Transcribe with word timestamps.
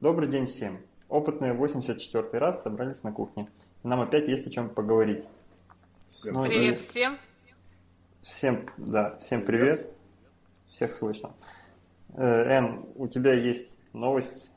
Добрый 0.00 0.28
день 0.28 0.46
всем. 0.46 0.82
Опытные 1.08 1.54
84 1.54 2.28
раз 2.38 2.62
собрались 2.62 3.02
на 3.02 3.12
кухне. 3.12 3.48
Нам 3.82 4.02
опять 4.02 4.28
есть 4.28 4.46
о 4.46 4.50
чем 4.50 4.68
поговорить. 4.68 5.24
Всем 6.10 6.34
ну, 6.34 6.44
привет 6.44 6.76
есть... 6.76 6.90
всем. 6.90 7.18
Всем, 8.20 8.66
да, 8.76 9.16
всем 9.22 9.42
привет. 9.42 9.90
Всех 10.70 10.94
слышно. 10.94 11.32
Э, 12.14 12.22
Эн, 12.22 12.84
у 12.96 13.08
тебя 13.08 13.32
есть 13.32 13.78
новость 13.94 14.52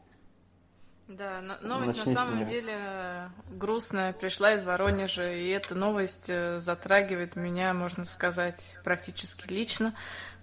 да, 1.08 1.42
новость 1.62 1.97
Начни 1.97 2.13
на 2.13 2.19
самом 2.19 2.46
деле 2.46 3.31
грустная, 3.49 4.13
пришла 4.13 4.53
из 4.53 4.63
Воронежа, 4.63 5.31
и 5.31 5.47
эта 5.47 5.74
новость 5.74 6.29
э, 6.29 6.60
затрагивает 6.60 7.35
меня, 7.35 7.74
можно 7.74 8.06
сказать, 8.06 8.78
практически 8.83 9.51
лично, 9.51 9.96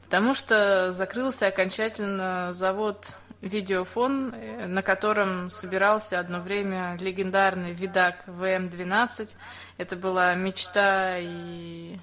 потому 0.02 0.34
что 0.34 0.92
закрылся 0.92 1.46
окончательно 1.46 2.52
завод 2.52 3.16
видеофон, 3.46 4.34
э, 4.34 4.66
на 4.66 4.82
котором 4.82 5.50
собирался 5.50 6.18
одно 6.18 6.40
время 6.40 6.96
легендарный 7.00 7.72
видак 7.72 8.24
ВМ-12. 8.26 9.36
Это 9.78 9.96
была 9.96 10.34
мечта 10.34 11.18
и 11.18 11.98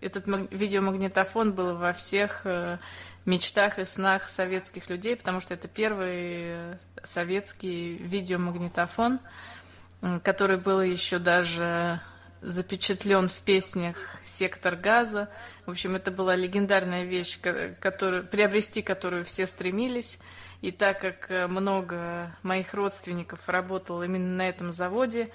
этот 0.00 0.26
видеомагнитофон 0.52 1.52
был 1.52 1.76
во 1.76 1.92
всех 1.92 2.42
э, 2.44 2.78
мечтах 3.24 3.78
и 3.78 3.84
снах 3.84 4.28
советских 4.28 4.88
людей, 4.88 5.16
потому 5.16 5.40
что 5.40 5.54
это 5.54 5.66
первый 5.66 6.76
советский 7.02 7.96
видеомагнитофон, 7.96 9.18
который 10.22 10.58
был 10.58 10.80
еще 10.80 11.18
даже 11.18 12.00
запечатлен 12.42 13.28
в 13.28 13.40
песнях 13.40 13.96
«Сектор 14.24 14.76
газа». 14.76 15.28
В 15.66 15.70
общем, 15.70 15.96
это 15.96 16.10
была 16.10 16.34
легендарная 16.34 17.04
вещь, 17.04 17.38
которую, 17.80 18.26
приобрести 18.26 18.82
которую 18.82 19.24
все 19.24 19.46
стремились. 19.46 20.18
И 20.62 20.72
так 20.72 21.00
как 21.00 21.48
много 21.48 22.34
моих 22.42 22.74
родственников 22.74 23.48
работало 23.48 24.02
именно 24.02 24.36
на 24.36 24.48
этом 24.48 24.72
заводе, 24.72 25.30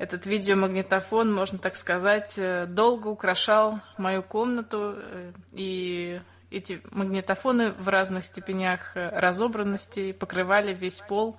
этот 0.00 0.24
видеомагнитофон, 0.24 1.30
можно 1.32 1.58
так 1.58 1.76
сказать, 1.76 2.32
э, 2.38 2.64
долго 2.66 3.08
украшал 3.08 3.80
мою 3.98 4.22
комнату, 4.22 4.94
э, 4.96 5.32
и 5.52 6.22
эти 6.50 6.80
магнитофоны 6.90 7.72
в 7.72 7.86
разных 7.86 8.24
степенях 8.24 8.96
э, 8.96 9.10
разобранности 9.10 10.12
покрывали 10.12 10.72
весь 10.72 11.02
пол 11.02 11.36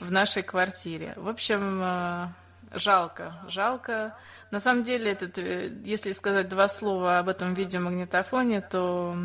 в 0.00 0.12
нашей 0.12 0.42
квартире. 0.42 1.14
В 1.16 1.28
общем, 1.28 2.34
жалко, 2.74 3.34
жалко. 3.48 4.16
На 4.50 4.60
самом 4.60 4.82
деле, 4.82 5.12
этот, 5.12 5.38
если 5.84 6.12
сказать 6.12 6.48
два 6.48 6.68
слова 6.68 7.18
об 7.18 7.28
этом 7.28 7.54
видеомагнитофоне, 7.54 8.60
то 8.60 9.16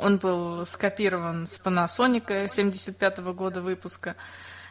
он 0.00 0.18
был 0.18 0.66
скопирован 0.66 1.46
с 1.46 1.60
Panasonic 1.60 2.48
75 2.48 3.18
-го 3.18 3.32
года 3.32 3.62
выпуска. 3.62 4.16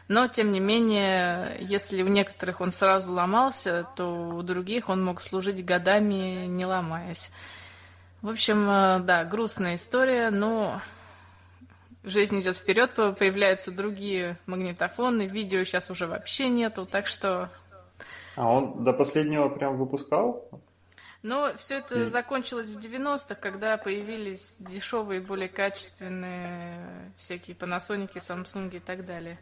Но, 0.08 0.28
тем 0.28 0.52
не 0.52 0.60
менее, 0.60 1.56
если 1.60 2.02
у 2.02 2.08
некоторых 2.08 2.60
он 2.60 2.70
сразу 2.70 3.12
ломался, 3.12 3.86
то 3.96 4.30
у 4.30 4.42
других 4.42 4.88
он 4.88 5.02
мог 5.02 5.20
служить 5.20 5.64
годами, 5.64 6.46
не 6.46 6.66
ломаясь. 6.66 7.30
В 8.20 8.28
общем, 8.28 8.68
э, 8.68 9.00
да, 9.00 9.24
грустная 9.24 9.76
история, 9.76 10.30
но 10.30 10.80
жизнь 12.04 12.40
идет 12.40 12.56
вперед, 12.56 12.94
появляются 12.94 13.70
другие 13.70 14.36
магнитофоны, 14.46 15.26
видео 15.26 15.64
сейчас 15.64 15.90
уже 15.90 16.06
вообще 16.06 16.48
нету, 16.48 16.86
так 16.86 17.06
что... 17.06 17.50
А 18.36 18.48
он 18.48 18.84
до 18.84 18.92
последнего 18.92 19.48
прям 19.48 19.76
выпускал? 19.76 20.48
Но 21.22 21.52
все 21.56 21.78
это 21.78 22.08
закончилось 22.08 22.72
в 22.72 22.78
90-х, 22.78 23.36
когда 23.36 23.76
появились 23.76 24.56
дешевые, 24.58 25.20
более 25.20 25.48
качественные 25.48 27.12
всякие 27.16 27.56
Panasonic, 27.56 28.12
Samsung 28.14 28.74
и 28.74 28.80
так 28.80 29.06
далее. 29.06 29.38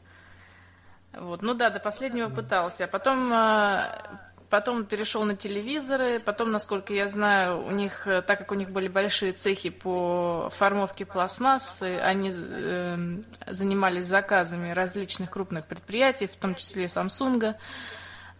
Вот. 1.12 1.40
Ну 1.42 1.54
да, 1.54 1.70
до 1.70 1.80
последнего 1.80 2.28
пытался. 2.28 2.84
А 2.84 2.86
потом, 2.86 3.32
а, 3.32 4.20
потом 4.50 4.84
перешел 4.84 5.24
на 5.24 5.36
телевизоры. 5.36 6.20
Потом, 6.20 6.52
насколько 6.52 6.92
я 6.92 7.08
знаю, 7.08 7.64
у 7.64 7.70
них, 7.70 8.06
так 8.26 8.38
как 8.38 8.52
у 8.52 8.54
них 8.54 8.70
были 8.70 8.88
большие 8.88 9.32
цехи 9.32 9.70
по 9.70 10.50
формовке 10.52 11.06
пластмассы, 11.06 11.98
они 11.98 12.30
э, 12.30 13.22
занимались 13.46 14.04
заказами 14.04 14.72
различных 14.72 15.30
крупных 15.30 15.66
предприятий, 15.66 16.26
в 16.26 16.36
том 16.36 16.54
числе 16.54 16.84
Samsung. 16.84 17.54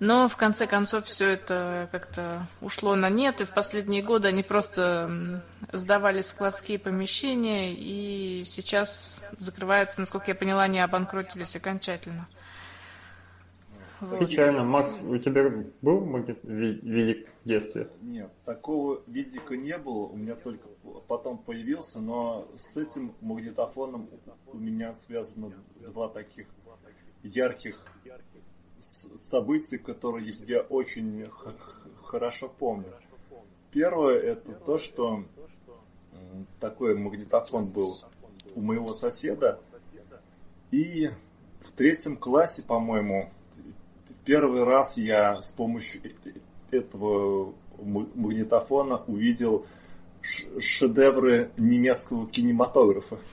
Но 0.00 0.28
в 0.28 0.37
конце 0.38 0.66
концов 0.66 1.05
все 1.05 1.27
это 1.27 1.88
как-то 1.93 2.47
ушло 2.62 2.97
на 2.97 3.11
нет, 3.11 3.43
и 3.43 3.44
в 3.44 3.50
последние 3.50 4.03
годы 4.03 4.28
они 4.28 4.43
просто 4.43 5.43
сдавали 5.72 6.22
складские 6.22 6.78
помещения, 6.78 7.75
и 7.75 8.44
сейчас 8.47 9.21
закрываются, 9.38 10.00
насколько 10.00 10.31
я 10.31 10.34
поняла, 10.34 10.62
они 10.62 10.81
обанкротились 10.81 11.55
окончательно. 11.55 12.27
Печально. 14.19 14.65
Макс, 14.65 14.97
у 15.03 15.19
тебя 15.19 15.50
был 15.83 16.06
видик 16.44 17.28
в 17.44 17.49
детстве? 17.49 17.91
Нет, 18.00 18.31
такого 18.47 19.03
видика 19.06 19.55
не 19.55 19.77
было, 19.77 20.06
у 20.06 20.17
меня 20.17 20.34
только 20.34 20.67
потом 21.09 21.37
появился, 21.37 22.00
но 22.00 22.49
с 22.56 22.75
этим 22.78 23.15
магнитофоном 23.21 24.09
у 24.47 24.56
меня 24.56 24.94
связано 24.94 25.53
два 25.77 26.09
таких 26.09 26.47
ярких 27.22 27.77
события, 28.81 29.79
которые 29.79 30.31
я 30.47 30.61
очень 30.61 31.29
хорошо 32.03 32.49
помню. 32.49 32.93
Первое 33.71 34.19
это 34.19 34.53
то, 34.53 34.79
что 34.79 35.25
такой 36.59 36.97
магнитофон 36.97 37.67
был 37.67 37.97
у 38.55 38.61
моего 38.61 38.93
соседа, 38.93 39.61
и 40.71 41.11
в 41.61 41.73
третьем 41.73 42.17
классе, 42.17 42.63
по-моему, 42.63 43.31
первый 44.25 44.65
раз 44.65 44.97
я 44.97 45.41
с 45.41 45.53
помощью 45.53 46.03
этого 46.71 47.55
магнитофона 47.81 49.03
увидел 49.07 49.67
шедевры 50.23 51.51
немецкого 51.57 52.27
кинематографа. 52.29 53.19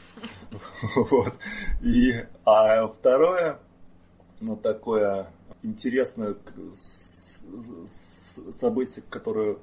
Вот. 0.95 1.33
И, 1.83 2.11
а 2.43 2.87
второе, 2.87 3.59
ну, 4.39 4.55
такое 4.55 5.31
интересное 5.63 6.35
событие, 8.59 9.03
которое 9.09 9.57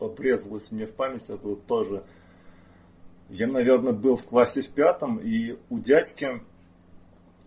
обрезалось 0.00 0.70
мне 0.70 0.86
в 0.86 0.92
память, 0.94 1.28
это 1.28 1.46
вот 1.46 1.66
тоже. 1.66 2.04
Я, 3.28 3.46
наверное, 3.46 3.92
был 3.92 4.16
в 4.16 4.24
классе 4.24 4.62
в 4.62 4.68
пятом, 4.68 5.18
и 5.18 5.58
у 5.70 5.78
дядьки 5.78 6.40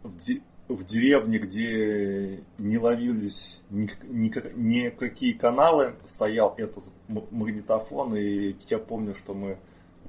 в 0.04 0.84
деревне, 0.84 1.38
где 1.40 2.44
не 2.58 2.78
ловились 2.78 3.64
никакие 3.70 5.34
каналы, 5.34 5.96
стоял 6.06 6.54
этот 6.58 6.86
магнитофон, 7.08 8.16
и 8.16 8.56
я 8.68 8.80
помню, 8.80 9.14
что 9.16 9.34
мы 9.34 9.58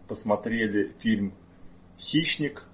посмотрели 0.09 0.93
фильм 0.99 1.33
«Хищник», 1.99 2.65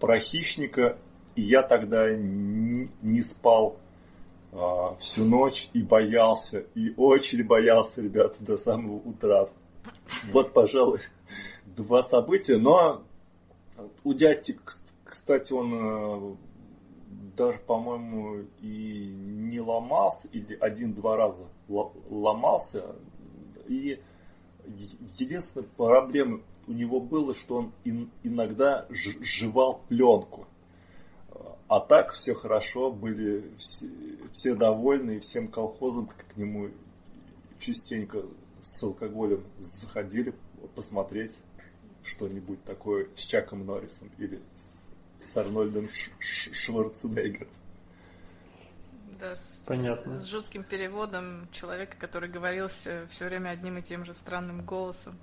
про 0.00 0.18
хищника, 0.18 0.98
и 1.36 1.42
я 1.42 1.62
тогда 1.62 2.12
не 2.12 3.20
спал 3.20 3.78
а, 4.58 4.96
всю 4.98 5.24
ночь 5.24 5.68
и 5.72 5.82
боялся, 5.82 6.60
и 6.74 6.94
очень 6.96 7.44
боялся, 7.44 8.00
ребята, 8.00 8.36
до 8.40 8.56
самого 8.56 8.96
утра. 8.96 9.48
Вот, 10.32 10.52
пожалуй, 10.52 11.00
два 11.66 12.02
события, 12.02 12.56
но 12.56 13.02
у 14.04 14.14
дядьки, 14.14 14.58
кстати, 15.04 15.52
он 15.52 15.74
а, 15.74 16.36
даже, 17.36 17.58
по-моему, 17.58 18.46
и 18.60 19.06
не 19.06 19.60
ломался, 19.60 20.28
или 20.28 20.56
один-два 20.58 21.16
раза 21.16 21.46
ломался. 21.68 22.96
И 23.68 24.00
единственная 25.18 25.68
проблема 25.76 26.40
у 26.66 26.72
него 26.72 27.00
было, 27.00 27.34
что 27.34 27.56
он 27.56 28.10
иногда 28.22 28.86
жевал 28.90 29.82
пленку. 29.88 30.46
А 31.68 31.80
так 31.80 32.12
все 32.12 32.34
хорошо, 32.34 32.90
были 32.90 33.50
все, 33.58 33.88
все 34.32 34.54
довольны, 34.54 35.16
и 35.16 35.20
всем 35.20 35.48
колхозам 35.48 36.06
к 36.06 36.36
нему 36.36 36.70
частенько 37.58 38.22
с 38.60 38.82
алкоголем 38.82 39.42
заходили 39.58 40.34
посмотреть 40.74 41.40
что-нибудь 42.02 42.62
такое 42.64 43.08
с 43.16 43.20
Чаком 43.20 43.66
Норрисом 43.66 44.10
или 44.18 44.40
с 44.54 44.86
с 45.18 45.36
Арнольдом 45.36 45.88
Шварценеггером. 46.20 47.48
Да, 49.18 49.34
с, 49.34 49.64
Понятно. 49.66 50.18
С, 50.18 50.24
с 50.24 50.26
жутким 50.26 50.62
переводом 50.62 51.48
человека, 51.50 51.96
который 51.98 52.28
говорил 52.28 52.68
все, 52.68 53.06
все 53.10 53.26
время 53.26 53.50
одним 53.50 53.78
и 53.78 53.82
тем 53.82 54.04
же 54.04 54.14
странным 54.14 54.62
голосом. 54.62 55.18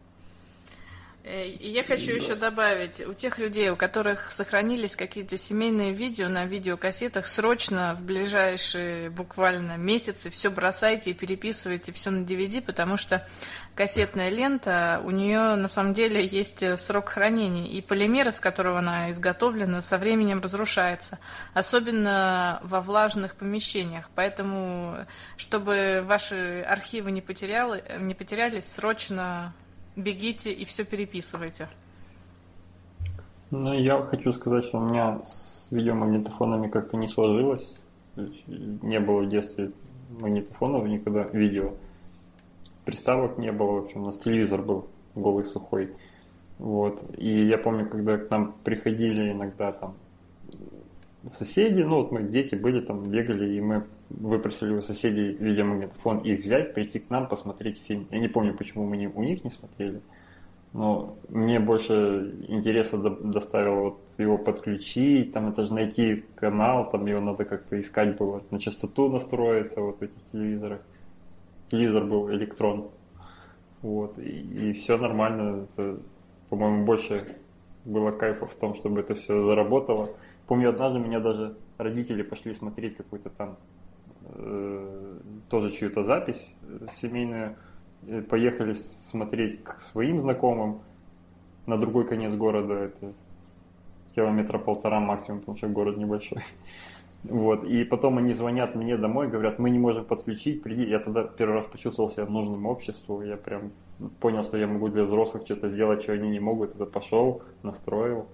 Э, 1.25 1.47
я 1.47 1.83
хочу 1.83 2.11
еще 2.11 2.35
добавить, 2.35 2.99
у 2.99 3.13
тех 3.13 3.37
людей, 3.37 3.69
у 3.69 3.77
которых 3.77 4.29
сохранились 4.29 4.97
какие-то 4.97 5.37
семейные 5.37 5.93
видео 5.93 6.27
на 6.27 6.45
видеокассетах, 6.45 7.27
срочно 7.27 7.95
в 7.97 8.03
ближайшие 8.03 9.09
буквально 9.09 9.77
месяцы 9.77 10.29
все 10.29 10.49
бросайте 10.49 11.11
и 11.11 11.13
переписывайте 11.13 11.93
все 11.93 12.09
на 12.09 12.25
DVD, 12.25 12.61
потому 12.61 12.97
что 12.97 13.25
кассетная 13.73 14.29
лента, 14.29 15.01
у 15.05 15.11
нее 15.11 15.55
на 15.55 15.69
самом 15.69 15.93
деле 15.93 16.25
есть 16.25 16.77
срок 16.77 17.07
хранения, 17.09 17.67
и 17.67 17.81
полимер, 17.81 18.27
из 18.27 18.41
которого 18.41 18.79
она 18.79 19.09
изготовлена, 19.11 19.81
со 19.81 19.97
временем 19.97 20.41
разрушается, 20.41 21.19
особенно 21.53 22.59
во 22.63 22.81
влажных 22.81 23.37
помещениях. 23.37 24.09
Поэтому, 24.13 24.97
чтобы 25.37 26.03
ваши 26.05 26.65
архивы 26.67 27.11
не, 27.11 27.21
потеряли, 27.21 27.81
не 27.99 28.13
потерялись, 28.13 28.65
срочно 28.65 29.53
бегите 29.95 30.51
и 30.51 30.65
все 30.65 30.85
переписывайте. 30.85 31.69
Ну, 33.51 33.73
я 33.73 34.01
хочу 34.01 34.33
сказать, 34.33 34.65
что 34.65 34.79
у 34.79 34.89
меня 34.89 35.21
с 35.25 35.67
видеомагнитофонами 35.69 36.69
как-то 36.69 36.97
не 36.97 37.07
сложилось. 37.07 37.77
Не 38.15 38.99
было 38.99 39.21
в 39.21 39.29
детстве 39.29 39.71
магнитофонов 40.19 40.87
никогда, 40.87 41.23
видео. 41.23 41.73
Приставок 42.85 43.37
не 43.37 43.51
было, 43.51 43.79
в 43.79 43.83
общем, 43.85 44.03
у 44.03 44.05
нас 44.07 44.17
телевизор 44.17 44.61
был 44.61 44.87
голый, 45.15 45.45
сухой. 45.45 45.93
Вот. 46.57 47.01
И 47.17 47.45
я 47.45 47.57
помню, 47.57 47.87
когда 47.87 48.17
к 48.17 48.29
нам 48.29 48.53
приходили 48.63 49.31
иногда 49.31 49.71
там 49.71 49.95
соседи, 51.31 51.81
ну 51.81 51.97
вот 51.97 52.11
мы 52.11 52.23
дети 52.23 52.55
были 52.55 52.81
там, 52.81 53.09
бегали, 53.09 53.55
и 53.55 53.61
мы 53.61 53.85
выпросили 54.13 54.73
у 54.73 54.81
соседей 54.81 55.33
видеомагнитофон 55.33 56.19
их 56.19 56.43
взять, 56.43 56.73
прийти 56.73 56.99
к 56.99 57.09
нам, 57.09 57.27
посмотреть 57.27 57.81
фильм. 57.87 58.07
Я 58.11 58.19
не 58.19 58.27
помню, 58.27 58.53
почему 58.55 58.85
мы 58.85 58.97
не, 58.97 59.07
у 59.07 59.23
них 59.23 59.43
не 59.43 59.49
смотрели, 59.49 60.01
но 60.73 61.15
мне 61.29 61.59
больше 61.59 62.33
интереса 62.47 62.97
до, 62.97 63.09
доставило 63.11 63.81
вот 63.81 63.99
его 64.17 64.37
подключить, 64.37 65.33
там 65.33 65.49
это 65.49 65.65
же 65.65 65.73
найти 65.73 66.25
канал, 66.35 66.89
там 66.89 67.05
его 67.05 67.19
надо 67.19 67.45
как-то 67.45 67.79
искать 67.79 68.17
было, 68.17 68.43
на 68.51 68.59
частоту 68.59 69.09
настроиться 69.09 69.81
вот 69.81 69.99
в 69.99 70.01
этих 70.03 70.31
телевизорах. 70.31 70.81
Телевизор 71.69 72.05
был 72.05 72.29
электрон. 72.31 72.89
Вот, 73.81 74.17
и, 74.17 74.69
и 74.69 74.73
все 74.73 74.97
нормально. 74.97 75.67
Это, 75.73 75.99
по-моему, 76.49 76.85
больше 76.85 77.25
было 77.83 78.11
кайфа 78.11 78.45
в 78.45 78.53
том, 78.55 78.75
чтобы 78.75 79.01
это 79.01 79.15
все 79.15 79.43
заработало. 79.43 80.09
Помню, 80.47 80.69
однажды 80.69 80.99
меня 80.99 81.19
даже 81.19 81.55
родители 81.77 82.21
пошли 82.21 82.53
смотреть 82.53 82.95
какую-то 82.97 83.29
там 83.29 83.57
э, 84.23 85.19
тоже 85.49 85.71
чью-то 85.71 86.03
запись 86.03 86.53
э, 86.63 86.85
семейную. 86.95 87.55
Поехали 88.29 88.73
смотреть 88.73 89.63
к 89.63 89.81
своим 89.81 90.19
знакомым 90.19 90.81
на 91.65 91.77
другой 91.77 92.05
конец 92.05 92.33
города. 92.33 92.73
Это 92.73 93.13
километра 94.15 94.57
полтора 94.57 94.99
максимум, 94.99 95.39
потому 95.39 95.57
что 95.57 95.67
город 95.67 95.97
небольшой. 95.97 96.43
Вот. 97.23 97.63
И 97.63 97.85
потом 97.85 98.17
они 98.17 98.33
звонят 98.33 98.75
мне 98.75 98.97
домой, 98.97 99.29
говорят, 99.29 99.57
мы 99.57 99.69
не 99.69 99.79
можем 99.79 100.03
подключить, 100.03 100.61
приди. 100.61 100.83
Я 100.83 100.99
тогда 100.99 101.23
первый 101.23 101.53
раз 101.53 101.65
почувствовал 101.67 102.09
себя 102.09 102.25
нужным 102.25 102.65
обществу. 102.65 103.21
Я 103.21 103.37
прям 103.37 103.71
понял, 104.19 104.43
что 104.43 104.57
я 104.57 104.67
могу 104.67 104.89
для 104.89 105.03
взрослых 105.03 105.43
что-то 105.45 105.69
сделать, 105.69 106.03
что 106.03 106.11
они 106.11 106.29
не 106.29 106.41
могут. 106.41 106.75
Это 106.75 106.85
пошел, 106.85 107.41
настроил. 107.63 108.27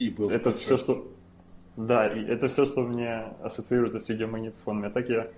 И 0.00 0.10
был 0.10 0.30
это 0.30 0.50
все, 0.52 0.76
что... 0.76 1.06
Да, 1.76 2.06
и 2.06 2.22
это 2.24 2.48
все, 2.48 2.64
что 2.64 2.82
мне 2.82 3.22
ассоциируется 3.42 3.98
с 3.98 4.08
видеомагнитофонами. 4.08 4.88
А 4.88 4.90
так 4.90 5.08
я, 5.08 5.30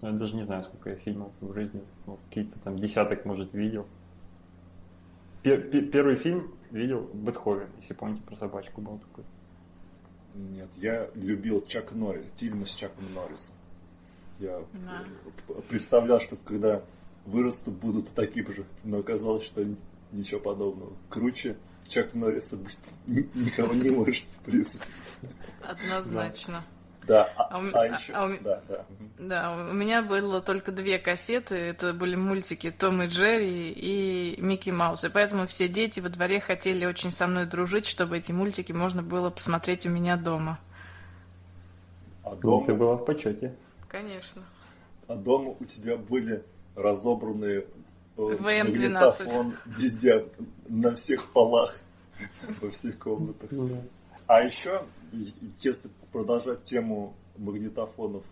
ну, 0.00 0.08
я 0.08 0.14
даже 0.14 0.36
не 0.36 0.44
знаю, 0.44 0.62
сколько 0.62 0.90
я 0.90 0.96
фильмов 0.96 1.32
в 1.40 1.52
жизни, 1.54 1.82
ну, 2.06 2.18
какие-то 2.28 2.58
там 2.60 2.78
десяток, 2.78 3.24
может, 3.24 3.52
видел. 3.52 3.86
Пер 5.42 5.62
первый 5.90 6.16
фильм 6.16 6.54
видел 6.70 7.08
Бетховен, 7.14 7.68
если 7.80 7.94
помните, 7.94 8.22
про 8.22 8.36
собачку 8.36 8.80
был 8.80 8.98
такой. 8.98 9.24
Нет, 10.34 10.68
я 10.76 11.10
любил 11.14 11.64
Чак 11.66 11.92
Норрис, 11.92 12.26
фильмы 12.36 12.66
с 12.66 12.74
Чаком 12.74 13.12
Норрисом. 13.14 13.54
Я 14.38 14.62
да. 14.72 15.04
представлял, 15.68 16.20
что 16.20 16.36
когда 16.36 16.82
вырасту, 17.26 17.70
будут 17.70 18.08
такие 18.10 18.46
же, 18.46 18.64
но 18.84 18.98
оказалось, 18.98 19.44
что 19.44 19.64
ничего 20.12 20.40
подобного. 20.40 20.92
Круче 21.08 21.56
Чак 21.90 22.14
Норриса 22.14 22.56
быть 22.56 22.78
никого 23.34 23.74
не 23.74 23.90
может, 23.90 24.22
в 24.22 24.44
принципе. 24.44 24.84
Однозначно. 25.60 26.62
Да, 27.06 27.28
а, 27.36 27.56
а, 27.56 27.70
а 27.72 27.86
еще, 27.86 28.12
а 28.12 28.26
у, 28.26 28.44
да, 28.44 28.62
да. 28.68 28.86
Да, 29.18 29.68
у 29.70 29.74
меня 29.74 30.00
было 30.00 30.40
только 30.40 30.70
две 30.70 30.98
кассеты, 30.98 31.56
это 31.56 31.92
были 31.92 32.14
мультики 32.14 32.70
Том 32.70 33.02
и 33.02 33.06
Джерри 33.06 33.72
и 33.72 34.40
Микки 34.40 34.70
Маус, 34.70 35.02
и 35.04 35.08
поэтому 35.08 35.48
все 35.48 35.68
дети 35.68 35.98
во 35.98 36.08
дворе 36.08 36.38
хотели 36.40 36.86
очень 36.86 37.10
со 37.10 37.26
мной 37.26 37.46
дружить, 37.46 37.86
чтобы 37.86 38.18
эти 38.18 38.30
мультики 38.30 38.70
можно 38.70 39.02
было 39.02 39.30
посмотреть 39.30 39.86
у 39.86 39.90
меня 39.90 40.16
дома. 40.16 40.60
А 42.22 42.36
дома... 42.36 42.66
ты 42.66 42.74
была 42.74 42.96
в 42.96 43.04
почете. 43.04 43.56
Конечно. 43.88 44.42
А 45.08 45.16
дома 45.16 45.56
у 45.58 45.64
тебя 45.64 45.96
были 45.96 46.44
разобранные 46.76 47.66
ВМ-12. 48.16 49.54
везде, 49.66 50.26
на 50.68 50.94
всех 50.94 51.32
полах, 51.32 51.80
во 52.60 52.70
всех 52.70 52.98
комнатах. 52.98 53.50
А 54.26 54.42
еще, 54.42 54.84
если 55.60 55.90
продолжать 56.12 56.62
тему 56.62 57.14
магнитофонов 57.36 58.24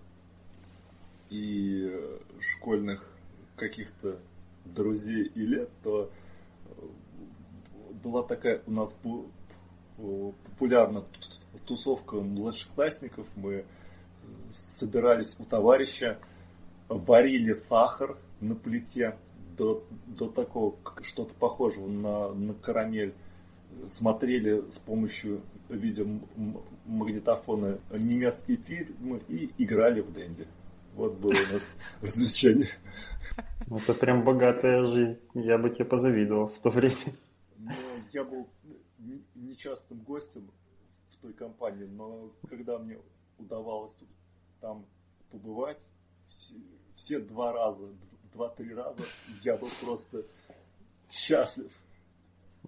и 1.30 1.90
школьных 2.40 3.04
каких-то 3.56 4.18
друзей 4.64 5.24
и 5.34 5.40
лет, 5.40 5.70
то 5.82 6.10
была 8.02 8.22
такая 8.22 8.62
у 8.66 8.70
нас 8.70 8.94
популярная 9.96 11.04
тусовка 11.66 12.16
младшеклассников. 12.16 13.26
Мы 13.34 13.64
собирались 14.54 15.36
у 15.38 15.44
товарища, 15.44 16.18
варили 16.88 17.52
сахар 17.52 18.16
на 18.40 18.54
плите, 18.54 19.18
до, 19.58 19.84
до 20.06 20.28
такого, 20.28 20.76
что-то 21.02 21.34
похожего 21.34 21.88
на, 21.88 22.32
на 22.32 22.54
карамель, 22.54 23.12
смотрели 23.86 24.62
с 24.70 24.78
помощью 24.78 25.42
видеомагнитофона 25.68 27.78
немецкие 27.90 28.56
фильмы 28.58 29.20
и 29.28 29.50
играли 29.58 30.00
в 30.00 30.10
Дэнди. 30.12 30.46
Вот 30.94 31.18
было 31.18 31.32
у 31.32 31.52
нас 31.52 31.62
развлечение. 32.02 32.70
Это 33.70 33.92
прям 33.94 34.24
богатая 34.24 34.86
жизнь. 34.86 35.20
Я 35.34 35.58
бы 35.58 35.70
тебе 35.70 35.84
позавидовал 35.84 36.48
в 36.48 36.58
то 36.60 36.70
время. 36.70 36.96
Ну, 37.58 37.72
я 38.12 38.24
был 38.24 38.48
нечастым 39.34 39.98
гостем 39.98 40.50
в 41.10 41.16
той 41.18 41.34
компании, 41.34 41.84
но 41.84 42.32
когда 42.48 42.78
мне 42.78 42.98
удавалось 43.38 43.94
там 44.60 44.86
побывать, 45.30 45.82
все, 46.26 46.56
все 46.94 47.20
два 47.20 47.52
раза, 47.52 47.88
два-три 48.34 48.74
раза, 48.74 49.02
я 49.42 49.56
был 49.56 49.68
просто 49.82 50.22
счастлив. 51.10 51.70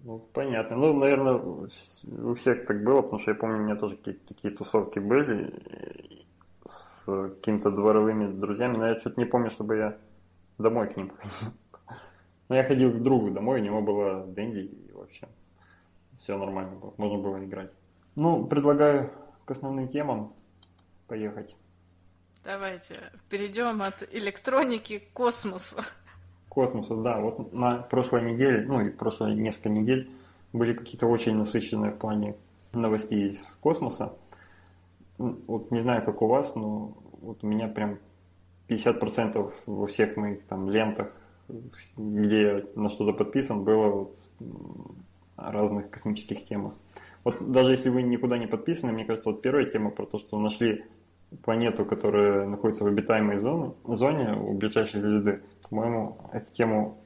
Ну, 0.03 0.19
понятно. 0.33 0.77
Ну, 0.77 0.93
наверное, 0.93 1.35
у 1.35 2.33
всех 2.33 2.65
так 2.65 2.83
было, 2.83 3.01
потому 3.01 3.19
что 3.19 3.31
я 3.31 3.35
помню, 3.35 3.57
у 3.57 3.61
меня 3.61 3.75
тоже 3.75 3.97
такие 3.97 4.53
тусовки 4.53 4.99
были 4.99 5.53
с 6.65 7.05
какими-то 7.05 7.71
дворовыми 7.71 8.31
друзьями, 8.31 8.77
но 8.77 8.87
я 8.87 8.99
что-то 8.99 9.19
не 9.19 9.25
помню, 9.25 9.51
чтобы 9.51 9.77
я 9.77 9.97
домой 10.57 10.89
к 10.89 10.97
ним. 10.97 11.11
Но 12.49 12.57
я 12.57 12.65
ходил 12.65 12.91
к 12.91 13.01
другу 13.01 13.31
домой, 13.31 13.61
у 13.61 13.63
него 13.63 13.81
было 13.81 14.27
Дэнди, 14.27 14.59
и 14.59 14.91
вообще 14.91 15.29
все 16.19 16.37
нормально 16.37 16.75
было, 16.75 16.93
можно 16.97 17.17
было 17.17 17.43
играть. 17.45 17.73
Ну, 18.15 18.45
предлагаю 18.45 19.09
к 19.45 19.51
основным 19.51 19.87
темам 19.87 20.33
поехать. 21.07 21.55
Давайте 22.43 22.95
перейдем 23.29 23.81
от 23.83 24.03
электроники 24.11 24.99
к 24.99 25.13
космосу. 25.13 25.81
Космосу, 26.49 26.97
да. 26.97 27.19
Вот 27.19 27.53
на 27.53 27.77
прошлой 27.77 28.33
неделе, 28.33 28.65
ну 28.67 28.81
и 28.81 28.89
прошлые 28.89 29.35
несколько 29.35 29.69
недель 29.69 30.09
были 30.51 30.73
какие-то 30.73 31.05
очень 31.07 31.35
насыщенные 31.35 31.91
в 31.91 31.97
плане 31.97 32.35
новостей 32.73 33.29
из 33.29 33.57
космоса. 33.61 34.13
Вот 35.17 35.69
не 35.71 35.81
знаю, 35.81 36.03
как 36.03 36.21
у 36.21 36.27
вас, 36.27 36.55
но 36.55 36.97
вот 37.21 37.43
у 37.43 37.47
меня 37.47 37.67
прям 37.67 37.99
50% 38.69 39.53
во 39.67 39.87
всех 39.87 40.17
моих 40.17 40.43
там 40.45 40.69
лентах, 40.69 41.13
где 41.95 42.41
я 42.41 42.63
на 42.75 42.89
что-то 42.89 43.13
подписан, 43.13 43.63
было 43.63 43.87
вот 43.87 44.19
о 45.35 45.51
разных 45.51 45.89
космических 45.91 46.45
темах. 46.45 46.73
Вот 47.23 47.51
даже 47.51 47.71
если 47.71 47.89
вы 47.89 48.01
никуда 48.01 48.39
не 48.39 48.47
подписаны, 48.47 48.93
мне 48.93 49.05
кажется, 49.05 49.29
вот 49.29 49.43
первая 49.43 49.65
тема 49.65 49.91
про 49.91 50.05
то, 50.05 50.17
что 50.17 50.39
нашли 50.39 50.85
планету, 51.43 51.85
которая 51.85 52.45
находится 52.45 52.83
в 52.83 52.87
обитаемой 52.87 53.37
зоне, 53.37 53.73
зоне 53.85 54.33
у 54.33 54.53
ближайшей 54.53 55.01
звезды, 55.01 55.43
по-моему, 55.69 56.17
эту 56.33 56.51
тему 56.53 56.97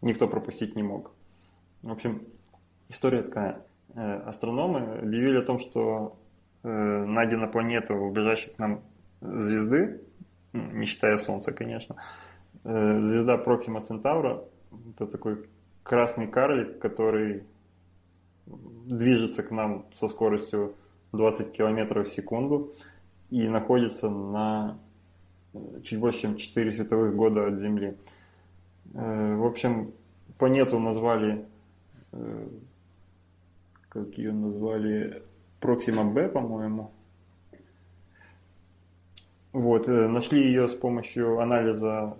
никто 0.00 0.26
пропустить 0.26 0.74
не 0.76 0.82
мог. 0.82 1.12
В 1.82 1.92
общем, 1.92 2.22
история 2.88 3.22
такая. 3.22 3.62
Э, 3.94 4.22
астрономы 4.26 4.98
объявили 4.98 5.38
о 5.38 5.42
том, 5.42 5.58
что 5.58 6.16
э, 6.62 6.68
найдена 6.68 7.48
планета 7.48 7.94
у 7.94 8.10
ближайшей 8.10 8.54
к 8.54 8.58
нам 8.58 8.80
звезды, 9.20 10.00
не 10.52 10.86
считая 10.86 11.18
Солнца, 11.18 11.52
конечно, 11.52 11.96
э, 12.64 13.00
звезда 13.02 13.36
Проксима 13.36 13.82
Центавра, 13.82 14.44
это 14.94 15.06
такой 15.06 15.46
красный 15.82 16.26
карлик, 16.26 16.78
который 16.78 17.44
движется 18.46 19.42
к 19.42 19.50
нам 19.50 19.86
со 19.96 20.08
скоростью 20.08 20.74
20 21.12 21.52
км 21.52 22.02
в 22.02 22.08
секунду 22.08 22.74
и 23.32 23.48
находится 23.48 24.10
на 24.10 24.78
чуть 25.82 25.98
больше, 25.98 26.20
чем 26.20 26.36
4 26.36 26.72
световых 26.72 27.16
года 27.16 27.46
от 27.46 27.58
Земли. 27.60 27.96
Э, 28.92 29.36
в 29.36 29.46
общем, 29.46 29.92
планету 30.36 30.78
назвали, 30.78 31.46
э, 32.12 32.48
как 33.88 34.18
ее 34.18 34.32
назвали, 34.32 35.22
Проксима 35.60 36.04
Б, 36.04 36.28
по-моему. 36.28 36.90
Вот, 39.54 39.88
э, 39.88 40.08
нашли 40.08 40.44
ее 40.44 40.68
с 40.68 40.74
помощью 40.74 41.40
анализа 41.40 42.18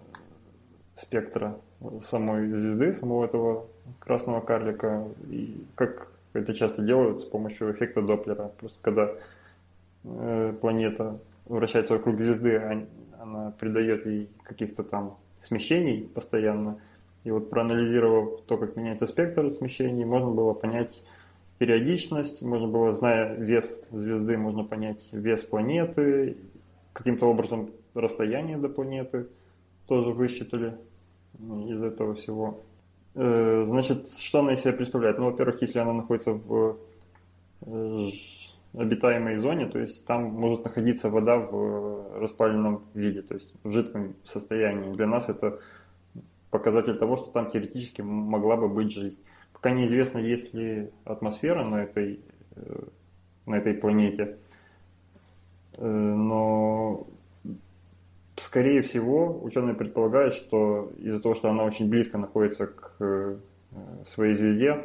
спектра 0.94 1.60
самой 2.02 2.48
звезды, 2.48 2.94
самого 2.94 3.26
этого 3.26 3.66
красного 3.98 4.40
карлика. 4.40 5.06
И 5.28 5.62
как 5.74 6.10
это 6.32 6.54
часто 6.54 6.80
делают 6.80 7.20
с 7.20 7.24
помощью 7.26 7.70
эффекта 7.72 8.00
Доплера. 8.00 8.50
Просто 8.58 8.78
когда 8.80 9.04
э, 9.04 9.16
планета 10.02 11.20
вращается 11.46 11.94
вокруг 11.94 12.18
звезды, 12.18 12.56
а, 12.56 12.86
она 13.20 13.52
придает 13.52 14.06
ей 14.06 14.30
каких-то 14.42 14.82
там 14.82 15.16
смещений 15.40 16.08
постоянно. 16.14 16.78
И 17.24 17.30
вот 17.30 17.50
проанализировав 17.50 18.42
то, 18.42 18.56
как 18.56 18.76
меняется 18.76 19.06
спектр 19.06 19.50
смещений, 19.50 20.04
можно 20.04 20.30
было 20.30 20.54
понять 20.54 21.02
периодичность, 21.58 22.42
можно 22.42 22.66
было, 22.66 22.94
зная 22.94 23.36
вес 23.36 23.84
звезды, 23.90 24.36
можно 24.36 24.64
понять 24.64 25.08
вес 25.12 25.42
планеты, 25.42 26.36
каким-то 26.92 27.26
образом 27.26 27.70
расстояние 27.94 28.58
до 28.58 28.68
планеты 28.68 29.28
тоже 29.86 30.10
высчитали 30.10 30.76
из 31.68 31.82
этого 31.82 32.14
всего. 32.14 32.60
Э, 33.14 33.64
значит, 33.66 34.10
что 34.18 34.40
она 34.40 34.54
из 34.54 34.60
себя 34.60 34.72
представляет? 34.72 35.18
Ну, 35.18 35.26
во-первых, 35.26 35.62
если 35.62 35.78
она 35.78 35.92
находится 35.92 36.32
в 36.32 36.78
э, 37.62 38.08
обитаемой 38.74 39.36
зоне, 39.36 39.66
то 39.66 39.78
есть 39.78 40.06
там 40.06 40.24
может 40.24 40.64
находиться 40.64 41.10
вода 41.10 41.36
в 41.36 42.20
распаленном 42.20 42.84
виде, 42.94 43.22
то 43.22 43.34
есть 43.34 43.52
в 43.62 43.70
жидком 43.70 44.14
состоянии. 44.24 44.94
Для 44.94 45.06
нас 45.06 45.28
это 45.28 45.60
показатель 46.50 46.96
того, 46.96 47.16
что 47.16 47.30
там 47.30 47.50
теоретически 47.50 48.02
могла 48.02 48.56
бы 48.56 48.68
быть 48.68 48.92
жизнь. 48.92 49.18
Пока 49.52 49.70
неизвестно, 49.70 50.18
есть 50.18 50.54
ли 50.54 50.90
атмосфера 51.04 51.64
на 51.64 51.82
этой, 51.82 52.20
э, 52.56 52.82
на 53.46 53.56
этой 53.56 53.74
планете, 53.74 54.36
но 55.78 57.06
скорее 58.36 58.82
всего, 58.82 59.42
ученые 59.42 59.74
предполагают, 59.74 60.34
что 60.34 60.92
из-за 60.98 61.22
того, 61.22 61.34
что 61.34 61.50
она 61.50 61.64
очень 61.64 61.88
близко 61.88 62.18
находится 62.18 62.66
к 62.66 62.94
э, 63.00 63.36
своей 64.06 64.34
звезде, 64.34 64.84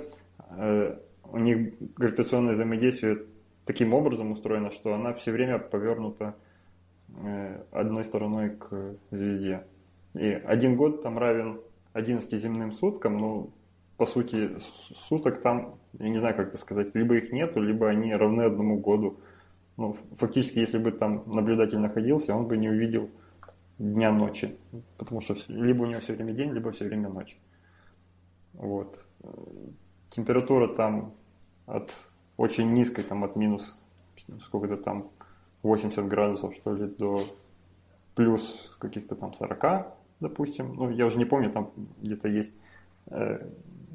э, 0.51 0.98
у 1.32 1.38
них 1.38 1.74
гравитационное 1.98 2.53
взаимодействие 2.53 3.24
таким 3.67 3.93
образом 3.93 4.31
устроено, 4.31 4.71
что 4.71 4.95
она 4.95 5.13
все 5.13 5.31
время 5.31 5.59
повернута 5.59 6.36
э, 7.24 7.62
одной 7.71 8.05
стороной 8.05 8.51
к 8.51 8.95
звезде. 9.12 9.63
И 10.13 10.25
один 10.25 10.77
год 10.77 11.03
там 11.03 11.17
равен 11.17 11.59
11 11.93 12.41
земным 12.41 12.71
суткам, 12.71 13.17
но 13.17 13.50
по 13.97 14.05
сути 14.05 14.51
суток 15.07 15.41
там, 15.41 15.75
я 16.00 16.09
не 16.09 16.17
знаю, 16.17 16.36
как 16.36 16.50
это 16.50 16.57
сказать, 16.57 16.95
либо 16.95 17.17
их 17.17 17.31
нету, 17.31 17.62
либо 17.62 17.89
они 17.89 18.15
равны 18.15 18.43
одному 18.43 18.77
году. 18.77 19.19
Ну, 19.75 19.95
фактически, 20.15 20.59
если 20.59 20.77
бы 20.77 20.91
там 20.91 21.24
наблюдатель 21.27 21.77
находился, 21.77 22.36
он 22.36 22.47
бы 22.47 22.57
не 22.57 22.69
увидел 22.69 23.09
дня 23.77 24.12
ночи, 24.12 24.57
потому 24.97 25.21
что 25.21 25.36
либо 25.47 25.83
у 25.83 25.86
него 25.86 26.00
все 26.00 26.13
время 26.13 26.33
день, 26.33 26.51
либо 26.51 26.71
все 26.71 26.86
время 26.86 27.09
ночь. 27.09 27.38
Вот. 28.53 29.00
Температура 30.09 30.67
там 30.67 31.13
от 31.67 31.91
очень 32.38 32.74
низкой, 32.74 33.03
там 33.03 33.24
от 33.24 33.36
минус 33.36 33.79
сколько-то 34.46 34.77
там 34.77 35.10
80 35.63 36.08
градусов, 36.08 36.53
что 36.56 36.74
ли, 36.74 36.88
до 36.88 37.24
плюс 38.15 38.75
каких-то 38.79 39.15
там 39.15 39.34
40, 39.34 39.88
допустим. 40.20 40.75
Ну, 40.75 40.89
я 40.89 41.06
уже 41.06 41.17
не 41.17 41.25
помню, 41.25 41.51
там 41.51 41.72
где-то 42.01 42.27
есть 42.27 42.53
э, 43.08 43.48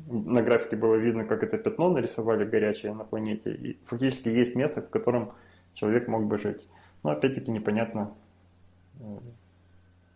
на 0.08 0.42
графике 0.42 0.76
было 0.76 0.96
видно, 0.96 1.24
как 1.24 1.42
это 1.42 1.58
пятно 1.58 1.90
нарисовали 1.90 2.44
горячее 2.44 2.94
на 2.94 3.04
планете. 3.04 3.54
И 3.54 3.78
фактически 3.86 4.28
есть 4.28 4.54
место, 4.54 4.82
в 4.82 4.90
котором 4.90 5.32
человек 5.74 6.08
мог 6.08 6.24
бы 6.24 6.38
жить. 6.38 6.68
Но 7.02 7.10
опять-таки 7.10 7.50
непонятно, 7.50 8.12
э, 9.00 9.18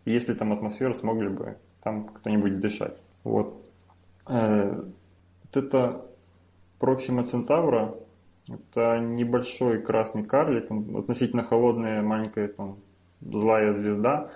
если 0.05 0.35
там 0.35 0.53
атмосфера, 0.53 0.95
смогли 0.95 1.29
бы 1.29 1.57
там 1.83 2.09
кто-нибудь 2.09 2.61
дышать. 2.61 3.01
Вот. 3.25 3.69
Э, 4.27 4.85
вот 5.45 5.57
это 5.57 6.07
Проксима 6.79 7.25
Центавра, 7.25 7.95
это 8.49 8.99
небольшой 8.99 9.83
красный 9.83 10.25
карлик, 10.25 10.71
относительно 10.71 11.43
холодная 11.43 12.03
маленькая 12.03 12.49
там 12.49 12.77
злая 13.21 13.73
звезда. 13.73 14.31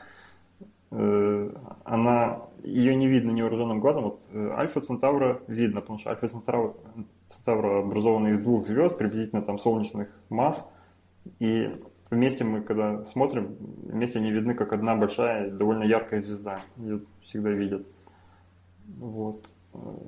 Э, 0.91 1.51
она, 1.85 2.43
ее 2.65 2.97
не 2.97 3.07
видно 3.07 3.31
невооруженным 3.31 3.79
глазом. 3.79 4.05
Вот 4.05 4.21
э, 4.33 4.51
Альфа 4.57 4.81
Центавра 4.81 5.41
видно, 5.47 5.81
потому 5.81 5.99
что 5.99 6.11
Альфа 6.11 6.29
Центавра, 6.29 6.75
образована 7.79 8.29
из 8.29 8.41
двух 8.41 8.67
звезд, 8.67 8.99
приблизительно 8.99 9.43
там 9.43 9.59
солнечных 9.59 10.09
масс. 10.29 10.69
И 11.39 11.69
вместе 12.11 12.43
мы, 12.43 12.63
когда 12.63 13.05
смотрим, 13.05 13.57
вместе 13.85 14.19
они 14.19 14.33
видны 14.33 14.55
как 14.55 14.73
одна 14.73 14.97
большая, 14.97 15.51
довольно 15.51 15.85
яркая 15.85 16.21
звезда. 16.21 16.61
Ее 16.77 17.03
всегда 17.23 17.51
видят. 17.51 17.87
Вот. 18.99 19.49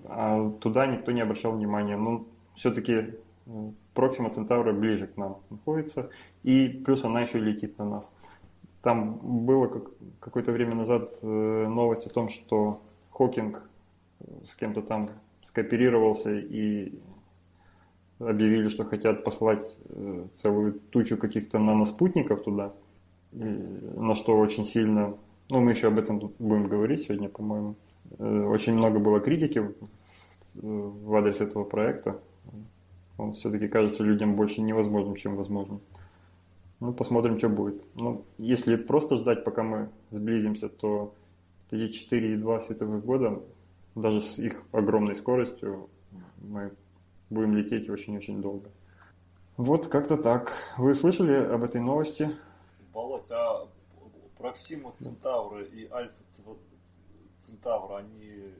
А 0.07 0.51
туда 0.61 0.87
никто 0.87 1.13
не 1.13 1.21
обращал 1.21 1.53
внимания. 1.53 1.97
Но 1.97 2.25
все-таки 2.57 3.15
Проксима 3.95 4.31
Центавра 4.31 4.73
ближе 4.73 5.07
к 5.07 5.17
нам 5.17 5.39
находится. 5.51 6.11
И 6.43 6.69
плюс 6.69 7.05
она 7.05 7.23
еще 7.23 7.39
летит 7.39 7.79
на 7.79 7.85
нас. 7.85 8.11
Там 8.83 9.19
было 9.47 9.69
как, 9.69 9.91
какое-то 10.21 10.53
время 10.53 10.75
назад 10.75 11.13
э, 11.23 11.27
новость 11.27 12.07
о 12.07 12.11
том, 12.11 12.29
что 12.29 12.81
Хокинг 13.11 13.63
с 14.47 14.55
кем-то 14.55 14.83
там 14.83 15.09
скооперировался 15.45 16.35
и 16.35 16.99
объявили, 18.19 18.69
что 18.69 18.85
хотят 18.85 19.25
послать 19.25 19.65
э, 19.89 20.27
целую 20.37 20.81
тучу 20.91 21.17
каких-то 21.17 21.59
наноспутников 21.59 22.43
туда, 22.43 22.73
на 23.33 24.15
что 24.15 24.37
очень 24.39 24.65
сильно, 24.65 25.15
ну 25.49 25.61
мы 25.61 25.71
еще 25.71 25.89
об 25.89 25.99
этом 25.99 26.33
будем 26.39 26.69
говорить 26.69 27.03
сегодня, 27.03 27.29
по-моему, 27.29 27.77
э, 28.19 28.45
очень 28.45 28.75
много 28.75 28.99
было 28.99 29.21
критики 29.21 29.63
в 30.55 31.15
адрес 31.15 31.41
этого 31.41 31.65
проекта. 31.65 32.21
Он 33.23 33.35
все-таки 33.35 33.69
кажется 33.69 34.03
людям 34.03 34.35
больше 34.35 34.61
невозможным, 34.63 35.15
чем 35.15 35.37
возможным. 35.37 35.81
Ну, 36.81 36.93
посмотрим, 36.93 37.39
что 37.39 37.49
будет. 37.49 37.83
Ну, 37.95 38.25
если 38.39 38.75
просто 38.75 39.17
ждать, 39.17 39.45
пока 39.45 39.63
мы 39.63 39.91
сблизимся, 40.11 40.69
то 40.69 41.15
эти 41.71 42.13
4,2 42.13 42.61
световых 42.61 43.05
года, 43.05 43.41
даже 43.95 44.21
с 44.21 44.39
их 44.39 44.63
огромной 44.73 45.15
скоростью, 45.15 45.89
мы 46.39 46.73
будем 47.31 47.57
лететь 47.57 47.89
очень-очень 47.89 48.43
долго. 48.43 48.69
Вот 49.57 49.87
как-то 49.87 50.17
так. 50.17 50.53
Вы 50.77 50.95
слышали 50.95 51.35
об 51.35 51.63
этой 51.63 51.81
новости? 51.81 52.31
Володь, 52.93 53.31
а 53.31 53.69
Проксима 54.37 54.93
Центавра 54.99 55.63
и 55.63 55.89
Альфа 55.89 56.15
Центавра, 57.39 57.99
они 57.99 58.55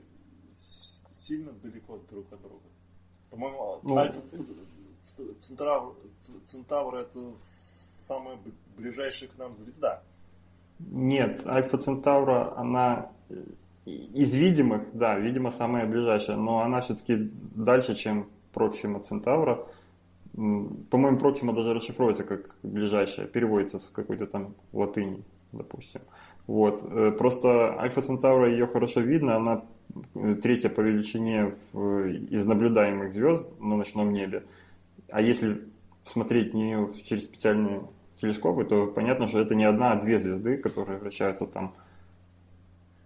сильно 0.49 1.51
далеко 1.51 1.99
друг 2.09 2.31
от 2.31 2.41
друга? 2.41 2.72
По-моему, 3.33 3.79
ну, 3.81 3.97
Альфа 3.97 4.21
Центавра, 5.39 5.91
Центавра 6.45 6.97
это 6.99 7.31
самая 7.33 8.37
ближайшая 8.77 9.29
к 9.29 9.37
нам 9.39 9.55
звезда. 9.55 10.03
Нет, 10.79 11.41
Альфа 11.47 11.77
Центавра, 11.79 12.55
она 12.55 13.11
из 13.85 14.33
видимых, 14.35 14.83
да, 14.93 15.17
видимо, 15.17 15.49
самая 15.49 15.87
ближайшая, 15.87 16.37
но 16.37 16.61
она 16.61 16.81
все-таки 16.81 17.31
дальше, 17.55 17.95
чем 17.95 18.29
Проксима 18.53 18.99
Центавра. 18.99 19.65
По-моему, 20.33 21.17
Проксима 21.17 21.53
даже 21.53 21.73
расшифровывается 21.73 22.23
как 22.23 22.55
ближайшая, 22.61 23.25
переводится 23.25 23.79
с 23.79 23.89
какой-то 23.89 24.27
там 24.27 24.53
латыни, 24.73 25.23
допустим. 25.51 26.01
Вот. 26.45 26.83
Э, 26.83 27.11
просто 27.11 27.79
Альфа 27.79 28.01
Центавра 28.01 28.49
ее 28.49 28.67
хорошо 28.67 29.01
видно, 29.01 29.35
она 29.35 29.55
э, 29.55 29.82
третья 30.41 30.69
по 30.69 30.81
величине 30.81 31.53
из 31.73 32.45
наблюдаемых 32.45 33.13
звезд 33.13 33.47
на 33.59 33.77
ночном 33.77 34.11
небе. 34.11 34.43
А 35.09 35.21
если 35.21 35.61
смотреть 36.05 36.53
нее 36.53 36.93
через 37.03 37.25
специальные 37.25 37.83
телескопы, 38.19 38.65
то 38.65 38.87
понятно, 38.87 39.27
что 39.27 39.39
это 39.39 39.55
не 39.55 39.65
одна, 39.65 39.91
а 39.91 40.01
две 40.01 40.19
звезды, 40.19 40.57
которые 40.57 40.97
вращаются 40.97 41.45
там 41.45 41.73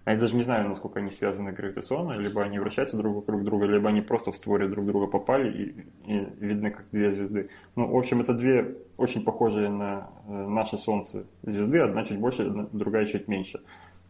я 0.07 0.15
даже 0.15 0.37
не 0.37 0.43
знаю, 0.43 0.69
насколько 0.69 0.99
они 0.99 1.09
связаны 1.09 1.51
гравитационно, 1.51 2.13
либо 2.13 2.41
они 2.41 2.59
вращаются 2.59 2.95
друг 2.95 3.15
вокруг 3.15 3.43
друга, 3.43 3.65
либо 3.65 3.89
они 3.89 3.99
просто 3.99 4.31
в 4.31 4.37
створе 4.37 4.69
друг 4.69 4.85
друга 4.85 5.07
попали 5.07 5.51
и, 5.51 5.85
и 6.05 6.27
видны 6.39 6.71
как 6.71 6.85
две 6.91 7.11
звезды. 7.11 7.49
Ну, 7.75 7.87
в 7.87 7.97
общем, 7.97 8.21
это 8.21 8.33
две 8.33 8.77
очень 8.95 9.25
похожие 9.25 9.69
на 9.69 10.09
э, 10.29 10.47
наше 10.47 10.77
Солнце 10.77 11.25
звезды, 11.43 11.79
одна 11.79 12.05
чуть 12.05 12.19
больше, 12.19 12.49
другая 12.71 13.05
чуть 13.05 13.27
меньше, 13.27 13.61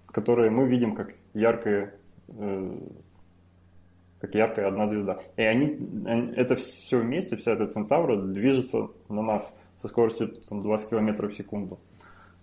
которые 0.06 0.52
мы 0.52 0.68
видим 0.68 0.94
как 0.94 1.16
яркое, 1.34 1.86
э, 1.86 1.92
как 4.20 4.34
яркая 4.34 4.68
одна 4.68 4.90
звезда. 4.90 5.20
И 5.36 5.44
они, 5.44 5.78
они 6.06 6.34
это 6.34 6.56
все 6.56 7.00
вместе, 7.00 7.38
вся 7.38 7.54
эта 7.54 7.68
Центавра 7.68 8.18
движется 8.18 8.90
на 9.10 9.22
нас 9.22 9.56
со 9.82 9.88
скоростью 9.88 10.30
там, 10.50 10.62
20 10.62 10.90
км 10.90 11.28
в 11.28 11.36
секунду. 11.36 11.80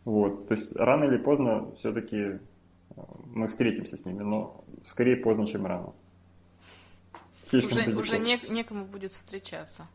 Вот. 0.05 0.49
То 0.49 0.55
есть 0.55 0.77
рано 0.77 1.05
или 1.05 1.17
поздно 1.17 1.73
все-таки 1.79 2.17
э, 2.17 2.39
мы 3.27 3.49
встретимся 3.49 3.97
с 3.97 4.05
ними, 4.05 4.23
но 4.23 4.65
скорее 4.87 5.17
поздно, 5.17 5.47
чем 5.47 5.67
рано. 5.67 5.93
Слишком 7.45 7.79
уже 7.79 7.99
уже 7.99 8.19
не, 8.19 8.41
некому 8.49 8.85
будет 8.85 9.13
встречаться. 9.13 9.87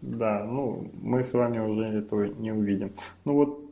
Да, 0.00 0.44
ну 0.44 0.90
мы 1.00 1.24
с 1.24 1.32
вами 1.32 1.58
уже 1.58 1.84
этого 1.84 2.24
не 2.24 2.52
увидим. 2.52 2.92
Ну 3.24 3.34
вот 3.34 3.70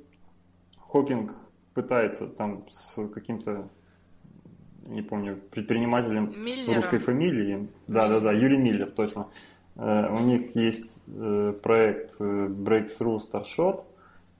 Хокинг 0.78 1.34
пытается 1.74 2.26
там 2.26 2.64
с 2.70 3.08
каким-то 3.08 3.68
не 4.86 5.02
помню, 5.02 5.38
предпринимателем 5.50 6.32
Миллером. 6.36 6.76
русской 6.76 6.98
фамилии. 6.98 7.68
Да, 7.86 8.08
да, 8.08 8.20
да, 8.20 8.32
Юрий 8.32 8.58
Миллер, 8.58 8.90
точно. 8.90 9.28
Э, 9.76 10.14
у 10.14 10.20
них 10.24 10.54
есть 10.54 11.02
э, 11.06 11.54
проект 11.62 12.14
э, 12.20 12.24
Breakthrough 12.24 13.18
Starshot, 13.18 13.84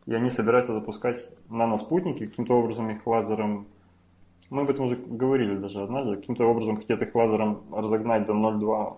и 0.06 0.14
они 0.14 0.30
собираются 0.30 0.74
запускать 0.74 1.28
наноспутники, 1.48 2.26
каким-то 2.26 2.54
образом 2.54 2.90
их 2.90 3.06
лазером, 3.06 3.66
мы 4.50 4.62
об 4.62 4.70
этом 4.70 4.84
уже 4.84 4.96
говорили 4.96 5.56
даже 5.56 5.82
однажды, 5.82 6.16
каким-то 6.16 6.44
образом 6.44 6.76
хотят 6.76 7.02
их 7.02 7.14
лазером 7.14 7.62
разогнать 7.72 8.26
до 8.26 8.34
0,2 8.34 8.96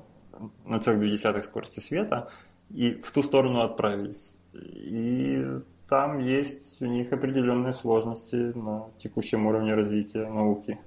на 0.66 0.80
целых 0.80 1.00
0,2 1.02 1.44
скорости 1.44 1.80
света, 1.80 2.30
и 2.70 2.94
в 2.94 3.10
ту 3.12 3.22
сторону 3.22 3.60
отправились. 3.60 4.34
И 4.52 5.60
там 5.88 6.18
есть 6.18 6.82
у 6.82 6.86
них 6.86 7.12
определенные 7.12 7.72
сложности 7.72 8.52
на 8.58 8.86
текущем 8.98 9.46
уровне 9.46 9.74
развития 9.74 10.26
науки. 10.28 10.78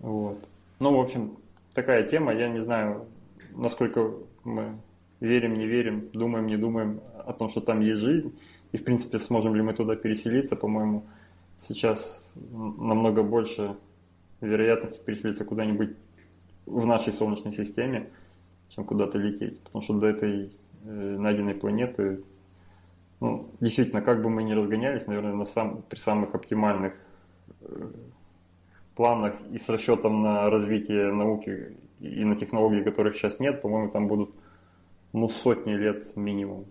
Вот. 0.00 0.38
Ну, 0.80 0.96
в 0.96 1.00
общем, 1.00 1.36
такая 1.74 2.04
тема. 2.04 2.32
Я 2.34 2.48
не 2.48 2.60
знаю, 2.60 3.06
насколько 3.54 4.12
мы 4.44 4.76
верим, 5.20 5.54
не 5.54 5.66
верим, 5.66 6.08
думаем, 6.12 6.46
не 6.46 6.56
думаем 6.56 7.00
о 7.26 7.32
том, 7.32 7.48
что 7.48 7.60
там 7.60 7.80
есть 7.80 8.00
жизнь. 8.00 8.38
И, 8.72 8.76
в 8.76 8.84
принципе, 8.84 9.18
сможем 9.18 9.54
ли 9.54 9.62
мы 9.62 9.72
туда 9.72 9.96
переселиться, 9.96 10.54
по-моему, 10.54 11.04
сейчас 11.60 12.32
намного 12.36 13.22
больше 13.22 13.76
вероятности 14.40 15.02
переселиться 15.04 15.44
куда-нибудь 15.44 15.96
в 16.66 16.86
нашей 16.86 17.12
Солнечной 17.12 17.52
системе, 17.52 18.10
чем 18.68 18.84
куда-то 18.84 19.18
лететь. 19.18 19.60
Потому 19.60 19.82
что 19.82 19.98
до 19.98 20.06
этой 20.06 20.52
э, 20.84 21.16
найденной 21.18 21.54
планеты, 21.54 22.22
ну, 23.20 23.50
действительно, 23.60 24.02
как 24.02 24.22
бы 24.22 24.28
мы 24.28 24.44
ни 24.44 24.52
разгонялись, 24.52 25.06
наверное, 25.06 25.34
на 25.34 25.44
сам, 25.44 25.82
при 25.88 25.98
самых 25.98 26.34
оптимальных 26.34 26.94
э, 27.62 27.90
планах 28.98 29.34
и 29.52 29.58
с 29.58 29.68
расчетом 29.68 30.22
на 30.22 30.50
развитие 30.50 31.12
науки 31.12 31.76
и 32.00 32.24
на 32.24 32.34
технологии, 32.34 32.82
которых 32.82 33.16
сейчас 33.16 33.38
нет, 33.38 33.62
по-моему, 33.62 33.90
там 33.90 34.08
будут 34.08 34.34
ну, 35.12 35.28
сотни 35.28 35.72
лет 35.72 36.16
минимум 36.16 36.66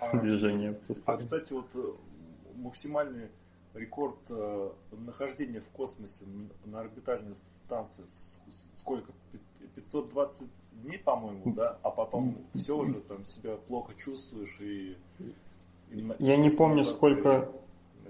а, 0.00 0.16
движения. 0.22 0.80
А, 1.04 1.18
кстати, 1.18 1.52
вот 1.52 1.66
э, 1.74 1.92
максимальный 2.56 3.28
рекорд 3.74 4.16
э, 4.30 4.70
нахождения 4.92 5.60
в 5.60 5.68
космосе 5.68 6.24
на 6.64 6.80
орбитальной 6.80 7.34
станции 7.34 8.04
сколько? 8.74 9.12
520 9.74 10.50
дней, 10.82 10.98
по-моему, 10.98 11.52
да? 11.52 11.78
А 11.82 11.90
потом 11.90 12.38
все 12.54 12.78
уже 12.78 12.94
там 13.02 13.26
себя 13.26 13.56
плохо 13.56 13.92
чувствуешь 13.94 14.58
и... 14.60 14.96
и 15.90 16.14
Я 16.18 16.38
не 16.38 16.48
помню, 16.48 16.84
сколько 16.84 17.28
на 17.28 17.48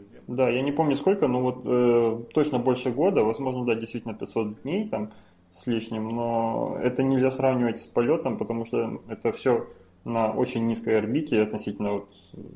Землю. 0.04 0.22
Да, 0.26 0.48
я 0.48 0.62
не 0.62 0.72
помню 0.72 0.96
сколько, 0.96 1.28
но 1.28 1.40
вот 1.40 1.62
э, 1.64 2.22
точно 2.32 2.58
больше 2.58 2.90
года, 2.90 3.22
возможно, 3.22 3.64
да, 3.64 3.74
действительно 3.74 4.14
500 4.14 4.62
дней 4.62 4.88
там 4.88 5.12
с 5.50 5.66
лишним, 5.66 6.08
но 6.10 6.78
это 6.82 7.02
нельзя 7.02 7.30
сравнивать 7.30 7.80
с 7.80 7.86
полетом, 7.86 8.36
потому 8.36 8.64
что 8.64 9.00
это 9.08 9.32
все 9.32 9.66
на 10.04 10.32
очень 10.32 10.66
низкой 10.66 10.98
орбите 10.98 11.42
относительно 11.42 11.92
вот 11.92 12.08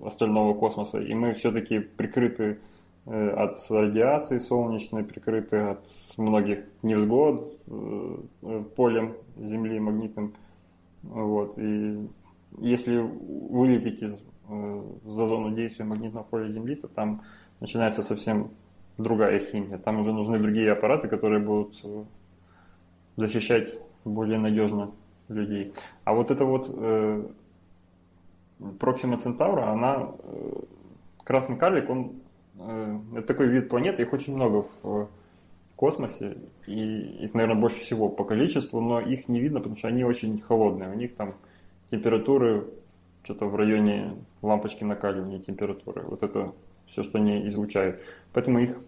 остального 0.05 0.55
космоса, 0.55 1.01
и 1.01 1.15
мы 1.15 1.35
все-таки 1.35 1.81
прикрыты 1.81 2.59
э, 3.07 3.29
от 3.31 3.65
радиации 3.71 4.39
солнечной, 4.39 5.05
прикрыты 5.05 5.57
от 5.57 5.87
многих 6.17 6.65
невзгод 6.83 7.53
э, 7.69 8.65
полем 8.77 9.15
Земли 9.37 9.81
магнитным. 9.81 10.35
Вот. 11.03 11.59
И 11.59 12.09
если 12.59 12.99
вылететь 12.99 14.03
из 14.03 14.23
за 15.05 15.27
зону 15.27 15.55
действия 15.55 15.85
магнитного 15.85 16.25
поля 16.25 16.51
Земли, 16.51 16.75
то 16.75 16.89
там 16.89 17.23
начинается 17.61 18.03
совсем 18.03 18.51
другая 18.99 19.39
химия. 19.41 19.79
Там 19.79 20.01
уже 20.01 20.13
нужны 20.13 20.39
другие 20.39 20.73
аппараты, 20.73 21.09
которые 21.09 21.41
будут 21.41 21.81
э, 21.85 22.05
защищать 23.17 23.75
более 24.05 24.39
надежно 24.39 24.91
людей. 25.29 25.73
А 26.05 26.15
вот 26.15 26.31
это 26.31 26.45
вот 26.45 26.71
э, 26.73 27.27
Проксима 28.79 29.19
Центавра, 29.19 29.71
она 29.71 30.11
э, 30.19 30.53
красный 31.25 31.57
карлик, 31.57 31.91
он 31.91 32.13
э, 32.59 32.99
это 33.15 33.27
такой 33.27 33.49
вид 33.49 33.69
планеты, 33.69 34.03
их 34.03 34.13
очень 34.13 34.35
много 34.35 34.67
в, 34.83 34.85
в 34.85 35.09
космосе, 35.77 36.37
и 36.67 37.25
их, 37.25 37.35
наверное, 37.35 37.61
больше 37.61 37.81
всего 37.81 38.09
по 38.09 38.25
количеству, 38.25 38.81
но 38.81 39.01
их 39.01 39.29
не 39.29 39.41
видно, 39.41 39.61
потому 39.61 39.77
что 39.77 39.89
они 39.89 40.05
очень 40.05 40.41
холодные. 40.41 40.91
У 40.91 40.95
них 40.95 41.15
там 41.17 41.35
температуры 41.91 42.67
что-то 43.25 43.47
в 43.47 43.57
районе 43.57 44.15
лампочки 44.43 44.85
накаливания 44.85 45.39
температуры. 45.39 46.03
Вот 46.03 46.23
это 46.23 46.53
все, 46.87 47.03
что 47.03 47.19
они 47.19 47.47
излучают. 47.49 48.03
Поэтому 48.33 48.59
их 48.59 48.79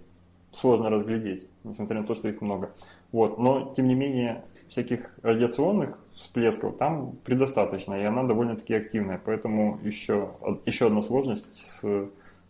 сложно 0.52 0.90
разглядеть, 0.90 1.46
несмотря 1.64 2.00
на 2.00 2.06
то, 2.06 2.14
что 2.14 2.28
их 2.28 2.40
много. 2.40 2.70
Вот. 3.12 3.38
Но, 3.38 3.72
тем 3.76 3.88
не 3.88 3.94
менее, 3.94 4.44
всяких 4.68 5.14
радиационных 5.22 5.98
всплесков 6.16 6.76
там 6.76 7.16
предостаточно, 7.24 7.94
и 7.94 8.04
она 8.04 8.22
довольно-таки 8.24 8.74
активная. 8.74 9.20
Поэтому 9.24 9.78
еще, 9.82 10.30
еще 10.64 10.86
одна 10.86 11.02
сложность, 11.02 11.46
с, 11.54 12.08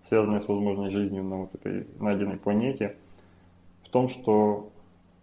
связанная 0.08 0.40
с 0.40 0.48
возможной 0.48 0.90
жизнью 0.90 1.24
на 1.24 1.36
вот 1.36 1.54
этой 1.54 1.86
найденной 1.98 2.36
планете, 2.36 2.96
в 3.84 3.88
том, 3.90 4.08
что 4.08 4.70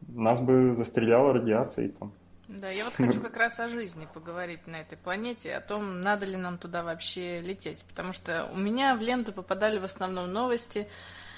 нас 0.08 0.40
бы 0.40 0.74
застреляло 0.76 1.34
радиацией 1.34 1.90
там. 1.90 2.12
Да, 2.52 2.70
я 2.70 2.86
вот 2.86 2.94
хочу 2.98 3.22
как 3.22 3.38
раз 3.38 3.60
о 3.60 3.70
жизни 3.70 4.08
поговорить 4.14 4.68
на 4.68 4.78
этой 4.78 4.98
планете, 4.98 5.56
о 5.56 5.62
том, 5.62 6.02
надо 6.02 6.26
ли 6.26 6.36
нам 6.36 6.58
туда 6.58 6.84
вообще 6.84 7.42
лететь. 7.42 7.86
Потому 7.86 8.14
что 8.14 8.50
у 8.52 8.58
меня 8.58 8.96
в 8.96 9.02
ленту 9.02 9.32
попадали 9.32 9.80
в 9.80 9.84
основном 9.84 10.32
новости 10.32 10.88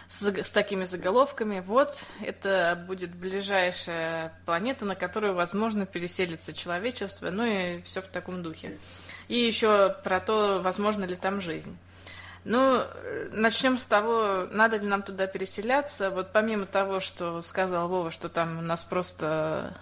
с, 0.08 0.24
с 0.24 0.52
такими 0.52 0.86
заголовками. 0.86 1.60
Вот, 1.60 2.04
это 2.22 2.84
будет 2.88 3.14
ближайшая 3.14 4.34
планета, 4.46 4.86
на 4.86 4.96
которую, 4.96 5.36
возможно, 5.36 5.86
переселится 5.86 6.52
человечество, 6.52 7.30
ну 7.30 7.46
и 7.46 7.82
все 7.84 8.02
в 8.02 8.08
таком 8.08 8.42
духе. 8.42 8.78
И 9.28 9.38
еще 9.38 9.96
про 10.04 10.20
то, 10.20 10.62
возможно 10.62 11.06
ли 11.06 11.16
там 11.16 11.42
жизнь. 11.42 11.78
Ну, 12.44 12.82
начнем 13.32 13.78
с 13.78 13.88
того, 13.88 14.48
надо 14.52 14.76
ли 14.78 14.86
нам 14.86 15.02
туда 15.02 15.28
переселяться. 15.28 16.10
Вот 16.10 16.34
помимо 16.34 16.66
того, 16.66 17.00
что 17.00 17.42
сказал 17.42 17.88
Вова, 17.88 18.12
что 18.12 18.28
там 18.28 18.66
нас 18.68 18.84
просто 18.84 19.74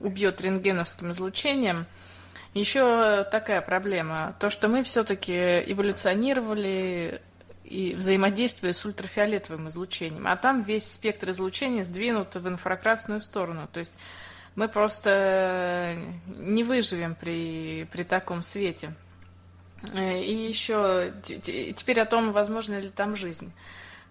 убьет 0.00 0.40
рентгеновским 0.40 1.12
излучением. 1.12 1.86
Еще 2.54 3.24
такая 3.30 3.60
проблема, 3.60 4.34
то, 4.40 4.50
что 4.50 4.68
мы 4.68 4.82
все-таки 4.82 5.32
эволюционировали 5.32 7.20
и 7.64 7.94
взаимодействуя 7.94 8.72
с 8.72 8.84
ультрафиолетовым 8.84 9.68
излучением, 9.68 10.26
а 10.26 10.36
там 10.36 10.62
весь 10.62 10.90
спектр 10.90 11.30
излучения 11.30 11.84
сдвинут 11.84 12.34
в 12.34 12.48
инфракрасную 12.48 13.20
сторону, 13.20 13.68
то 13.72 13.78
есть 13.78 13.92
мы 14.56 14.68
просто 14.68 15.96
не 16.26 16.64
выживем 16.64 17.14
при, 17.14 17.86
при 17.92 18.02
таком 18.02 18.42
свете. 18.42 18.92
И 19.94 20.34
еще 20.48 21.12
теперь 21.22 22.00
о 22.00 22.06
том, 22.06 22.32
возможно 22.32 22.78
ли 22.80 22.90
там 22.90 23.14
жизнь. 23.14 23.52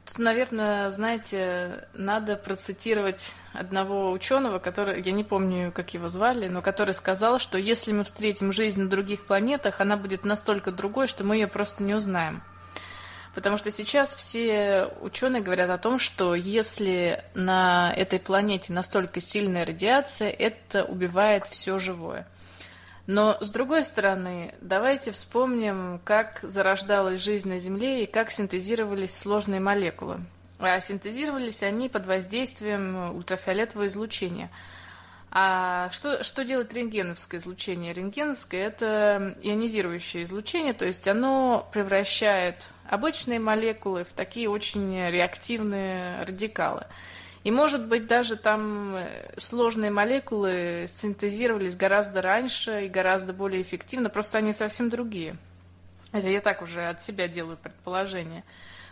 Тут, 0.10 0.17
наверное, 0.17 0.89
знаете, 0.89 1.88
надо 1.93 2.36
процитировать 2.36 3.34
одного 3.54 4.12
ученого, 4.12 4.58
который, 4.58 5.04
я 5.04 5.12
не 5.12 5.24
помню, 5.24 5.72
как 5.72 5.93
его 5.93 6.10
звали, 6.10 6.48
но 6.48 6.63
который 6.63 6.95
сказал, 6.95 7.38
что 7.38 7.60
если 7.60 7.91
мы 7.91 8.04
встретим 8.04 8.52
жизнь 8.52 8.82
на 8.82 8.89
других 8.89 9.28
планетах, 9.28 9.82
она 9.82 9.98
будет 9.98 10.26
настолько 10.26 10.72
другой, 10.72 11.06
что 11.06 11.24
мы 11.24 11.36
ее 11.36 11.45
просто 11.45 11.84
не 11.84 11.93
узнаем. 11.93 12.41
Потому 13.36 13.58
что 13.58 13.69
сейчас 13.69 14.15
все 14.15 14.89
ученые 15.02 15.43
говорят 15.43 15.69
о 15.69 15.78
том, 15.78 16.00
что 16.00 16.34
если 16.34 17.24
на 17.36 17.93
этой 17.95 18.19
планете 18.19 18.74
настолько 18.74 19.22
сильная 19.22 19.63
радиация, 19.63 20.32
это 20.32 20.86
убивает 20.86 21.45
все 21.45 21.78
живое. 21.78 22.26
Но, 23.10 23.38
с 23.39 23.50
другой 23.50 23.86
стороны, 23.86 24.54
давайте 24.62 25.12
вспомним, 25.12 26.00
как 26.04 26.41
зарождалась 26.43 27.19
жизнь 27.19 27.50
на 27.50 27.58
Земле 27.58 28.04
и 28.04 28.06
как 28.06 28.30
синтезировались 28.30 29.17
сложные 29.17 29.60
молекулы. 29.60 30.19
А 30.60 30.80
синтезировались 30.80 31.63
они 31.63 31.89
под 31.89 32.06
воздействием 32.06 33.15
ультрафиолетового 33.15 33.88
излучения. 33.88 34.52
А 35.32 35.89
что, 35.91 36.22
что 36.22 36.45
делает 36.45 36.72
рентгеновское 36.72 37.39
излучение? 37.39 37.93
Рентгеновское– 37.93 38.67
это 38.67 39.36
ионизирующее 39.41 40.22
излучение, 40.22 40.74
то 40.74 40.86
есть 40.86 41.08
оно 41.08 41.67
превращает 41.74 42.67
обычные 42.88 43.39
молекулы 43.39 44.04
в 44.04 44.13
такие 44.13 44.48
очень 44.48 45.10
реактивные 45.10 46.24
радикалы– 46.26 46.86
и 47.50 47.52
может 47.52 47.88
быть, 47.88 48.06
даже 48.06 48.36
там 48.36 48.96
э, 48.96 49.34
сложные 49.38 49.90
молекулы 49.90 50.86
синтезировались 50.88 51.76
гораздо 51.76 52.22
раньше 52.22 52.86
и 52.86 52.90
гораздо 52.90 53.34
более 53.34 53.64
эффективно, 53.64 54.10
просто 54.10 54.38
они 54.38 54.54
совсем 54.54 54.92
другие. 54.92 55.36
Это 56.12 56.30
я 56.30 56.42
так 56.42 56.62
уже 56.62 56.86
от 56.86 57.02
себя 57.02 57.28
делаю 57.28 57.58
предположение. 57.58 58.44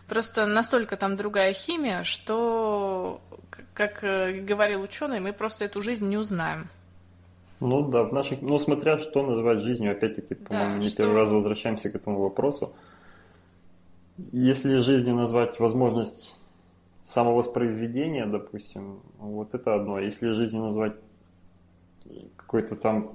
Просто 0.08 0.48
настолько 0.48 0.98
там 0.98 1.16
другая 1.18 1.54
химия, 1.54 2.02
что, 2.02 3.22
как 3.76 4.04
э, 4.04 4.42
говорил 4.42 4.82
ученый, 4.82 5.20
мы 5.20 5.34
просто 5.34 5.66
эту 5.66 5.80
жизнь 5.84 6.10
не 6.10 6.18
узнаем. 6.18 6.68
Ну 7.60 7.88
да, 7.88 8.06
в 8.06 8.12
наших, 8.12 8.42
ну 8.42 8.58
смотря 8.58 8.98
что 8.98 9.22
называть 9.22 9.60
жизнью, 9.60 9.92
опять-таки, 9.92 10.34
по-моему, 10.34 10.80
да, 10.80 10.84
не 10.84 10.90
что... 10.90 11.04
первый 11.04 11.18
раз 11.18 11.30
возвращаемся 11.30 11.92
к 11.92 11.96
этому 11.96 12.22
вопросу. 12.22 12.74
Если 14.32 14.80
жизнью 14.80 15.14
назвать 15.14 15.60
возможность 15.60 16.37
самовоспроизведения, 17.08 18.26
допустим, 18.26 19.00
вот 19.18 19.54
это 19.54 19.76
одно. 19.76 20.00
Если 20.00 20.32
жизнью 20.32 20.64
назвать 20.64 20.94
какой-то 22.36 22.76
там 22.76 23.14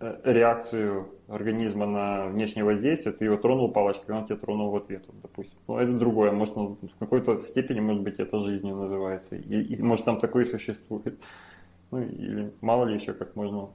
э, 0.00 0.20
реакцию 0.24 1.08
организма 1.28 1.86
на 1.86 2.26
внешнее 2.26 2.64
воздействие, 2.64 3.12
ты 3.12 3.26
его 3.26 3.36
тронул 3.36 3.70
палочкой, 3.70 4.16
он 4.16 4.26
тебя 4.26 4.36
тронул 4.36 4.70
в 4.70 4.76
ответ, 4.76 5.04
допустим. 5.22 5.56
Ну, 5.68 5.78
это 5.78 5.92
другое, 5.92 6.32
может, 6.32 6.56
в 6.56 6.76
какой-то 6.98 7.40
степени, 7.40 7.78
может 7.78 8.02
быть, 8.02 8.18
это 8.18 8.42
жизнью 8.42 8.74
называется. 8.74 9.36
И, 9.36 9.62
и 9.62 9.80
может, 9.80 10.04
там 10.04 10.18
такое 10.18 10.44
существует. 10.44 11.16
Ну, 11.92 12.02
или 12.02 12.52
мало 12.60 12.84
ли 12.86 12.96
еще, 12.96 13.12
как 13.12 13.36
можно 13.36 13.68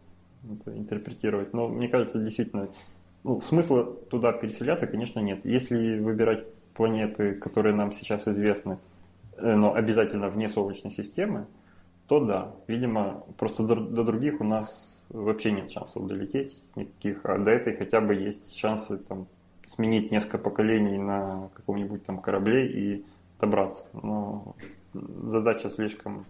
это 0.44 0.78
интерпретировать. 0.78 1.54
Но 1.54 1.70
мне 1.70 1.88
кажется, 1.88 2.20
действительно, 2.22 2.68
ну, 3.24 3.40
смысла 3.40 3.86
туда 3.86 4.34
переселяться, 4.34 4.86
конечно, 4.86 5.22
нет. 5.22 5.46
Если 5.46 6.00
выбирать 6.00 6.46
планеты, 6.74 7.36
которые 7.36 7.74
нам 7.74 7.94
сейчас 7.94 8.28
известны, 8.28 8.80
но 9.38 9.74
обязательно 9.74 10.30
вне 10.30 10.50
Солнечной 10.50 10.92
системы, 10.92 11.48
то 12.08 12.20
да, 12.20 12.52
видимо, 12.68 13.24
просто 13.38 13.64
до, 13.64 13.76
других 13.76 14.42
у 14.42 14.44
нас 14.44 15.04
вообще 15.10 15.52
нет 15.52 15.72
шансов 15.72 16.08
долететь 16.08 16.60
никаких, 16.76 17.26
а 17.26 17.38
до 17.38 17.52
этой 17.52 17.76
хотя 17.76 18.02
бы 18.02 18.16
есть 18.16 18.58
шансы 18.58 18.98
там 18.98 19.28
сменить 19.68 20.12
несколько 20.12 20.38
поколений 20.38 20.98
на 20.98 21.50
каком-нибудь 21.56 22.06
там 22.06 22.20
корабле 22.20 22.68
и 22.68 23.06
добраться. 23.40 23.88
Но 23.94 24.56
задача 24.94 25.70
слишком 25.70 26.26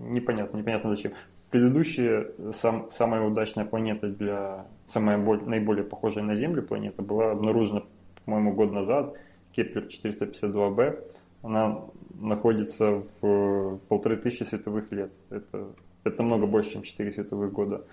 непонятно, 0.00 0.58
непонятно 0.58 0.90
зачем. 0.90 1.12
Предыдущая, 1.50 2.28
сам, 2.52 2.90
самая 2.90 3.22
удачная 3.22 3.64
планета 3.64 4.08
для, 4.08 4.66
самая 4.88 5.16
боль, 5.16 5.42
наиболее 5.44 5.84
похожая 5.84 6.24
на 6.24 6.34
Землю 6.34 6.62
планета 6.62 7.02
была 7.02 7.30
обнаружена, 7.30 7.84
по-моему, 8.24 8.52
год 8.52 8.72
назад, 8.72 9.14
Кеплер 9.52 9.84
452b. 9.84 11.04
Она 11.42 11.84
находится 12.14 13.02
в 13.20 13.78
полторы 13.88 14.16
тысячи 14.16 14.42
световых 14.42 14.90
лет. 14.92 15.12
Это, 15.30 15.72
это 16.04 16.22
много 16.22 16.46
больше, 16.46 16.72
чем 16.72 16.82
4 16.82 17.12
световых 17.12 17.52
года. 17.52 17.84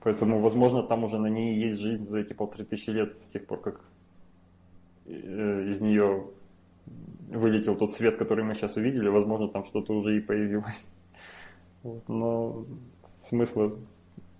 Поэтому, 0.00 0.40
возможно, 0.40 0.82
там 0.82 1.04
уже 1.04 1.18
на 1.18 1.28
ней 1.28 1.56
есть 1.56 1.80
жизнь 1.80 2.06
за 2.06 2.18
эти 2.18 2.34
полторы 2.34 2.64
тысячи 2.64 2.90
лет 2.90 3.16
с 3.16 3.30
тех 3.30 3.46
пор, 3.46 3.60
как 3.60 3.80
э, 5.06 5.70
из 5.70 5.80
нее 5.80 6.26
вылетел 7.30 7.74
тот 7.74 7.94
свет, 7.94 8.16
который 8.16 8.44
мы 8.44 8.54
сейчас 8.54 8.76
увидели, 8.76 9.08
возможно, 9.08 9.48
там 9.48 9.64
что-то 9.64 9.94
уже 9.94 10.16
и 10.16 10.20
появилось. 10.20 10.86
Но 12.06 12.66
смысла 13.28 13.76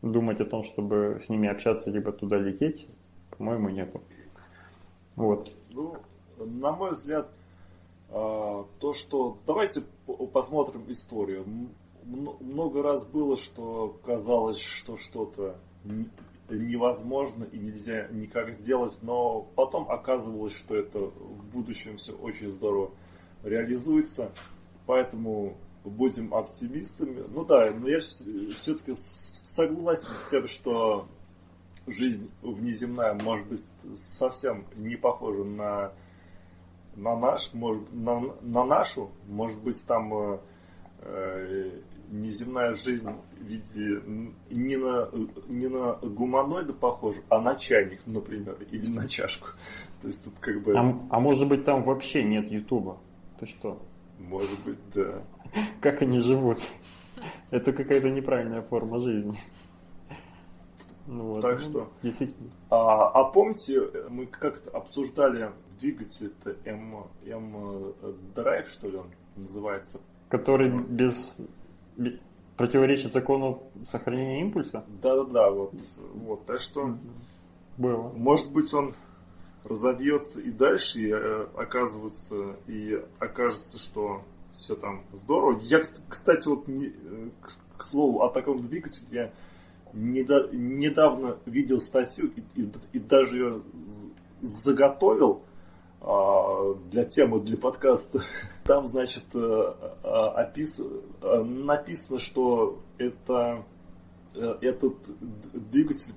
думать 0.03 0.41
о 0.41 0.45
том, 0.45 0.65
чтобы 0.65 1.19
с 1.21 1.29
ними 1.29 1.49
общаться, 1.49 1.91
либо 1.91 2.13
туда 2.13 2.39
лететь, 2.39 2.87
по-моему, 3.31 3.71
нету. 3.71 4.03
Вот. 5.17 5.51
Ну, 5.71 5.97
на 6.39 6.73
мой 6.73 6.91
взгляд, 6.91 7.31
то, 8.15 8.93
что... 8.93 9.37
Давайте 9.47 9.83
посмотрим 10.33 10.89
историю. 10.89 11.45
Много 12.05 12.83
раз 12.83 13.05
было, 13.07 13.37
что 13.37 13.99
казалось, 14.05 14.61
что 14.61 14.97
что-то 14.97 15.59
невозможно 16.49 17.45
и 17.45 17.59
нельзя 17.59 18.07
никак 18.09 18.53
сделать, 18.53 18.99
но 19.03 19.49
потом 19.57 19.91
оказывалось, 19.91 20.53
что 20.53 20.77
это 20.77 20.99
в 20.99 21.45
будущем 21.53 21.97
все 21.97 22.13
очень 22.13 22.51
здорово 22.51 22.93
реализуется. 23.43 24.31
Поэтому 24.87 25.57
будем 25.85 26.35
оптимистами. 26.35 27.25
Ну 27.29 27.45
да, 27.45 27.71
но 27.73 27.89
я 27.89 27.99
все-таки 27.99 28.93
согласен 28.95 30.15
с 30.15 30.31
тем, 30.31 30.47
что 30.47 31.09
жизнь 31.87 32.31
внеземная 32.43 33.19
может 33.25 33.49
быть 33.49 33.63
совсем 33.97 34.67
не 34.77 34.97
похожа 34.97 35.43
на, 35.45 35.93
на, 36.97 37.17
наш, 37.17 37.53
может, 37.53 37.93
на, 37.93 38.21
на 38.43 38.65
нашу. 38.65 39.11
Может 39.27 39.63
быть 39.63 39.85
там 39.87 40.15
э, 40.15 40.39
э 41.03 41.71
неземная 42.11 42.75
жизнь 42.75 43.09
в 43.09 43.45
виде 43.45 44.03
не 44.51 44.77
на, 44.77 45.09
не 45.49 45.69
на 45.69 45.95
гуманоида 45.95 46.73
похожа, 46.75 47.21
а 47.29 47.41
на 47.41 47.57
чайник, 47.57 48.01
например, 48.07 48.57
или 48.71 48.89
на 48.89 49.09
чашку. 49.09 49.49
То 50.01 50.09
есть 50.09 50.25
тут 50.25 50.35
как 50.39 50.63
бы... 50.63 50.77
А, 50.77 50.81
а 51.11 51.21
может 51.21 51.49
быть 51.49 51.65
там 51.65 51.83
вообще 51.83 52.23
нет 52.23 52.51
Ютуба? 52.51 52.99
Ты 53.39 53.47
что? 53.47 53.81
Может 54.19 54.61
быть, 54.65 54.79
да. 54.95 55.23
Как 55.81 56.03
они 56.03 56.21
живут? 56.21 56.59
Это 57.51 57.73
какая-то 57.73 58.11
неправильная 58.11 58.63
форма 58.63 59.01
жизни. 59.01 59.39
Ну, 61.07 61.25
вот. 61.25 61.43
Так 61.43 61.59
что, 61.59 61.91
действительно. 62.03 62.51
А, 62.71 63.09
а 63.09 63.25
помните, 63.25 63.81
мы 64.09 64.27
как-то 64.27 64.71
обсуждали 64.71 65.53
двигатель 65.85 66.33
это 66.41 66.57
M, 66.65 67.05
M 67.27 67.95
Drive, 68.35 68.67
что 68.67 68.89
ли 68.89 68.97
он 68.97 69.11
называется? 69.37 70.01
Который 70.31 70.71
без 70.71 71.37
противоречит 72.57 73.13
закону 73.13 73.65
сохранения 73.89 74.41
импульса? 74.41 74.85
Да-да-да, 75.03 75.51
вот, 75.51 75.75
вот, 76.15 76.47
так 76.47 76.61
что 76.61 76.97
было. 77.77 78.09
Может 78.13 78.51
быть 78.51 78.73
он 78.73 78.95
разовьется 79.65 80.41
и 80.41 80.51
дальше, 80.51 81.01
и 81.01 81.11
э, 81.11 81.47
оказывается, 81.57 82.57
и 82.67 83.03
окажется, 83.19 83.79
что 83.79 84.23
все 84.53 84.77
там 84.77 85.05
здорово. 85.13 85.59
Я, 85.63 85.83
кстати, 86.09 86.49
вот 86.49 86.69
не, 86.69 86.87
э, 86.87 87.29
к, 87.41 87.79
к 87.79 87.83
слову 87.83 88.23
о 88.23 88.31
таком 88.31 88.67
двигателе, 88.67 89.09
я 89.11 89.33
недо, 89.93 90.49
недавно 90.53 91.39
видел 91.47 91.81
статью 91.81 92.31
и, 92.37 92.61
и, 92.61 92.73
и 92.93 92.99
даже 92.99 93.37
ее 93.37 93.63
заготовил 94.43 95.43
для 96.91 97.05
темы, 97.07 97.41
для 97.41 97.57
подкаста. 97.57 98.23
Там, 98.65 98.85
значит, 98.85 99.25
э, 99.35 99.39
э, 99.39 100.09
опис... 100.09 100.81
Э, 101.23 101.43
написано, 101.43 102.19
что 102.19 102.79
это, 102.99 103.65
этот 104.35 104.97
двигатель 105.71 106.15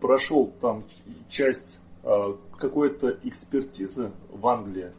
прошел 0.00 0.52
там 0.60 0.84
часть 1.28 1.80
какой-то 2.58 3.18
экспертизы 3.22 4.10
в 4.30 4.46
Англии, 4.46 4.92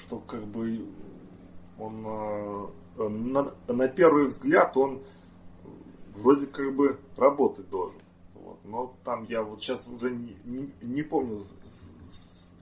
что 0.00 0.18
как 0.18 0.44
бы 0.46 0.86
он 1.78 2.72
на, 2.96 3.54
на 3.66 3.88
первый 3.88 4.28
взгляд 4.28 4.76
он 4.76 5.02
вроде 6.16 6.46
как 6.46 6.74
бы 6.74 6.98
работать 7.16 7.68
должен. 7.68 8.00
Вот. 8.34 8.58
Но 8.64 8.94
там 9.04 9.24
я 9.24 9.42
вот 9.42 9.60
сейчас 9.60 9.86
уже 9.86 10.10
не, 10.10 10.36
не, 10.44 10.72
не 10.80 11.02
помню 11.02 11.44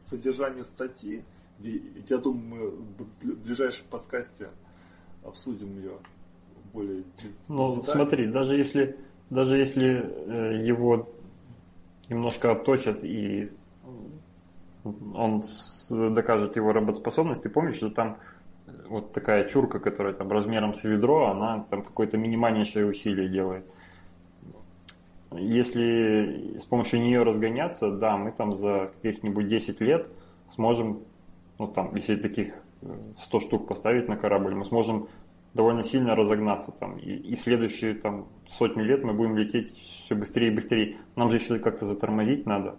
содержание 0.08 0.62
статьи, 0.64 1.24
я 1.60 2.18
думаю, 2.18 2.84
мы 2.98 3.32
в 3.34 3.38
ближайшем 3.42 3.86
подкасте 3.90 4.48
обсудим 5.24 5.76
ее 5.78 5.98
более 6.72 7.04
Ну, 7.48 7.68
детально. 7.68 7.82
смотри, 7.82 8.26
даже 8.26 8.56
если, 8.56 8.98
даже 9.30 9.56
если 9.56 9.86
э, 9.86 10.66
его 10.66 11.08
немножко 12.08 12.52
отточат 12.52 13.02
и 13.02 13.50
он 15.14 15.42
докажет 15.90 16.56
его 16.56 16.72
работоспособность, 16.72 17.42
ты 17.42 17.48
помнишь, 17.48 17.76
что 17.76 17.90
там 17.90 18.18
вот 18.88 19.12
такая 19.12 19.48
чурка, 19.48 19.80
которая 19.80 20.12
там 20.14 20.30
размером 20.30 20.74
с 20.74 20.84
ведро, 20.84 21.30
она 21.30 21.64
там 21.70 21.82
какое-то 21.82 22.18
минимальнейшее 22.18 22.86
усилие 22.86 23.28
делает. 23.28 23.64
Если 25.38 26.58
с 26.58 26.64
помощью 26.64 27.00
нее 27.00 27.22
разгоняться, 27.22 27.90
да, 27.90 28.16
мы 28.16 28.32
там 28.32 28.54
за 28.54 28.92
каких-нибудь 29.02 29.46
10 29.46 29.80
лет 29.80 30.08
сможем 30.48 31.00
ну 31.58 31.66
там, 31.68 31.94
если 31.94 32.16
таких 32.16 32.54
100 33.18 33.38
э, 33.38 33.40
штук 33.40 33.68
поставить 33.68 34.08
на 34.08 34.16
корабль, 34.16 34.54
мы 34.54 34.64
сможем 34.64 35.08
довольно 35.54 35.84
сильно 35.84 36.14
разогнаться 36.14 36.72
там. 36.72 36.98
И, 36.98 37.12
и 37.12 37.34
следующие 37.34 37.94
там 37.94 38.28
сотни 38.48 38.82
лет 38.82 39.04
мы 39.04 39.14
будем 39.14 39.36
лететь 39.36 39.72
все 40.04 40.14
быстрее 40.14 40.48
и 40.48 40.54
быстрее. 40.54 40.96
Нам 41.16 41.30
же 41.30 41.36
еще 41.36 41.58
как-то 41.58 41.86
затормозить 41.86 42.46
надо. 42.46 42.76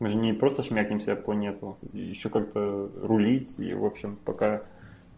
Мы 0.00 0.08
же 0.08 0.16
не 0.16 0.32
просто 0.32 0.62
шмякнемся 0.62 1.12
об 1.12 1.22
планету, 1.22 1.76
еще 1.92 2.28
как-то 2.28 2.90
рулить. 3.02 3.58
И, 3.58 3.72
в 3.74 3.84
общем, 3.84 4.16
пока, 4.24 4.62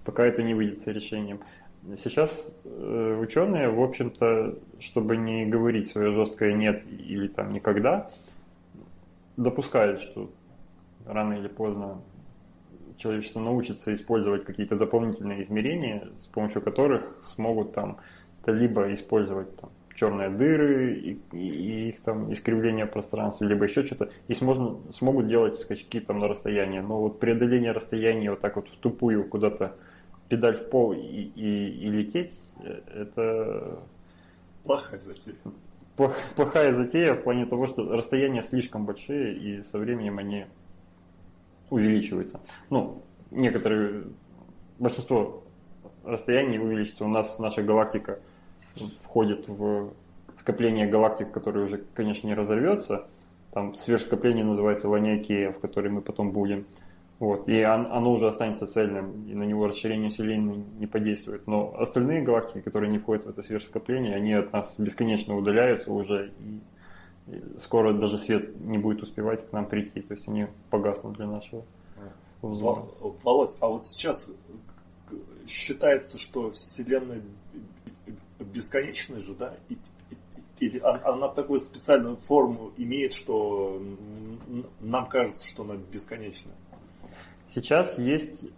пока 0.04 0.24
это 0.24 0.42
не 0.42 0.54
выйдет 0.54 0.86
решением. 0.86 1.40
Сейчас 1.96 2.54
э, 2.64 3.18
ученые, 3.20 3.70
в 3.70 3.82
общем-то, 3.82 4.58
чтобы 4.78 5.16
не 5.16 5.46
говорить 5.46 5.88
свое 5.88 6.10
жесткое 6.10 6.52
нет 6.52 6.82
или 6.86 7.26
там 7.26 7.52
никогда, 7.52 8.10
допускают, 9.36 10.00
что 10.00 10.30
рано 11.06 11.34
или 11.34 11.48
поздно 11.48 12.02
человечество 12.98 13.40
научится 13.40 13.94
использовать 13.94 14.44
какие-то 14.44 14.76
дополнительные 14.76 15.42
измерения, 15.42 16.08
с 16.22 16.26
помощью 16.26 16.60
которых 16.60 17.18
смогут 17.24 17.72
там 17.72 17.96
либо 18.46 18.92
использовать 18.92 19.56
там, 19.56 19.70
черные 19.94 20.28
дыры 20.28 20.94
и, 20.94 21.18
и 21.32 21.88
их 21.88 22.00
там 22.00 22.32
искривление 22.32 22.86
пространства, 22.86 23.44
либо 23.44 23.64
еще 23.64 23.84
что-то, 23.84 24.10
и 24.28 24.34
сможно, 24.34 24.76
смогут 24.92 25.28
делать 25.28 25.58
скачки 25.58 26.00
там 26.00 26.18
на 26.18 26.28
расстояние. 26.28 26.82
Но 26.82 27.00
вот 27.00 27.20
преодоление 27.20 27.72
расстояния 27.72 28.30
вот 28.30 28.40
так 28.40 28.56
вот 28.56 28.68
в 28.68 28.76
тупую 28.76 29.24
куда-то 29.24 29.76
педаль 30.30 30.56
в 30.56 30.70
пол 30.70 30.92
и, 30.92 30.96
и, 30.96 31.68
и 31.68 31.90
лететь, 31.90 32.40
это... 32.94 33.80
Плохая 34.64 35.00
затея. 35.00 35.36
Плохая 36.36 36.74
затея 36.74 37.14
в 37.14 37.22
плане 37.22 37.46
того, 37.46 37.66
что 37.66 37.96
расстояния 37.96 38.42
слишком 38.42 38.86
большие, 38.86 39.34
и 39.34 39.62
со 39.64 39.78
временем 39.78 40.18
они 40.18 40.46
увеличиваются. 41.70 42.40
Ну, 42.68 43.02
некоторые, 43.30 44.04
большинство 44.78 45.42
расстояний 46.04 46.58
увеличится. 46.58 47.04
У 47.04 47.08
нас 47.08 47.38
наша 47.38 47.62
галактика 47.62 48.20
входит 49.02 49.48
в 49.48 49.92
скопление 50.38 50.86
галактик, 50.86 51.30
которое 51.30 51.64
уже, 51.64 51.82
конечно, 51.94 52.26
не 52.26 52.34
разорвется. 52.34 53.08
Там 53.52 53.74
сверхскопление 53.74 54.44
называется 54.44 54.88
Ланиакея, 54.88 55.52
в 55.52 55.58
которой 55.58 55.88
мы 55.88 56.02
потом 56.02 56.32
будем. 56.32 56.66
Вот. 57.20 57.48
И 57.48 57.60
оно 57.60 58.12
уже 58.12 58.28
останется 58.28 58.66
цельным, 58.66 59.26
и 59.28 59.34
на 59.34 59.42
него 59.42 59.66
расширение 59.66 60.08
Вселенной 60.08 60.64
не 60.78 60.86
подействует. 60.86 61.46
Но 61.46 61.78
остальные 61.78 62.22
галактики, 62.22 62.62
которые 62.62 62.90
не 62.90 62.98
входят 62.98 63.26
в 63.26 63.28
это 63.28 63.42
сверхскопление, 63.42 64.16
они 64.16 64.32
от 64.32 64.52
нас 64.54 64.74
бесконечно 64.78 65.36
удаляются 65.36 65.92
уже, 65.92 66.32
и 66.40 66.60
скоро 67.58 67.92
даже 67.92 68.16
свет 68.16 68.58
не 68.58 68.78
будет 68.78 69.02
успевать 69.02 69.46
к 69.46 69.52
нам 69.52 69.66
прийти. 69.66 70.00
То 70.00 70.14
есть 70.14 70.26
они 70.28 70.46
погаснут 70.70 71.18
для 71.18 71.26
нашего 71.26 71.62
взора. 72.40 72.86
Володь, 73.22 73.54
а 73.60 73.68
вот 73.68 73.84
сейчас 73.84 74.30
считается, 75.46 76.18
что 76.18 76.50
Вселенная 76.52 77.20
бесконечная 78.38 79.20
же, 79.20 79.34
да? 79.34 79.54
Или 80.58 80.78
она 80.78 81.28
такую 81.28 81.58
специальную 81.58 82.16
форму 82.16 82.72
имеет, 82.78 83.12
что 83.12 83.78
нам 84.80 85.06
кажется, 85.06 85.46
что 85.52 85.64
она 85.64 85.76
бесконечная? 85.76 86.54
Сейчас 87.52 87.98
есть 87.98 88.48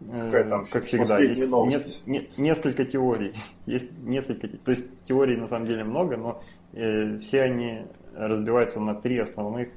э, 0.00 0.44
там 0.48 0.66
как 0.66 0.84
всегда, 0.84 1.18
есть 1.18 2.06
не, 2.06 2.18
не, 2.18 2.30
несколько 2.36 2.84
теорий. 2.84 3.34
Есть 3.66 3.90
несколько, 4.02 4.48
то 4.48 4.70
есть 4.70 5.04
теорий 5.04 5.36
на 5.36 5.46
самом 5.46 5.66
деле 5.66 5.84
много, 5.84 6.16
но 6.16 6.42
э, 6.72 7.18
все 7.20 7.42
они 7.42 7.86
разбиваются 8.14 8.80
на 8.80 8.94
три 8.94 9.18
основных 9.18 9.70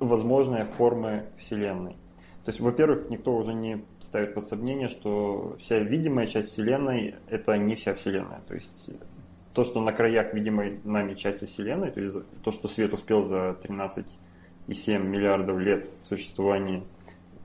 возможные 0.00 0.64
формы 0.64 1.26
Вселенной. 1.38 1.96
То 2.44 2.50
есть, 2.50 2.60
во-первых, 2.60 3.10
никто 3.10 3.36
уже 3.36 3.52
не 3.52 3.84
ставит 4.00 4.34
под 4.34 4.46
сомнение, 4.46 4.88
что 4.88 5.56
вся 5.60 5.78
видимая 5.78 6.26
часть 6.26 6.52
Вселенной– 6.52 7.16
это 7.28 7.58
не 7.58 7.74
вся 7.74 7.94
Вселенная. 7.94 8.40
То 8.48 8.54
есть, 8.54 8.88
то, 9.52 9.64
что 9.64 9.80
на 9.82 9.92
краях 9.92 10.32
видимой 10.32 10.80
нами 10.84 11.14
части 11.14 11.44
Вселенной, 11.44 11.90
то 11.90 12.00
есть 12.00 12.16
то, 12.42 12.50
что 12.50 12.68
свет 12.68 12.94
успел 12.94 13.22
за 13.24 13.56
13,7 13.62 14.98
миллиардов 14.98 15.58
лет 15.58 15.88
существования 16.08 16.84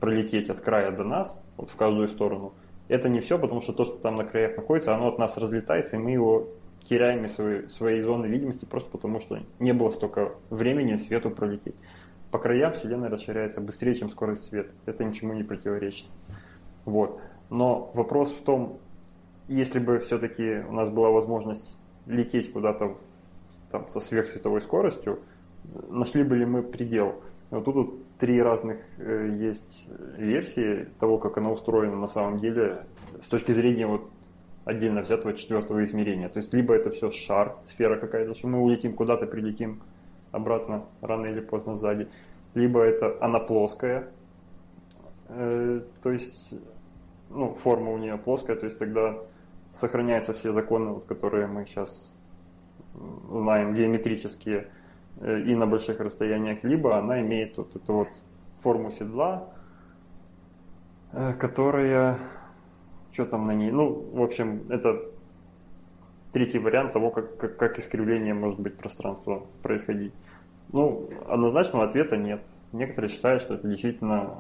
пролететь 0.04 0.50
от 0.50 0.60
края 0.60 0.92
до 0.92 1.06
нас, 1.06 1.42
вот 1.56 1.72
в 1.72 1.78
каждую 1.78 2.10
сторону, 2.10 2.52
это 2.90 3.08
не 3.08 3.22
все, 3.22 3.40
потому 3.40 3.62
что 3.62 3.72
то, 3.72 3.86
что 3.86 3.96
там 3.96 4.18
на 4.18 4.26
краях 4.26 4.58
находится, 4.58 4.94
оно 4.94 5.08
от 5.08 5.18
нас 5.18 5.38
разлетается, 5.38 5.96
и 5.96 6.00
мы 6.00 6.12
его 6.12 6.50
теряем 6.82 7.24
из 7.24 7.36
своей, 7.36 7.70
своей 7.70 8.02
зоны 8.02 8.26
видимости 8.26 8.66
просто 8.66 8.90
потому, 8.90 9.22
что 9.22 9.40
не 9.60 9.72
было 9.72 9.92
столько 9.92 10.34
времени 10.50 10.96
свету 10.96 11.30
пролететь 11.30 11.76
по 12.32 12.38
краям 12.38 12.74
Вселенная 12.74 13.10
расширяется 13.10 13.62
быстрее, 13.62 13.96
чем 13.96 14.10
скорость 14.10 14.46
света. 14.46 14.72
Это 14.88 15.06
ничему 15.06 15.34
не 15.36 15.44
противоречит. 15.44 16.08
Вот. 16.84 17.22
Но 17.50 17.92
вопрос 17.94 18.32
в 18.32 18.44
том, 18.44 18.80
если 19.48 19.78
бы 19.78 20.00
все-таки 20.00 20.66
у 20.68 20.74
нас 20.74 20.90
была 20.90 21.12
возможность 21.12 21.78
лететь 22.08 22.52
куда-то 22.52 22.98
там, 23.72 23.88
со 23.94 24.00
сверхсветовой 24.00 24.62
скоростью, 24.62 25.20
нашли 25.90 26.24
бы 26.24 26.36
ли 26.36 26.46
мы 26.46 26.64
предел? 26.64 27.22
Вот 27.52 27.66
тут 27.66 27.76
вот 27.76 28.03
три 28.24 28.42
разных 28.42 28.80
э, 29.00 29.36
есть 29.38 29.86
версии 30.18 30.88
того, 30.98 31.18
как 31.18 31.38
она 31.38 31.52
устроена 31.52 31.98
на 31.98 32.08
самом 32.08 32.40
деле 32.40 32.86
с 33.22 33.28
точки 33.28 33.52
зрения 33.52 33.86
вот 33.86 34.10
отдельно 34.64 35.02
взятого 35.02 35.34
четвертого 35.34 35.84
измерения. 35.84 36.30
То 36.30 36.38
есть 36.38 36.54
либо 36.54 36.74
это 36.74 36.90
все 36.92 37.12
шар, 37.12 37.58
сфера 37.68 38.00
какая-то, 38.00 38.34
что 38.34 38.48
мы 38.48 38.62
улетим 38.62 38.94
куда-то, 38.94 39.26
прилетим 39.26 39.82
обратно 40.32 40.86
рано 41.02 41.26
или 41.26 41.42
поздно 41.42 41.76
сзади. 41.76 42.08
Либо 42.54 42.80
это 42.80 43.18
она 43.20 43.40
плоская, 43.40 44.08
э, 45.28 45.82
то 46.02 46.10
есть 46.10 46.58
ну, 47.30 47.54
форма 47.56 47.92
у 47.92 47.98
нее 47.98 48.18
плоская, 48.18 48.56
то 48.56 48.64
есть 48.64 48.80
тогда 48.80 49.18
сохраняются 49.70 50.34
все 50.34 50.54
законы, 50.54 51.02
которые 51.02 51.48
мы 51.48 51.66
сейчас 51.66 52.14
знаем, 53.30 53.74
геометрические 53.74 54.60
э, 54.60 54.83
и 55.24 55.56
на 55.56 55.66
больших 55.66 56.00
расстояниях, 56.00 56.64
либо 56.64 56.98
она 56.98 57.22
имеет 57.22 57.58
вот 57.58 57.76
эту 57.76 57.94
вот 57.94 58.10
форму 58.62 58.92
седла, 58.92 59.50
э, 61.14 61.34
которая, 61.34 62.18
что 63.12 63.26
там 63.26 63.48
на 63.48 63.54
ней, 63.54 63.72
ну, 63.72 63.90
в 64.14 64.22
общем, 64.22 64.66
это 64.70 65.02
третий 66.34 66.60
вариант 66.60 66.94
того, 66.94 67.12
как, 67.12 67.38
как, 67.38 67.58
как 67.58 67.80
искривление 67.80 68.34
может 68.34 68.60
быть 68.60 68.76
пространства 68.76 69.46
происходить. 69.62 70.14
Ну, 70.72 71.10
однозначного 71.28 71.86
ответа 71.86 72.18
нет. 72.18 72.42
Некоторые 72.72 73.12
считают, 73.12 73.44
что 73.44 73.54
это 73.54 73.68
действительно 73.68 74.40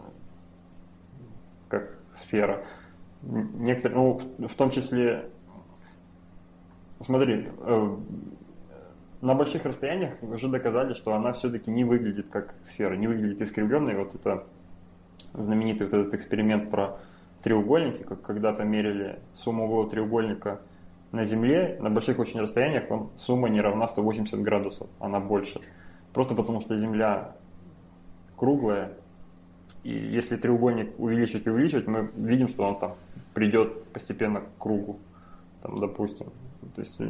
как 1.69 1.97
сфера. 2.13 2.63
Некоторые, 3.21 4.19
ну, 4.37 4.47
в 4.47 4.53
том 4.55 4.71
числе, 4.71 5.29
смотри, 6.99 7.47
э, 7.59 7.97
на 9.23 9.35
больших 9.35 9.65
расстояниях 9.65 10.21
уже 10.21 10.49
доказали, 10.49 10.93
что 10.93 11.13
она 11.13 11.31
все-таки 11.31 11.71
не 11.71 11.85
выглядит 11.85 12.27
как 12.29 12.53
сфера, 12.65 12.95
не 12.95 13.07
выглядит 13.07 13.41
искривленной. 13.41 13.95
Вот 13.95 14.13
это 14.13 14.43
знаменитый 15.33 15.87
вот 15.87 15.97
этот 15.97 16.13
эксперимент 16.13 16.69
про 16.69 16.99
треугольники, 17.41 18.03
как 18.03 18.21
когда-то 18.21 18.65
мерили 18.65 19.19
сумму 19.33 19.65
углов 19.65 19.91
треугольника 19.91 20.59
на 21.13 21.23
Земле, 21.23 21.77
на 21.79 21.89
больших 21.89 22.19
очень 22.19 22.41
расстояниях 22.41 22.91
он, 22.91 23.11
сумма 23.15 23.47
не 23.47 23.61
равна 23.61 23.87
180 23.87 24.41
градусов, 24.41 24.89
она 24.99 25.21
больше. 25.21 25.61
Просто 26.11 26.35
потому 26.35 26.59
что 26.59 26.77
Земля 26.77 27.37
круглая, 28.35 28.91
и 29.83 29.91
если 29.91 30.35
треугольник 30.35 30.99
увеличивать 30.99 31.47
и 31.47 31.49
увеличивать, 31.49 31.87
мы 31.87 32.11
видим, 32.17 32.49
что 32.49 32.63
он 32.63 32.77
там 32.77 32.95
придет 33.33 33.85
постепенно 33.85 34.41
к 34.41 34.45
кругу, 34.59 34.99
там, 35.61 35.79
допустим. 35.79 36.27
То 36.75 36.81
есть 36.81 36.95
э, 36.99 37.09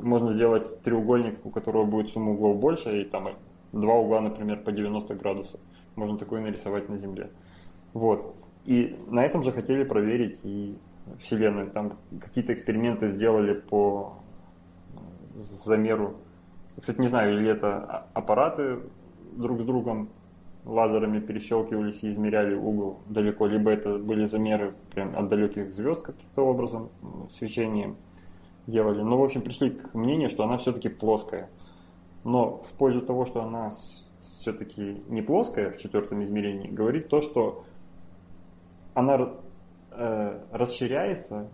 можно 0.00 0.32
сделать 0.32 0.82
треугольник, 0.82 1.44
у 1.44 1.50
которого 1.50 1.84
будет 1.84 2.10
сумма 2.10 2.32
углов 2.32 2.58
больше, 2.58 3.02
и 3.02 3.04
там 3.04 3.28
два 3.72 3.94
угла, 3.94 4.20
например, 4.20 4.62
по 4.62 4.72
90 4.72 5.14
градусов. 5.14 5.60
Можно 5.96 6.18
такое 6.18 6.40
нарисовать 6.40 6.88
на 6.88 6.98
Земле. 6.98 7.30
Вот. 7.92 8.34
И 8.64 8.96
на 9.08 9.24
этом 9.24 9.42
же 9.42 9.52
хотели 9.52 9.84
проверить 9.84 10.38
и 10.44 10.76
Вселенную. 11.20 11.70
Там 11.70 11.92
какие-то 12.20 12.52
эксперименты 12.52 13.08
сделали 13.08 13.54
по 13.54 14.14
замеру 15.34 16.16
кстати, 16.80 17.00
не 17.00 17.08
знаю, 17.08 17.38
или 17.38 17.50
это 17.50 18.06
аппараты 18.14 18.80
друг 19.32 19.60
с 19.60 19.64
другом 19.64 20.08
лазерами 20.64 21.20
перещелкивались 21.20 22.02
и 22.02 22.10
измеряли 22.10 22.54
угол 22.54 23.00
далеко, 23.06 23.46
либо 23.46 23.70
это 23.70 23.98
были 23.98 24.26
замеры 24.26 24.74
прям 24.94 25.16
от 25.16 25.28
далеких 25.28 25.72
звезд 25.72 26.02
каким-то 26.02 26.46
образом, 26.46 26.88
свечением 27.28 27.96
делали. 28.66 29.02
Но, 29.02 29.18
в 29.18 29.24
общем, 29.24 29.42
пришли 29.42 29.70
к 29.70 29.94
мнению, 29.94 30.30
что 30.30 30.44
она 30.44 30.58
все-таки 30.58 30.88
плоская. 30.88 31.48
Но 32.24 32.58
в 32.58 32.72
пользу 32.78 33.02
того, 33.02 33.26
что 33.26 33.42
она 33.42 33.72
все-таки 34.20 35.02
не 35.08 35.22
плоская 35.22 35.70
в 35.70 35.78
четвертом 35.78 36.22
измерении, 36.22 36.68
говорит 36.68 37.08
то, 37.08 37.20
что 37.20 37.64
она 38.94 39.30
э, 39.90 40.40
расширяется, 40.52 41.48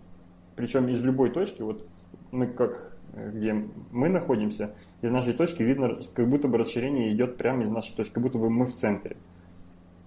причем 0.55 0.87
из 0.89 1.01
любой 1.03 1.31
точки, 1.31 1.61
вот 1.61 1.87
мы 2.31 2.47
как 2.47 2.99
Э, 3.13 3.31
где 3.31 3.53
мы 3.91 4.09
находимся, 4.09 4.73
из 5.01 5.11
нашей 5.11 5.33
точки 5.33 5.63
видно, 5.63 5.99
как 6.13 6.27
будто 6.27 6.47
бы 6.47 6.57
расширение 6.57 7.13
идет 7.13 7.37
прямо 7.37 7.63
из 7.63 7.69
нашей 7.69 7.95
точки, 7.95 8.13
как 8.13 8.23
будто 8.23 8.37
бы 8.37 8.49
мы 8.49 8.65
в 8.65 8.73
центре. 8.73 9.17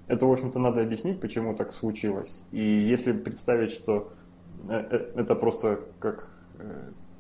Это, 0.07 0.27
в 0.27 0.33
общем-то, 0.33 0.59
надо 0.59 0.83
объяснить, 0.83 1.21
почему 1.21 1.55
так 1.55 1.73
случилось. 1.73 2.45
И 2.53 2.61
если 2.61 3.13
представить, 3.13 3.73
что 3.73 4.13
э, 4.69 4.75
э, 4.75 5.13
это 5.17 5.35
просто 5.35 5.81
как 5.99 6.29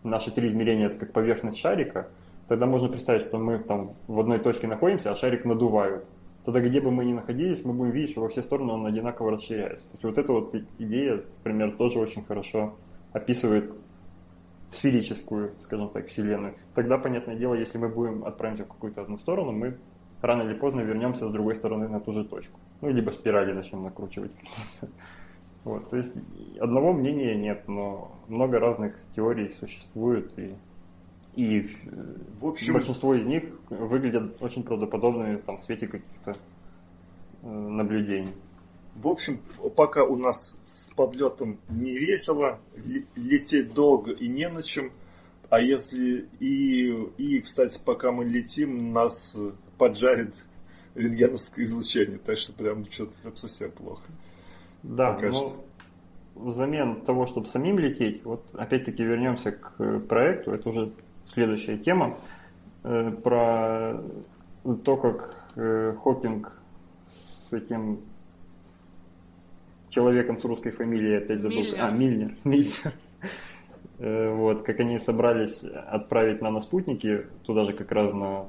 наши 0.02 0.30
три 0.30 0.48
измерения, 0.48 0.86
это 0.86 0.98
как 0.98 1.12
поверхность 1.12 1.58
шарика, 1.58 2.08
тогда 2.48 2.66
можно 2.66 2.88
представить, 2.88 3.22
что 3.22 3.38
мы 3.38 3.58
там 3.58 3.92
в 4.06 4.20
одной 4.20 4.38
точке 4.38 4.66
находимся, 4.66 5.12
а 5.12 5.16
шарик 5.16 5.44
надувают. 5.44 6.06
Тогда 6.44 6.60
где 6.60 6.80
бы 6.80 6.90
мы 6.90 7.04
ни 7.04 7.12
находились, 7.12 7.64
мы 7.64 7.72
будем 7.72 7.92
видеть, 7.92 8.10
что 8.10 8.22
во 8.22 8.28
все 8.28 8.42
стороны 8.42 8.72
он 8.72 8.84
одинаково 8.84 9.32
расширяется. 9.32 9.84
То 9.84 9.92
есть 9.92 10.04
вот 10.04 10.18
эта 10.18 10.32
вот 10.32 10.54
идея, 10.78 11.22
например, 11.38 11.76
тоже 11.76 12.00
очень 12.00 12.24
хорошо 12.24 12.74
описывает 13.12 13.72
сферическую, 14.70 15.52
скажем 15.60 15.90
так, 15.90 16.08
Вселенную, 16.08 16.54
тогда, 16.74 16.98
понятное 16.98 17.36
дело, 17.36 17.54
если 17.54 17.78
мы 17.78 17.88
будем 17.88 18.24
отправимся 18.24 18.64
в 18.64 18.68
какую-то 18.68 19.02
одну 19.02 19.18
сторону, 19.18 19.52
мы 19.52 19.76
рано 20.22 20.42
или 20.42 20.54
поздно 20.54 20.80
вернемся 20.80 21.28
с 21.28 21.30
другой 21.30 21.54
стороны 21.54 21.88
на 21.88 22.00
ту 22.00 22.12
же 22.12 22.24
точку. 22.24 22.58
Ну, 22.80 22.90
либо 22.90 23.10
спирали 23.10 23.52
начнем 23.52 23.82
накручивать. 23.82 24.32
Вот, 25.64 25.90
то 25.90 25.96
есть 25.96 26.16
одного 26.58 26.92
мнения 26.92 27.36
нет, 27.36 27.68
но 27.68 28.18
много 28.26 28.58
разных 28.58 28.96
теорий 29.14 29.54
существует, 29.60 30.36
и, 30.36 30.56
и 31.36 31.70
в 32.40 32.46
общем, 32.46 32.74
большинство 32.74 33.14
из 33.14 33.24
них 33.26 33.44
выглядят 33.70 34.42
очень 34.42 34.64
правдоподобными 34.64 35.36
там, 35.36 35.58
в 35.58 35.62
свете 35.62 35.86
каких-то 35.86 36.32
э, 37.42 37.48
наблюдений. 37.48 38.32
В 38.96 39.06
общем, 39.06 39.40
пока 39.76 40.04
у 40.04 40.16
нас 40.16 40.56
с 40.64 40.92
подлетом 40.94 41.58
не 41.70 41.96
весело, 41.96 42.58
лететь 43.14 43.72
долго 43.72 44.10
и 44.10 44.26
не 44.28 44.48
на 44.48 44.64
чем, 44.64 44.90
а 45.48 45.60
если 45.60 46.28
и, 46.40 46.90
и, 47.18 47.40
кстати, 47.40 47.80
пока 47.84 48.10
мы 48.10 48.24
летим, 48.24 48.92
нас 48.92 49.38
поджарит 49.78 50.34
рентгеновское 50.94 51.64
излучение, 51.64 52.18
так 52.18 52.36
что 52.36 52.52
прям 52.52 52.84
что-то 52.90 53.16
прям 53.22 53.36
совсем 53.36 53.70
плохо. 53.70 54.02
Да, 54.82 55.18
но 55.18 55.54
взамен 56.34 57.00
того, 57.02 57.26
чтобы 57.26 57.46
самим 57.46 57.78
лететь, 57.78 58.24
вот 58.24 58.44
опять-таки 58.54 59.02
вернемся 59.02 59.52
к 59.52 60.00
проекту, 60.08 60.52
это 60.52 60.68
уже 60.68 60.92
следующая 61.24 61.78
тема, 61.78 62.16
э, 62.84 63.10
про 63.22 64.00
то, 64.84 64.96
как 64.96 65.36
э, 65.56 65.94
Хокинг 66.02 66.52
с 67.06 67.52
этим 67.52 68.00
человеком 69.90 70.40
с 70.40 70.44
русской 70.44 70.70
фамилией, 70.70 71.18
опять 71.18 71.40
забыл, 71.40 71.58
Мильнер. 71.58 71.84
а, 71.84 71.90
Мильнер, 71.90 72.36
Мильнер, 72.44 72.92
э, 73.98 74.34
вот, 74.34 74.62
как 74.62 74.80
они 74.80 74.98
собрались 74.98 75.62
отправить 75.62 76.40
наноспутники, 76.40 77.26
туда 77.44 77.64
же 77.64 77.72
как 77.72 77.92
раз 77.92 78.12
на 78.12 78.46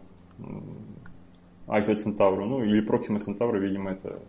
Альфа 1.67 1.95
Центавру, 1.95 2.45
ну 2.45 2.63
или 2.63 2.81
Проксима 2.81 3.19
Центавру, 3.19 3.59
видимо, 3.59 3.91
это 3.91 4.19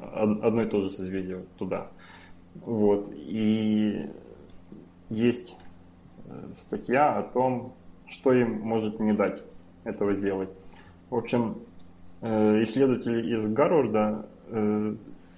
одно 0.00 0.62
и 0.62 0.68
то 0.68 0.80
же 0.80 0.90
созвездие 0.90 1.44
туда. 1.58 1.88
Вот. 2.54 3.12
И 3.14 4.06
есть 5.10 5.56
э, 6.26 6.48
статья 6.56 7.18
о 7.18 7.22
том, 7.22 7.74
что 8.06 8.32
им 8.32 8.60
может 8.60 9.00
не 9.00 9.12
дать 9.12 9.42
этого 9.84 10.14
сделать. 10.14 10.50
В 11.10 11.16
общем, 11.16 11.58
э, 12.20 12.62
исследователи 12.62 13.34
из 13.34 13.48
Гарварда, 13.48 14.28
э, 14.46 14.94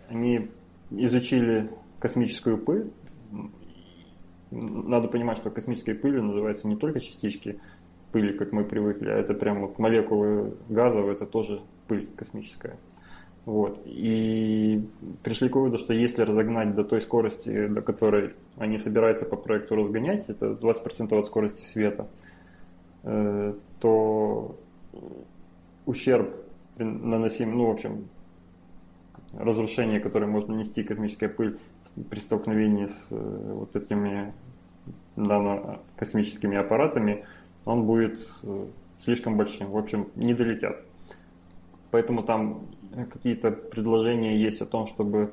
они 0.08 0.48
изучили 0.90 1.70
космическую 1.98 2.58
пыль. 2.58 2.90
Надо 4.50 5.06
понимать, 5.06 5.36
что 5.36 5.50
космической 5.50 5.94
пылью 5.94 6.24
называются 6.24 6.66
не 6.66 6.76
только 6.76 6.98
частички 6.98 7.60
пыли, 8.10 8.36
как 8.36 8.50
мы 8.50 8.64
привыкли, 8.64 9.08
а 9.08 9.18
это 9.18 9.34
прям 9.34 9.60
вот 9.60 9.78
молекулы 9.78 10.56
газов, 10.68 11.06
это 11.06 11.26
тоже 11.26 11.60
пыль 11.86 12.08
космическая. 12.16 12.76
Вот. 13.46 13.82
И 13.86 14.86
пришли 15.22 15.48
к 15.48 15.56
выводу, 15.56 15.78
что 15.78 15.94
если 15.94 16.22
разогнать 16.22 16.74
до 16.74 16.84
той 16.84 17.00
скорости, 17.00 17.66
до 17.66 17.80
которой 17.80 18.34
они 18.56 18.76
собираются 18.76 19.24
по 19.24 19.36
проекту 19.36 19.76
разгонять, 19.76 20.28
это 20.28 20.50
20% 20.52 21.18
от 21.18 21.26
скорости 21.26 21.62
света, 21.62 22.06
э, 23.02 23.54
то 23.80 24.56
ущерб 25.86 26.34
наносим, 26.76 27.56
ну, 27.56 27.66
в 27.66 27.70
общем, 27.70 28.08
разрушение, 29.32 30.00
которое 30.00 30.26
может 30.26 30.48
нанести 30.48 30.82
космическая 30.82 31.28
пыль 31.28 31.58
при 32.08 32.18
столкновении 32.18 32.86
с 32.86 33.08
э, 33.10 33.52
вот 33.54 33.74
этими 33.74 34.32
космическими 35.96 36.56
аппаратами, 36.56 37.24
он 37.64 37.84
будет 37.84 38.18
э, 38.42 38.66
слишком 39.00 39.36
большим. 39.36 39.70
В 39.70 39.76
общем, 39.76 40.08
не 40.14 40.34
долетят. 40.34 40.76
Поэтому 41.90 42.22
там 42.22 42.66
какие-то 43.10 43.50
предложения 43.50 44.36
есть 44.36 44.60
о 44.62 44.66
том, 44.66 44.86
чтобы 44.86 45.32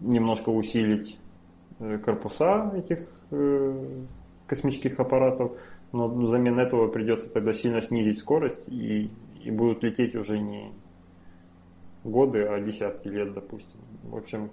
немножко 0.00 0.50
усилить 0.50 1.18
э, 1.78 1.98
корпуса 1.98 2.72
этих 2.76 3.10
э, 3.30 4.04
космических 4.46 4.98
аппаратов, 5.00 5.52
но 5.92 6.08
взамен 6.08 6.58
этого 6.58 6.88
придется 6.88 7.28
тогда 7.28 7.52
сильно 7.52 7.80
снизить 7.80 8.18
скорость 8.18 8.68
и, 8.68 9.10
и 9.42 9.50
будут 9.50 9.82
лететь 9.82 10.14
уже 10.14 10.38
не 10.38 10.72
годы, 12.04 12.44
а 12.44 12.60
десятки 12.60 13.08
лет, 13.08 13.32
допустим. 13.34 13.80
В 14.04 14.16
общем, 14.16 14.50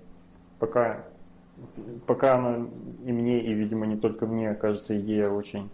пока, 0.59 1.05
пока 2.05 2.35
она 2.35 2.67
и 3.05 3.11
мне, 3.11 3.41
и, 3.41 3.53
видимо, 3.53 3.85
не 3.85 3.97
только 3.97 4.25
мне, 4.25 4.53
кажется 4.53 4.99
идея 4.99 5.29
очень 5.29 5.69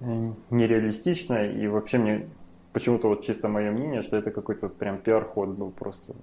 э, 0.00 0.32
нереалистичная, 0.50 1.52
и 1.52 1.66
вообще 1.66 1.98
мне 1.98 2.26
почему-то 2.74 3.08
вот 3.08 3.24
чисто 3.24 3.48
мое 3.48 3.70
мнение, 3.70 4.02
что 4.02 4.16
это 4.16 4.30
какой-то 4.30 4.68
прям 4.68 4.98
пиар-ход 4.98 5.50
был 5.50 5.70
просто. 5.70 6.14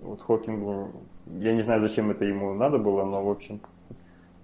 Вот 0.00 0.20
Хокингу, 0.20 0.92
я 1.26 1.52
не 1.52 1.60
знаю, 1.60 1.82
зачем 1.82 2.10
это 2.10 2.24
ему 2.24 2.54
надо 2.54 2.78
было, 2.78 3.04
но, 3.04 3.22
в 3.22 3.28
общем, 3.28 3.60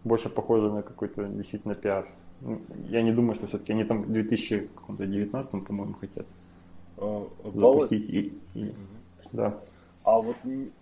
больше 0.04 0.28
похоже 0.28 0.70
на 0.70 0.82
какой-то 0.82 1.24
действительно 1.28 1.74
пиар. 1.74 2.08
Ну, 2.40 2.60
я 2.88 3.02
не 3.02 3.12
думаю, 3.12 3.34
что 3.34 3.46
все-таки 3.46 3.72
они 3.72 3.84
там 3.84 4.02
в 4.02 4.12
2019, 4.12 5.64
по-моему, 5.64 5.94
хотят 5.94 6.26
а, 6.96 7.28
запустить. 7.44 8.08
И, 8.10 8.40
и, 8.54 8.74
да. 9.32 9.60
А 10.04 10.18
вот 10.18 10.36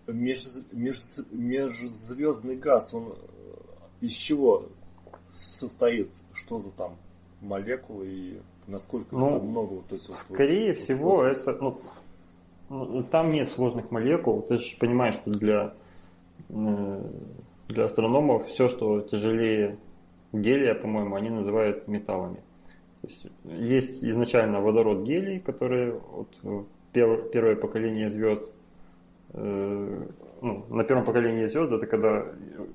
меж, 0.06 0.46
меж, 0.72 0.98
межзвездный 1.32 2.56
газ, 2.56 2.94
он 2.94 3.12
э, 3.12 3.14
из 4.00 4.12
чего 4.12 4.62
состоит? 5.28 6.08
Что 6.32 6.60
за 6.60 6.70
там 6.70 6.96
молекулы 7.40 8.06
и 8.06 8.40
Насколько 8.68 9.16
ну, 9.16 9.36
это 9.36 9.44
много? 9.44 9.76
То 9.88 9.94
есть, 9.94 10.12
скорее 10.12 10.72
вот, 10.72 10.80
всего, 10.80 11.16
вот, 11.16 11.24
это, 11.24 11.52
ну, 11.60 11.80
ну, 12.68 13.02
там 13.02 13.32
нет 13.32 13.50
сложных 13.50 13.90
молекул. 13.90 14.42
Ты 14.42 14.58
же 14.58 14.76
понимаешь, 14.78 15.14
что 15.14 15.30
для, 15.30 15.74
э, 16.50 17.02
для 17.68 17.84
астрономов 17.84 18.46
все, 18.48 18.68
что 18.68 19.00
тяжелее 19.00 19.78
гелия, 20.32 20.74
по-моему, 20.74 21.16
они 21.16 21.30
называют 21.30 21.88
металлами. 21.88 22.42
То 23.00 23.08
есть, 23.08 23.26
есть 23.44 24.04
изначально 24.04 24.60
водород 24.60 25.02
гелий, 25.02 25.40
который 25.40 25.92
вот, 25.92 26.28
первое 26.92 27.56
поколение 27.56 28.10
звезд 28.10 28.52
ну, 29.34 30.64
на 30.70 30.84
первом 30.84 31.04
поколении 31.04 31.46
звезд 31.46 31.72
это 31.72 31.86
когда 31.86 32.26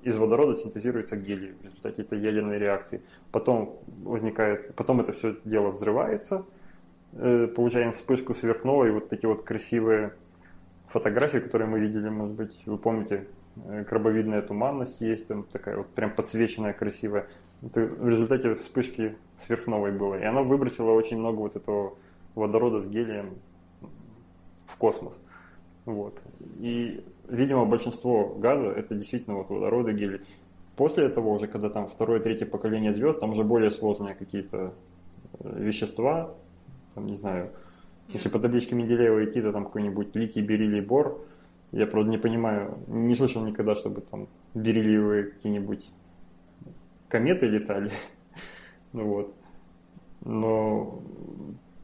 из 0.03 0.17
водорода 0.17 0.55
синтезируется 0.55 1.15
гелий 1.15 1.53
в 1.53 1.63
результате 1.63 2.01
этой 2.01 2.19
ядерной 2.19 2.59
реакции. 2.59 3.01
Потом 3.31 3.79
возникает, 4.03 4.75
потом 4.75 5.01
это 5.01 5.13
все 5.13 5.35
дело 5.45 5.71
взрывается, 5.71 6.45
э, 7.13 7.47
получаем 7.47 7.93
вспышку 7.93 8.35
сверхновой, 8.35 8.91
вот 8.91 9.09
такие 9.09 9.29
вот 9.29 9.43
красивые 9.43 10.13
фотографии, 10.87 11.39
которые 11.39 11.67
мы 11.67 11.79
видели, 11.79 12.09
может 12.09 12.35
быть, 12.35 12.61
вы 12.65 12.77
помните, 12.77 13.27
э, 13.65 13.83
крабовидная 13.85 14.41
туманность 14.41 15.01
есть, 15.01 15.27
там 15.27 15.43
такая 15.43 15.77
вот 15.77 15.87
прям 15.87 16.13
подсвеченная, 16.13 16.73
красивая. 16.73 17.27
Это 17.63 17.81
в 17.81 18.09
результате 18.09 18.55
вспышки 18.55 19.15
сверхновой 19.47 19.91
было. 19.91 20.19
И 20.19 20.23
она 20.23 20.41
выбросила 20.41 20.91
очень 20.91 21.17
много 21.17 21.37
вот 21.37 21.55
этого 21.55 21.95
водорода 22.35 22.81
с 22.81 22.87
гелием 22.87 23.35
в 24.67 24.77
космос. 24.77 25.13
Вот. 25.85 26.19
И, 26.59 27.03
видимо, 27.27 27.65
большинство 27.65 28.35
газа 28.35 28.67
это 28.67 28.95
действительно 28.95 29.37
вот 29.37 29.49
водород 29.49 29.87
и 29.89 29.93
гелий. 29.93 30.21
После 30.75 31.05
этого 31.05 31.29
уже, 31.29 31.47
когда 31.47 31.69
там 31.69 31.87
второе, 31.87 32.19
третье 32.19 32.45
поколение 32.45 32.93
звезд, 32.93 33.19
там 33.19 33.31
уже 33.31 33.43
более 33.43 33.69
сложные 33.69 34.15
какие-то 34.15 34.73
э, 35.39 35.59
вещества, 35.59 36.33
там, 36.95 37.05
не 37.05 37.15
знаю, 37.15 37.51
если 38.09 38.29
по 38.29 38.39
табличке 38.39 38.75
Менделеева 38.75 39.25
идти, 39.25 39.41
то 39.41 39.51
там 39.51 39.65
какой-нибудь 39.65 40.15
литий, 40.15 40.41
бериллий, 40.41 40.81
бор. 40.81 41.21
Я, 41.71 41.87
правда, 41.87 42.11
не 42.11 42.17
понимаю, 42.17 42.77
не 42.87 43.15
слышал 43.15 43.43
никогда, 43.43 43.75
чтобы 43.75 44.01
там 44.01 44.27
бериллиевые 44.53 45.25
какие-нибудь 45.25 45.89
кометы 47.07 47.47
летали. 47.47 47.91
ну 48.93 49.07
вот. 49.07 49.33
Но 50.21 51.01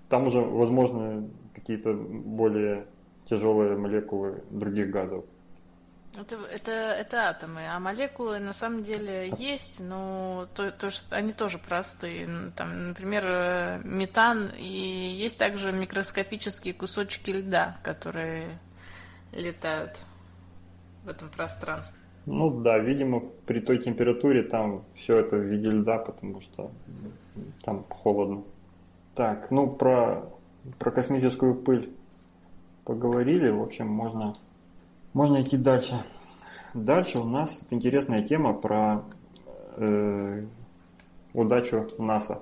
там 0.09 0.27
уже, 0.27 0.41
возможно, 0.41 1.27
какие-то 1.53 1.93
более 1.93 2.85
тяжелые 3.29 3.77
молекулы 3.77 4.43
других 4.49 4.89
газов. 4.89 5.25
Это, 6.17 6.35
это, 6.51 6.71
это 6.71 7.29
атомы, 7.29 7.61
а 7.69 7.79
молекулы 7.79 8.39
на 8.39 8.51
самом 8.51 8.83
деле 8.83 9.31
есть, 9.37 9.79
но 9.79 10.47
то, 10.55 10.71
то, 10.71 10.89
что 10.89 11.15
они 11.15 11.33
тоже 11.33 11.59
простые. 11.59 12.27
Там, 12.55 12.89
например, 12.89 13.25
э, 13.27 13.81
метан, 13.83 14.49
и 14.57 14.67
есть 14.67 15.37
также 15.37 15.71
микроскопические 15.71 16.73
кусочки 16.73 17.29
льда, 17.29 17.77
которые 17.83 18.59
летают 19.31 20.01
в 21.05 21.09
этом 21.09 21.29
пространстве. 21.29 21.99
Ну 22.25 22.59
да, 22.59 22.79
видимо, 22.79 23.21
при 23.45 23.59
той 23.59 23.77
температуре 23.77 24.43
там 24.43 24.83
все 24.95 25.19
это 25.19 25.35
в 25.37 25.43
виде 25.43 25.69
льда, 25.69 25.99
потому 25.99 26.41
что 26.41 26.71
там 27.63 27.85
холодно. 27.87 28.43
Так, 29.15 29.51
ну 29.51 29.67
про, 29.67 30.27
про 30.79 30.91
космическую 30.91 31.55
пыль 31.55 31.89
поговорили, 32.85 33.49
в 33.49 33.61
общем, 33.61 33.87
можно, 33.87 34.33
можно 35.13 35.41
идти 35.41 35.57
дальше. 35.57 35.95
Дальше 36.73 37.19
у 37.19 37.25
нас 37.25 37.65
интересная 37.69 38.23
тема 38.23 38.53
про 38.53 39.03
э, 39.77 40.45
удачу 41.33 41.87
НАСА. 41.97 42.41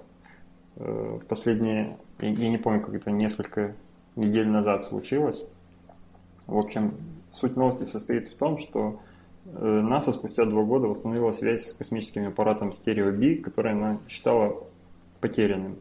Э, 0.76 1.20
последние 1.28 1.98
я, 2.20 2.30
я 2.30 2.50
не 2.50 2.58
помню, 2.58 2.82
как 2.82 2.96
это 2.96 3.12
несколько 3.12 3.76
недель 4.16 4.48
назад 4.48 4.84
случилось. 4.84 5.44
В 6.48 6.58
общем, 6.58 6.94
суть 7.36 7.56
новости 7.56 7.90
состоит 7.90 8.30
в 8.30 8.36
том, 8.38 8.58
что 8.58 9.00
э, 9.46 9.66
НАСА 9.66 10.14
спустя 10.14 10.46
два 10.46 10.64
года 10.64 10.88
восстановила 10.88 11.32
связь 11.32 11.68
с 11.68 11.74
космическим 11.74 12.28
аппаратом 12.28 12.70
Stereo 12.70 13.12
B, 13.12 13.42
который 13.42 13.74
она 13.74 14.00
считала 14.08 14.64
потерянным. 15.20 15.78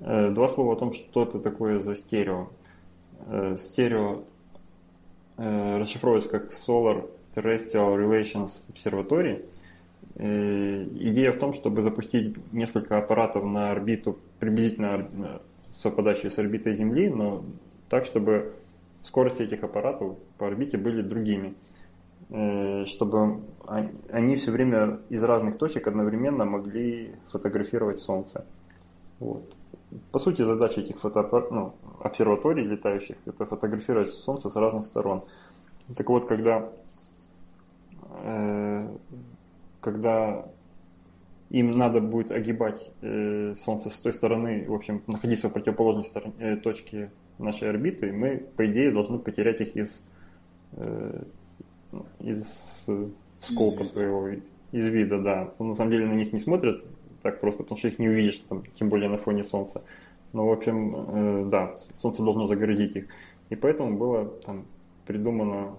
Э, 0.00 0.30
два 0.30 0.46
слова 0.46 0.74
о 0.74 0.76
том, 0.76 0.92
что 0.92 1.24
это 1.24 1.40
такое 1.40 1.80
за 1.80 1.96
стерео. 1.96 2.48
Э, 3.26 3.56
стерео 3.58 4.24
расшифровывается 5.38 6.30
как 6.30 6.50
Solar 6.50 7.10
Terrestrial 7.34 7.94
Relations 7.98 8.50
Observatory. 8.72 9.44
Идея 10.14 11.32
в 11.32 11.38
том, 11.38 11.52
чтобы 11.52 11.82
запустить 11.82 12.36
несколько 12.54 12.96
аппаратов 12.96 13.44
на 13.44 13.70
орбиту, 13.70 14.18
приблизительно 14.40 15.42
совпадающие 15.76 16.30
с 16.30 16.38
орбитой 16.38 16.74
Земли, 16.74 17.10
но 17.10 17.44
так, 17.90 18.06
чтобы 18.06 18.54
скорости 19.02 19.42
этих 19.42 19.62
аппаратов 19.62 20.16
по 20.38 20.46
орбите 20.46 20.76
были 20.76 21.02
другими, 21.02 21.54
э, 22.30 22.84
чтобы 22.86 23.40
они 24.10 24.36
все 24.36 24.50
время 24.50 25.00
из 25.08 25.22
разных 25.22 25.58
точек 25.58 25.86
одновременно 25.86 26.44
могли 26.44 27.14
фотографировать 27.30 28.00
Солнце. 28.00 28.44
Вот. 29.20 29.54
По 30.12 30.18
сути, 30.18 30.42
задача 30.42 30.80
этих 30.80 30.98
фотоаппар... 30.98 31.50
ну, 31.50 31.74
обсерваторий 32.00 32.64
летающих– 32.64 33.16
это 33.26 33.46
фотографировать 33.46 34.10
Солнце 34.10 34.50
с 34.50 34.56
разных 34.56 34.86
сторон. 34.86 35.22
Так 35.96 36.08
вот, 36.08 36.26
когда, 36.26 36.70
э, 38.22 38.88
когда 39.80 40.46
им 41.50 41.78
надо 41.78 42.00
будет 42.00 42.32
огибать 42.32 42.90
э, 43.02 43.54
Солнце 43.64 43.90
с 43.90 43.98
той 44.00 44.12
стороны, 44.12 44.66
в 44.68 44.74
общем, 44.74 45.02
находиться 45.06 45.48
в 45.48 45.52
противоположной 45.52 46.04
стороне, 46.04 46.34
э, 46.38 46.56
точке 46.56 47.12
нашей 47.38 47.70
орбиты, 47.70 48.12
мы, 48.12 48.44
по 48.56 48.66
идее, 48.66 48.90
должны 48.90 49.18
потерять 49.18 49.60
их 49.60 49.76
из, 49.76 50.02
э, 50.72 51.22
из 52.18 52.84
э, 52.88 53.08
скопа 53.40 53.82
из 53.82 53.90
своего, 53.90 54.28
из 54.72 54.86
вида, 54.86 55.20
да. 55.22 55.54
Но 55.58 55.66
на 55.66 55.74
самом 55.74 55.92
деле 55.92 56.06
на 56.06 56.14
них 56.14 56.32
не 56.32 56.40
смотрят 56.40 56.84
так 57.26 57.40
просто, 57.40 57.64
потому 57.64 57.78
что 57.78 57.88
их 57.88 57.98
не 57.98 58.08
увидишь, 58.08 58.36
там, 58.48 58.62
тем 58.72 58.88
более 58.88 59.08
на 59.08 59.18
фоне 59.18 59.42
Солнца. 59.42 59.82
Но, 60.32 60.46
в 60.46 60.52
общем, 60.52 60.94
э, 60.94 61.44
да, 61.50 61.78
Солнце 61.96 62.22
должно 62.22 62.46
загородить 62.46 62.96
их. 62.96 63.06
И 63.50 63.56
поэтому 63.56 63.96
было 63.96 64.26
там 64.44 64.64
придумано 65.06 65.76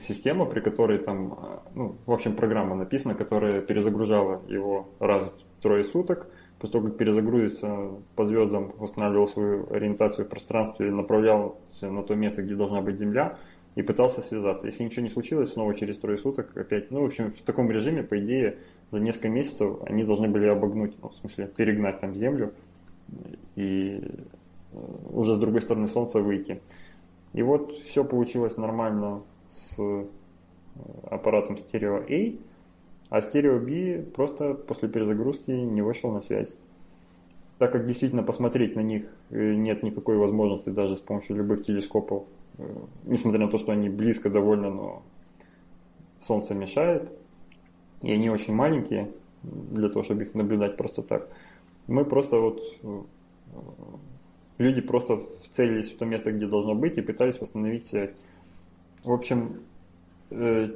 система, 0.00 0.44
при 0.44 0.60
которой 0.60 0.98
там, 0.98 1.62
ну, 1.74 1.94
в 2.04 2.12
общем, 2.12 2.34
программа 2.34 2.76
написана, 2.76 3.14
которая 3.14 3.62
перезагружала 3.62 4.42
его 4.48 4.88
раз 4.98 5.32
в 5.58 5.62
трое 5.62 5.84
суток, 5.84 6.26
после 6.58 6.72
того, 6.72 6.88
как 6.88 6.98
перезагрузится 6.98 7.90
по 8.16 8.26
звездам, 8.26 8.72
восстанавливал 8.76 9.28
свою 9.28 9.72
ориентацию 9.72 10.26
в 10.26 10.28
пространстве, 10.28 10.90
направлялся 10.90 11.90
на 11.90 12.02
то 12.02 12.14
место, 12.14 12.42
где 12.42 12.54
должна 12.54 12.82
быть 12.82 12.98
Земля, 12.98 13.38
и 13.78 13.82
пытался 13.82 14.22
связаться. 14.22 14.66
Если 14.66 14.82
ничего 14.82 15.02
не 15.02 15.08
случилось, 15.08 15.52
снова 15.52 15.72
через 15.72 15.98
трое 15.98 16.18
суток 16.18 16.56
опять. 16.56 16.90
Ну, 16.90 17.02
в 17.02 17.04
общем, 17.06 17.30
в 17.30 17.42
таком 17.42 17.70
режиме, 17.70 18.02
по 18.02 18.18
идее, 18.18 18.58
за 18.90 18.98
несколько 18.98 19.28
месяцев 19.28 19.78
они 19.86 20.02
должны 20.02 20.26
были 20.26 20.48
обогнуть, 20.48 20.96
ну, 21.00 21.10
в 21.10 21.14
смысле, 21.14 21.46
перегнать 21.46 22.00
там 22.00 22.12
Землю 22.12 22.52
и 23.54 24.00
э, 24.02 24.78
уже 25.12 25.36
с 25.36 25.38
другой 25.38 25.62
стороны 25.62 25.86
Солнца 25.86 26.18
выйти. 26.20 26.60
И 27.34 27.42
вот 27.42 27.70
все 27.70 28.02
получилось 28.02 28.56
нормально 28.56 29.22
с 29.46 29.78
э, 29.78 30.06
аппаратом 31.08 31.54
Stereo 31.54 32.02
A, 32.02 32.36
а 33.10 33.20
Stereo 33.20 33.60
B 33.60 34.02
просто 34.10 34.54
после 34.54 34.88
перезагрузки 34.88 35.52
не 35.52 35.82
вышел 35.82 36.10
на 36.10 36.20
связь. 36.20 36.56
Так 37.58 37.70
как 37.70 37.84
действительно 37.84 38.24
посмотреть 38.24 38.74
на 38.74 38.80
них 38.80 39.04
э, 39.30 39.54
нет 39.54 39.84
никакой 39.84 40.16
возможности 40.16 40.70
даже 40.70 40.96
с 40.96 41.00
помощью 41.00 41.36
любых 41.36 41.64
телескопов, 41.64 42.24
несмотря 43.04 43.46
на 43.46 43.50
то, 43.50 43.58
что 43.58 43.72
они 43.72 43.88
близко 43.88 44.30
довольно, 44.30 44.70
но 44.70 45.02
Солнце 46.20 46.54
мешает, 46.54 47.10
и 48.02 48.12
они 48.12 48.30
очень 48.30 48.54
маленькие 48.54 49.10
для 49.42 49.88
того, 49.88 50.02
чтобы 50.02 50.22
их 50.22 50.34
наблюдать 50.34 50.76
просто 50.76 51.02
так. 51.02 51.28
Мы 51.86 52.04
просто 52.04 52.38
вот 52.38 52.60
люди 54.58 54.80
просто 54.80 55.20
целились 55.50 55.90
в 55.90 55.96
то 55.96 56.04
место, 56.04 56.32
где 56.32 56.46
должно 56.46 56.74
быть, 56.74 56.98
и 56.98 57.02
пытались 57.02 57.40
восстановить 57.40 57.86
связь. 57.86 58.12
В 59.04 59.12
общем, 59.12 59.60
э, 60.30 60.70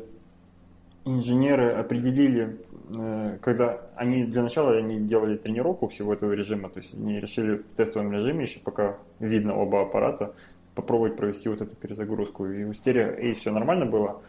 инженеры 1.04 1.72
определили, 1.72 2.58
э, 2.96 3.38
когда 3.42 3.80
они 3.96 4.24
для 4.24 4.42
начала 4.42 4.76
они 4.76 5.00
делали 5.00 5.36
тренировку 5.36 5.88
всего 5.88 6.14
этого 6.14 6.32
режима, 6.32 6.68
то 6.68 6.78
есть 6.78 6.94
они 6.94 7.20
решили 7.20 7.56
в 7.56 7.64
тестовом 7.76 8.12
режиме, 8.12 8.44
еще 8.44 8.60
пока 8.60 8.96
видно 9.18 9.56
оба 9.56 9.82
аппарата, 9.82 10.34
попробовать 10.74 11.16
провести 11.16 11.48
вот 11.48 11.60
эту 11.60 11.74
перезагрузку. 11.76 12.46
И 12.46 12.64
у 12.64 12.72
стерео 12.72 13.14
A 13.16 13.34
все 13.34 13.50
нормально 13.50 13.86
было, 13.86 14.22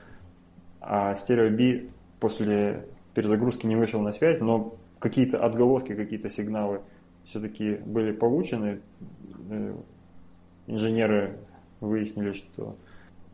а 0.82 1.16
стерео 1.16 1.50
B 1.50 1.90
после 2.20 2.86
перезагрузки 3.14 3.66
не 3.68 3.76
вышел 3.76 4.02
на 4.02 4.12
связь, 4.12 4.40
но 4.40 4.76
какие-то 5.00 5.44
отголоски, 5.44 5.96
какие-то 5.96 6.30
сигналы 6.30 6.82
все-таки 7.26 7.76
были 7.86 8.12
получены. 8.12 8.82
Э, 9.50 9.76
инженеры 10.68 11.38
выяснили, 11.80 12.32
что 12.32 12.76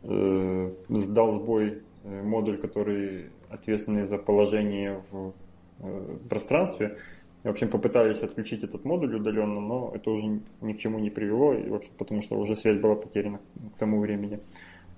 э, 0.03 0.71
сдал 0.89 1.33
сбой 1.33 1.81
э, 2.03 2.21
модуль, 2.23 2.57
который 2.57 3.29
ответственный 3.49 4.05
за 4.05 4.17
положение 4.17 5.01
в 5.11 5.33
э, 5.79 6.17
пространстве. 6.29 6.97
В 7.43 7.47
общем, 7.47 7.69
попытались 7.69 8.21
отключить 8.21 8.63
этот 8.63 8.83
модуль 8.83 9.15
удаленно, 9.15 9.61
но 9.61 9.91
это 9.95 10.11
уже 10.11 10.41
ни 10.61 10.73
к 10.73 10.79
чему 10.79 10.99
не 10.99 11.09
привело, 11.09 11.53
и, 11.53 11.69
в 11.69 11.75
общем, 11.75 11.91
потому 11.97 12.21
что 12.21 12.37
уже 12.37 12.55
связь 12.57 12.77
была 12.77 12.95
потеряна 12.95 13.39
к 13.75 13.79
тому 13.79 13.99
времени. 14.01 14.39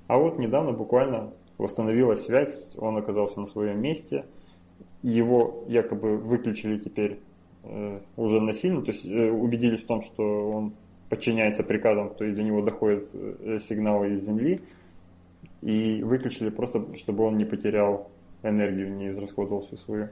А 0.08 0.18
вот 0.18 0.40
недавно 0.40 0.72
буквально 0.72 1.32
восстановилась 1.60 2.24
связь, 2.24 2.70
он 2.78 2.98
оказался 2.98 3.40
на 3.40 3.46
своем 3.46 3.80
месте, 3.80 4.26
его 5.04 5.64
якобы 5.68 6.18
выключили 6.18 6.80
теперь 6.80 7.20
э, 7.64 8.00
уже 8.18 8.42
насильно, 8.42 8.82
то 8.82 8.92
есть 8.92 9.06
э, 9.06 9.30
убедились 9.30 9.84
в 9.84 9.86
том, 9.86 10.02
что 10.02 10.50
он 10.50 10.74
подчиняется 11.10 11.64
приказам, 11.64 12.10
то 12.16 12.24
есть 12.24 12.36
до 12.36 12.44
него 12.44 12.62
доходят 12.62 13.08
э, 13.14 13.60
сигналы 13.62 14.14
из 14.14 14.26
Земли, 14.26 14.62
и 15.62 16.02
выключили 16.04 16.50
просто, 16.50 16.84
чтобы 16.98 17.24
он 17.24 17.38
не 17.38 17.46
потерял 17.46 18.10
энергию, 18.42 18.92
не 18.94 19.10
израсходовал 19.10 19.62
всю 19.68 19.78
свою. 19.78 20.10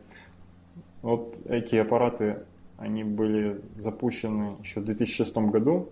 Вот 1.02 1.38
эти 1.46 1.76
аппараты, 1.76 2.40
они 2.78 3.04
были 3.04 3.62
запущены 3.76 4.58
еще 4.62 4.82
в 4.82 4.86
2006 4.86 5.36
году, 5.38 5.90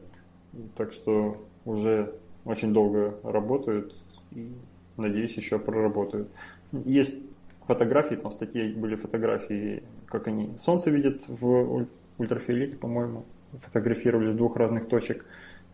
так 0.76 0.92
что 0.94 1.38
уже 1.66 2.14
очень 2.46 2.74
долго 2.74 3.18
работают 3.24 3.96
и, 4.32 4.52
надеюсь, 4.98 5.36
еще 5.36 5.60
проработают. 5.60 6.30
Есть 6.72 7.18
фотографии, 7.66 8.16
там 8.16 8.32
в 8.32 8.34
статье 8.34 8.74
были 8.74 8.96
фотографии, 8.96 9.84
как 10.06 10.28
они 10.28 10.58
Солнце 10.58 10.90
видят 10.90 11.24
в 11.28 11.88
ультрафиолете, 12.18 12.76
по-моему, 12.76 13.26
фотографировали 13.62 14.32
с 14.32 14.36
двух 14.36 14.56
разных 14.56 14.88
точек. 14.88 15.26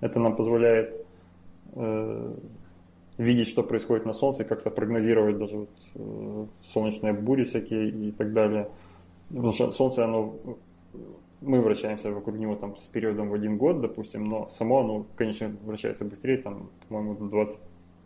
Это 0.01 0.19
нам 0.19 0.35
позволяет 0.35 1.05
э, 1.75 2.33
видеть, 3.17 3.47
что 3.47 3.63
происходит 3.63 4.05
на 4.05 4.13
Солнце, 4.13 4.43
как-то 4.43 4.69
прогнозировать 4.69 5.37
даже 5.37 5.57
вот, 5.57 5.69
э, 5.95 6.45
солнечные 6.73 7.13
бури 7.13 7.45
всякие 7.45 7.89
и 7.89 8.11
так 8.11 8.33
далее. 8.33 8.69
Потому 9.33 9.51
что 9.51 9.71
Солнце, 9.71 10.05
оно, 10.05 10.35
мы 11.41 11.61
вращаемся 11.61 12.11
вокруг 12.11 12.37
него 12.37 12.55
там 12.55 12.77
с 12.77 12.83
периодом 12.83 13.29
в 13.29 13.33
один 13.33 13.57
год, 13.57 13.81
допустим, 13.81 14.25
но 14.29 14.47
само 14.47 14.81
оно, 14.81 15.05
конечно, 15.15 15.55
вращается 15.63 16.05
быстрее, 16.05 16.37
там, 16.37 16.69
по-моему, 16.87 17.29
20, 17.29 17.57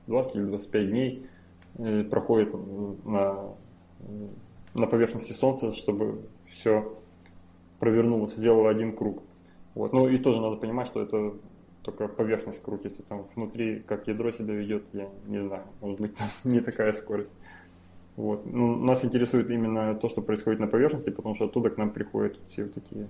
20 0.08 0.36
или 0.36 0.44
25 0.46 0.90
дней 0.90 1.28
э, 1.80 2.04
проходит 2.04 2.54
на, 3.06 3.56
на 4.74 4.88
поверхности 4.88 5.34
Солнца, 5.34 5.74
чтобы 5.74 6.22
все 6.50 6.98
провернулось, 7.80 8.36
сделало 8.36 8.70
один 8.70 8.96
круг. 8.96 9.22
Вот. 9.76 9.92
Ну 9.92 10.08
и 10.08 10.18
тоже 10.18 10.42
надо 10.42 10.56
понимать, 10.56 10.88
что 10.88 11.02
это 11.02 11.34
только 11.84 12.08
поверхность 12.08 12.62
крутится, 12.62 13.04
там 13.04 13.28
внутри, 13.36 13.80
как 13.80 14.08
ядро 14.08 14.32
себя 14.32 14.54
ведет, 14.54 14.88
я 14.94 15.10
не 15.26 15.40
знаю, 15.40 15.64
может 15.82 16.00
быть, 16.00 16.16
там 16.16 16.28
не 16.46 16.62
такая 16.62 16.94
скорость. 16.94 17.34
Вот. 18.18 18.48
Ну, 18.48 18.76
нас 18.76 19.06
интересует 19.06 19.52
именно 19.52 19.94
то, 19.94 20.10
что 20.10 20.22
происходит 20.22 20.60
на 20.60 20.68
поверхности, 20.68 21.12
потому 21.12 21.36
что 21.36 21.46
оттуда 21.46 21.70
к 21.70 21.78
нам 21.78 21.92
приходят 21.92 22.38
все 22.50 22.64
вот 22.64 22.74
такие 22.74 23.08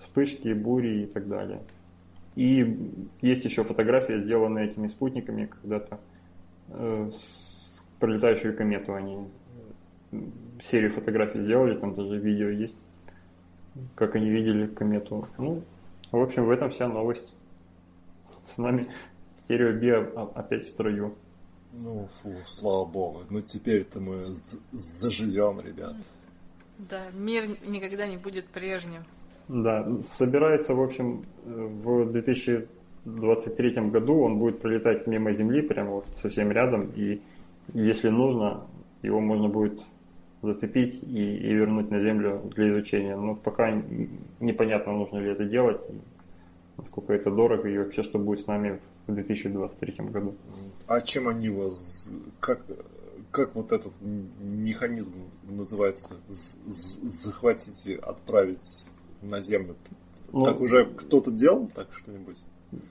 вспышки, 0.00 0.52
бури 0.52 1.04
и 1.04 1.06
так 1.06 1.28
далее. 1.28 1.60
И 2.34 2.92
есть 3.22 3.44
еще 3.44 3.62
фотография, 3.62 4.18
сделанная 4.18 4.64
этими 4.64 4.88
спутниками 4.88 5.46
когда-то 5.46 6.00
э, 6.70 7.10
с 7.14 7.84
пролетающую 8.00 8.56
комету. 8.56 8.94
Они 8.94 9.28
э, 10.10 10.16
серию 10.60 10.92
фотографий 10.92 11.40
сделали, 11.40 11.78
там 11.78 11.94
даже 11.94 12.18
видео 12.18 12.48
есть, 12.48 12.78
как 13.94 14.16
они 14.16 14.28
видели 14.28 14.66
комету. 14.66 15.28
Ну, 15.38 15.62
в 16.10 16.20
общем, 16.20 16.46
в 16.46 16.50
этом 16.50 16.70
вся 16.72 16.88
новость. 16.88 17.32
С 18.44 18.58
нами 18.58 18.88
стереобио 19.36 20.32
опять 20.34 20.64
в 20.64 20.68
строю. 20.68 21.14
Ну, 21.72 22.08
фу, 22.22 22.34
слава 22.44 22.84
богу. 22.84 23.22
Ну, 23.30 23.40
теперь-то 23.40 24.00
мы 24.00 24.34
заживем, 24.72 25.60
ребят. 25.60 25.96
Да, 26.78 27.10
мир 27.12 27.58
никогда 27.66 28.06
не 28.06 28.16
будет 28.16 28.46
прежним. 28.46 29.04
Да, 29.48 29.86
собирается, 30.02 30.74
в 30.74 30.80
общем, 30.80 31.24
в 31.44 32.10
2023 32.10 33.90
году 33.90 34.20
он 34.20 34.38
будет 34.38 34.60
пролетать 34.60 35.06
мимо 35.06 35.32
Земли, 35.32 35.62
прямо 35.62 35.90
вот 35.90 36.06
совсем 36.12 36.52
рядом, 36.52 36.92
и 36.94 37.22
если 37.74 38.10
нужно, 38.10 38.66
его 39.02 39.20
можно 39.20 39.48
будет 39.48 39.80
зацепить 40.42 41.02
и, 41.02 41.36
и 41.36 41.54
вернуть 41.54 41.90
на 41.90 42.00
Землю 42.00 42.42
для 42.54 42.70
изучения. 42.70 43.16
Но 43.16 43.34
пока 43.34 43.82
непонятно, 44.40 44.92
нужно 44.92 45.18
ли 45.18 45.30
это 45.30 45.44
делать, 45.44 45.80
насколько 46.76 47.12
это 47.12 47.30
дорого, 47.30 47.68
и 47.68 47.78
вообще, 47.78 48.02
что 48.02 48.18
будет 48.18 48.40
с 48.40 48.46
нами 48.46 48.78
в 49.08 49.14
2023 49.14 49.94
году. 50.10 50.36
А 50.86 51.00
чем 51.00 51.28
они 51.28 51.48
вас, 51.48 52.10
как, 52.40 52.60
как 53.30 53.54
вот 53.54 53.72
этот 53.72 53.92
механизм 54.40 55.14
называется, 55.44 56.16
захватить 56.28 57.86
и 57.86 57.94
отправить 57.94 58.88
на 59.22 59.40
Землю? 59.40 59.76
Ну, 60.32 60.44
так 60.44 60.60
уже 60.60 60.84
кто-то 60.84 61.30
делал 61.30 61.68
так 61.74 61.88
что-нибудь? 61.92 62.38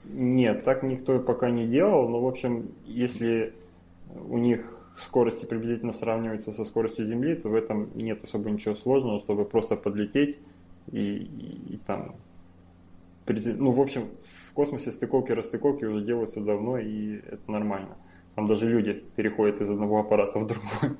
Нет, 0.04 0.64
так 0.64 0.82
никто 0.82 1.20
пока 1.20 1.50
не 1.50 1.66
делал, 1.66 2.08
но 2.08 2.20
в 2.20 2.26
общем, 2.26 2.72
если 2.84 3.54
у 4.28 4.38
них 4.38 4.74
скорости 4.96 5.44
приблизительно 5.44 5.92
сравниваются 5.92 6.50
со 6.52 6.64
скоростью 6.64 7.06
Земли, 7.06 7.36
то 7.36 7.48
в 7.48 7.54
этом 7.54 7.90
нет 7.94 8.24
особо 8.24 8.50
ничего 8.50 8.74
сложного, 8.74 9.20
чтобы 9.20 9.44
просто 9.44 9.76
подлететь 9.76 10.38
и, 10.90 10.98
и, 10.98 11.74
и 11.74 11.76
там... 11.86 12.16
Ну, 13.28 13.72
в 13.72 13.80
общем, 13.80 14.08
космосе 14.58 14.90
стыковки 14.90 15.30
расстыковки 15.30 15.84
уже 15.84 16.04
делаются 16.04 16.40
давно, 16.40 16.78
и 16.78 17.18
это 17.18 17.48
нормально. 17.48 17.96
Там 18.34 18.48
даже 18.48 18.68
люди 18.68 19.04
переходят 19.14 19.60
из 19.60 19.70
одного 19.70 20.00
аппарата 20.00 20.40
в 20.40 20.46
другой. 20.46 20.96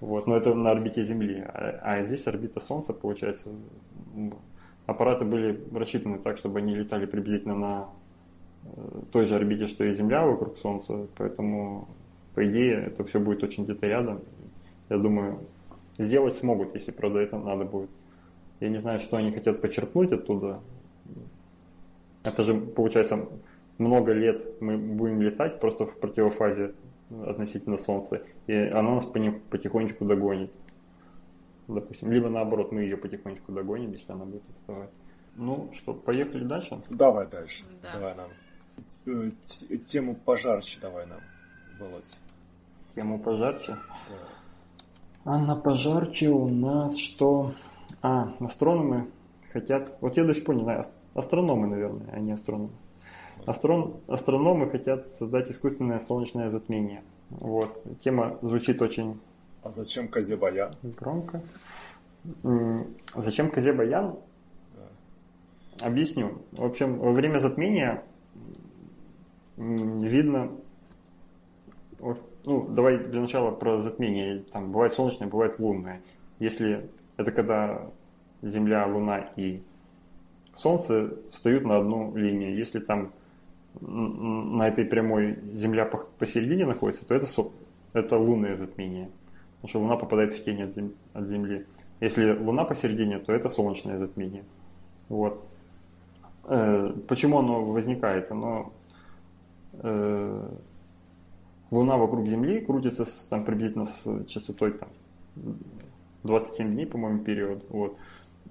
Вот, 0.00 0.26
но 0.26 0.34
это 0.34 0.54
на 0.54 0.70
орбите 0.70 1.04
Земли. 1.04 1.44
А, 1.46 1.78
а 1.82 2.04
здесь 2.04 2.26
орбита 2.26 2.58
Солнца, 2.58 2.94
получается, 2.94 3.50
аппараты 4.86 5.26
были 5.26 5.62
рассчитаны 5.74 6.18
так, 6.18 6.38
чтобы 6.38 6.60
они 6.60 6.74
летали 6.74 7.04
приблизительно 7.04 7.54
на 7.54 7.88
э, 8.64 9.02
той 9.12 9.26
же 9.26 9.34
орбите, 9.36 9.66
что 9.66 9.84
и 9.84 9.92
Земля 9.92 10.24
вокруг 10.24 10.56
Солнца, 10.56 11.06
поэтому 11.18 11.86
по 12.34 12.48
идее, 12.48 12.84
это 12.86 13.04
все 13.04 13.20
будет 13.20 13.42
очень 13.42 13.64
где-то 13.64 13.86
рядом. 13.86 14.20
Я 14.88 14.96
думаю, 14.96 15.40
сделать 15.98 16.34
смогут, 16.36 16.72
если, 16.72 16.92
правда, 16.92 17.18
это 17.18 17.38
надо 17.38 17.66
будет. 17.66 17.90
Я 18.60 18.70
не 18.70 18.78
знаю, 18.78 19.00
что 19.00 19.18
они 19.18 19.32
хотят 19.32 19.60
почерпнуть 19.60 20.12
оттуда. 20.12 20.60
Это 22.24 22.44
же, 22.44 22.54
получается, 22.54 23.28
много 23.78 24.12
лет 24.12 24.60
мы 24.60 24.76
будем 24.76 25.22
летать 25.22 25.60
просто 25.60 25.86
в 25.86 25.98
противофазе 25.98 26.74
относительно 27.26 27.76
Солнца, 27.76 28.22
и 28.46 28.54
она 28.54 28.94
нас 28.94 29.06
потихонечку 29.06 30.04
догонит. 30.04 30.50
Допустим, 31.66 32.12
либо 32.12 32.28
наоборот, 32.28 32.72
мы 32.72 32.82
ее 32.82 32.96
потихонечку 32.96 33.52
догоним, 33.52 33.92
если 33.92 34.12
она 34.12 34.24
будет 34.24 34.42
отставать. 34.50 34.90
Ну 35.36 35.70
что, 35.72 35.94
поехали 35.94 36.44
дальше? 36.44 36.80
Давай 36.90 37.26
дальше. 37.26 37.64
Да. 37.82 37.92
Давай 37.94 38.14
нам. 38.14 38.30
Э, 39.06 39.30
тему 39.84 40.14
пожарче 40.14 40.80
давай 40.80 41.06
нам. 41.06 41.20
Володь? 41.78 42.18
Тему 42.94 43.18
пожарче? 43.20 43.76
Да. 44.08 44.16
А 45.24 45.38
на 45.38 45.54
пожарче 45.54 46.28
у 46.28 46.48
нас 46.48 46.96
что? 46.96 47.52
А, 48.02 48.34
астрономы 48.40 49.08
хотят... 49.52 49.96
Вот 50.00 50.16
я 50.16 50.24
до 50.24 50.34
сих 50.34 50.44
пор 50.44 50.56
не 50.56 50.62
знаю, 50.62 50.84
астрономы, 51.14 51.66
наверное, 51.66 52.08
а 52.12 52.20
не 52.20 52.32
астрономы. 52.32 52.70
Астрон... 53.46 53.96
Астрономы 54.06 54.70
хотят 54.70 55.08
создать 55.14 55.50
искусственное 55.50 55.98
солнечное 55.98 56.50
затмение. 56.50 57.02
Вот. 57.30 57.82
Тема 58.00 58.38
звучит 58.42 58.82
очень... 58.82 59.18
А 59.62 59.70
зачем 59.70 60.08
Казебаян? 60.08 60.72
Громко. 60.82 61.42
Зачем 63.14 63.50
Казебаян? 63.50 64.16
Да. 64.74 65.86
Объясню. 65.86 66.42
В 66.52 66.64
общем, 66.64 66.98
во 66.98 67.12
время 67.12 67.38
затмения 67.38 68.02
видно 69.56 70.50
ну, 72.44 72.66
давай 72.68 72.98
для 72.98 73.20
начала 73.20 73.50
про 73.50 73.80
затмение. 73.80 74.44
Там 74.52 74.72
бывает 74.72 74.94
солнечное, 74.94 75.28
бывает 75.28 75.58
лунное. 75.58 76.02
Если 76.38 76.88
это 77.16 77.32
когда 77.32 77.90
Земля, 78.42 78.86
Луна 78.86 79.30
и 79.36 79.62
Солнце 80.54 81.14
встают 81.32 81.64
на 81.64 81.78
одну 81.78 82.14
линию. 82.16 82.56
Если 82.56 82.80
там 82.80 83.12
на 83.80 84.68
этой 84.68 84.84
прямой 84.84 85.38
Земля 85.44 85.84
посередине 86.18 86.66
находится, 86.66 87.06
то 87.06 87.14
это, 87.14 87.26
это 87.92 88.18
лунное 88.18 88.56
затмение. 88.56 89.10
Потому 89.56 89.68
что 89.68 89.80
Луна 89.80 89.96
попадает 89.96 90.32
в 90.32 90.42
тень 90.42 90.62
от, 90.62 90.74
зем, 90.74 90.92
от 91.12 91.26
Земли. 91.28 91.66
Если 92.00 92.32
Луна 92.32 92.64
посередине, 92.64 93.18
то 93.18 93.32
это 93.32 93.48
солнечное 93.48 93.98
затмение. 93.98 94.44
Вот. 95.08 95.44
Э, 96.44 96.92
почему 97.06 97.38
оно 97.38 97.64
возникает? 97.64 98.30
Оно 98.32 98.72
э, 99.74 100.48
Луна 101.70 101.96
вокруг 101.96 102.26
Земли 102.26 102.60
крутится 102.60 103.04
с, 103.04 103.26
там, 103.28 103.44
приблизительно 103.44 103.84
с 103.84 104.24
частотой 104.26 104.72
там, 104.72 104.88
27 106.24 106.74
дней, 106.74 106.86
по-моему, 106.86 107.20
период. 107.20 107.64
Вот. 107.68 107.98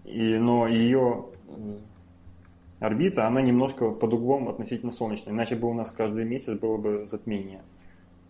И, 0.05 0.37
но 0.37 0.67
ее 0.67 1.25
орбита, 2.79 3.27
она 3.27 3.41
немножко 3.41 3.91
под 3.91 4.13
углом 4.13 4.49
относительно 4.49 4.91
солнечной. 4.91 5.33
Иначе 5.33 5.55
бы 5.55 5.69
у 5.69 5.73
нас 5.73 5.91
каждый 5.91 6.25
месяц 6.25 6.57
было 6.57 6.77
бы 6.77 7.05
затмение. 7.05 7.61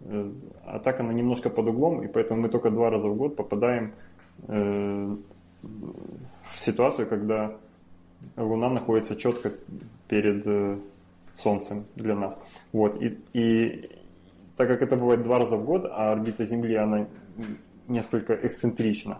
Э, 0.02 0.32
а 0.66 0.80
так 0.80 1.00
она 1.00 1.14
немножко 1.14 1.50
под 1.50 1.68
углом, 1.68 2.04
и 2.04 2.08
поэтому 2.08 2.42
мы 2.42 2.50
только 2.50 2.72
два 2.72 2.90
раза 2.90 3.08
в 3.08 3.16
год 3.16 3.36
попадаем 3.36 3.94
э, 4.48 5.16
в 5.62 6.60
ситуацию, 6.60 7.08
когда 7.08 7.56
Луна 8.38 8.70
находится 8.70 9.16
четко 9.16 9.54
перед 10.08 10.46
э, 10.46 10.78
Солнцем 11.36 11.86
для 11.96 12.16
нас. 12.16 12.38
Вот. 12.74 13.02
И, 13.02 13.18
и 13.34 13.90
так 14.58 14.68
как 14.68 14.82
это 14.82 14.98
бывает 14.98 15.24
два 15.24 15.40
раза 15.40 15.56
в 15.56 15.66
год, 15.66 15.86
а 15.86 16.12
орбита 16.12 16.46
Земли, 16.46 16.76
она 16.76 17.08
несколько 17.88 18.34
эксцентрична, 18.34 19.20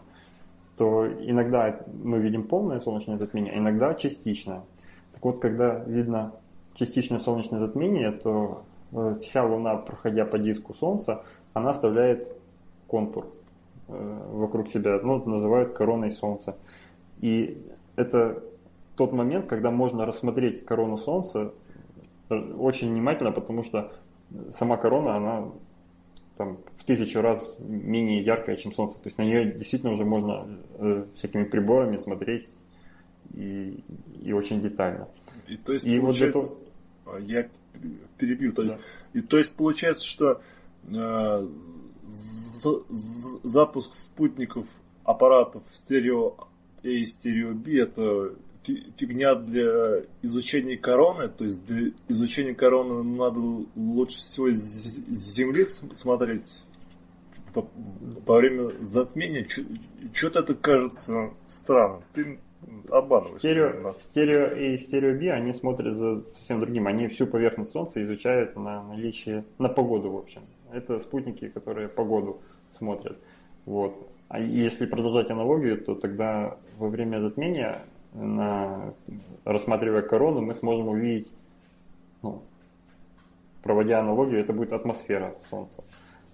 то 0.80 1.06
иногда 1.08 1.78
мы 1.92 2.20
видим 2.20 2.48
полное 2.48 2.80
солнечное 2.80 3.18
затмение, 3.18 3.52
а 3.52 3.58
иногда 3.58 3.94
частичное. 3.96 4.62
Так 5.12 5.26
вот, 5.26 5.42
когда 5.42 5.80
видно 5.80 6.32
частичное 6.74 7.20
солнечное 7.20 7.60
затмение, 7.60 8.14
то 8.14 8.64
э, 8.94 9.18
вся 9.22 9.44
Луна, 9.44 9.76
проходя 9.76 10.24
по 10.24 10.40
диску 10.40 10.74
Солнца, 10.74 11.26
она 11.52 11.72
оставляет 11.72 12.34
контур 12.88 13.28
э, 13.90 14.28
вокруг 14.32 14.70
себя, 14.70 15.02
ну, 15.04 15.18
это 15.18 15.30
называют 15.30 15.74
короной 15.74 16.12
Солнца. 16.12 16.56
И 17.20 17.62
это 17.98 18.42
тот 18.96 19.12
момент, 19.12 19.48
когда 19.48 19.72
можно 19.72 20.06
рассмотреть 20.06 20.64
корону 20.64 20.98
Солнца 20.98 21.52
э, 22.30 22.36
очень 22.58 22.90
внимательно, 22.90 23.34
потому 23.34 23.64
что 23.64 23.92
сама 24.54 24.78
корона, 24.78 25.18
она 25.18 25.44
там, 26.40 26.58
в 26.78 26.86
тысячу 26.86 27.20
раз 27.20 27.58
менее 27.60 28.24
яркая, 28.24 28.56
чем 28.56 28.74
Солнце. 28.74 28.96
То 29.00 29.08
есть 29.08 29.18
на 29.18 29.24
нее 29.24 29.52
действительно 29.52 29.92
уже 29.92 30.06
можно 30.06 30.48
э, 30.76 31.06
всякими 31.16 31.44
приборами 31.44 31.98
смотреть 31.98 32.48
и, 33.34 33.84
и 34.22 34.32
очень 34.32 34.62
детально. 34.62 35.10
И 35.50 35.58
то 35.58 35.74
есть, 35.74 35.86
и 35.86 36.00
получается, 36.00 36.54
вот 37.04 37.16
это... 37.16 37.26
я 37.26 37.50
перебью, 38.18 38.54
то 38.54 38.62
есть, 38.62 38.78
да. 38.78 39.20
и, 39.20 39.22
то 39.22 39.38
есть 39.38 39.54
получается, 39.54 40.06
что 40.08 40.42
э, 40.88 41.48
запуск 42.08 43.94
спутников 43.96 44.66
аппаратов 45.04 45.64
стерео 45.74 46.36
A 46.86 46.88
и 46.88 47.04
стерео 47.04 47.54
B 47.54 47.82
это 47.82 48.34
фигня 48.98 49.36
для 49.36 50.04
изучения 50.22 50.78
короны, 50.78 51.30
то 51.30 51.46
есть 51.46 51.64
для 51.66 51.92
изучения 52.08 52.54
короны 52.54 53.04
надо 53.04 53.40
лучше 53.76 54.18
всего 54.18 54.52
с 54.52 55.00
Земли 55.10 55.64
смотреть 55.64 56.66
во 57.54 58.38
время 58.38 58.70
затмения. 58.80 59.48
Что-то 60.14 60.40
это 60.40 60.56
кажется 60.56 61.32
странным. 61.48 62.04
Ты 62.14 62.40
обманываешь 62.90 63.40
стерео, 63.40 63.82
нас. 63.82 64.02
Стерео 64.04 64.56
и 64.56 64.78
стерео 64.78 65.18
B, 65.18 65.32
они 65.32 65.54
смотрят 65.54 65.96
за 65.96 66.22
совсем 66.26 66.60
другим. 66.60 66.88
Они 66.88 67.08
всю 67.08 67.28
поверхность 67.28 67.72
Солнца 67.72 68.02
изучают 68.04 68.56
на 68.56 68.84
наличие, 68.84 69.46
на 69.58 69.70
погоду, 69.70 70.12
в 70.12 70.18
общем. 70.18 70.42
Это 70.72 71.00
спутники, 71.00 71.48
которые 71.50 71.88
погоду 71.88 72.42
смотрят. 72.72 73.18
Вот. 73.66 74.08
А 74.28 74.40
если 74.40 74.86
продолжать 74.86 75.32
аналогию, 75.32 75.84
то 75.84 75.96
тогда 75.96 76.58
во 76.78 76.88
время 76.88 77.20
затмения 77.20 77.84
на, 78.14 78.94
рассматривая 79.46 80.02
корону, 80.02 80.42
мы 80.42 80.54
сможем 80.54 80.90
увидеть, 80.90 81.32
ну, 82.22 82.42
проводя 83.62 84.00
аналогию, 84.00 84.40
это 84.40 84.54
будет 84.54 84.74
атмосфера 84.74 85.36
Солнца. 85.50 85.84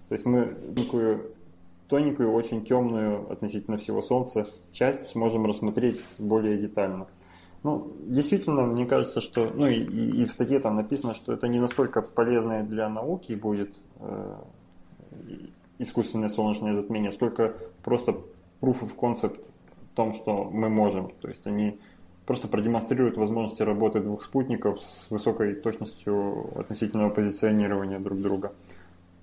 То 0.08 0.14
есть 0.14 0.24
мы 0.24 0.54
такую 0.74 1.32
тоненькую, 1.88 2.32
очень 2.32 2.64
темную 2.64 3.30
относительно 3.30 3.78
всего 3.78 4.02
Солнца 4.02 4.46
часть 4.72 5.06
сможем 5.06 5.46
рассмотреть 5.46 6.00
более 6.18 6.58
детально. 6.58 7.06
Ну, 7.62 7.92
действительно, 8.06 8.62
мне 8.62 8.86
кажется, 8.86 9.20
что, 9.20 9.50
ну 9.52 9.66
и, 9.66 9.82
и, 9.82 10.24
в 10.24 10.30
статье 10.30 10.60
там 10.60 10.76
написано, 10.76 11.14
что 11.14 11.32
это 11.32 11.48
не 11.48 11.58
настолько 11.58 12.00
полезное 12.00 12.62
для 12.62 12.88
науки 12.88 13.32
будет 13.32 13.76
э, 13.98 14.34
искусственное 15.78 16.28
солнечное 16.28 16.76
затмение, 16.76 17.10
сколько 17.10 17.56
просто 17.82 18.12
proof 18.60 18.82
of 18.82 18.96
concept 18.96 19.44
том, 19.96 20.14
что 20.14 20.44
мы 20.44 20.68
можем. 20.68 21.10
То 21.20 21.28
есть 21.28 21.46
они 21.46 21.78
просто 22.26 22.48
продемонстрирует 22.48 23.16
возможности 23.16 23.62
работы 23.62 24.00
двух 24.00 24.22
спутников 24.22 24.82
с 24.82 25.10
высокой 25.10 25.54
точностью 25.54 26.50
относительного 26.58 27.10
позиционирования 27.10 27.98
друг 27.98 28.20
друга. 28.20 28.52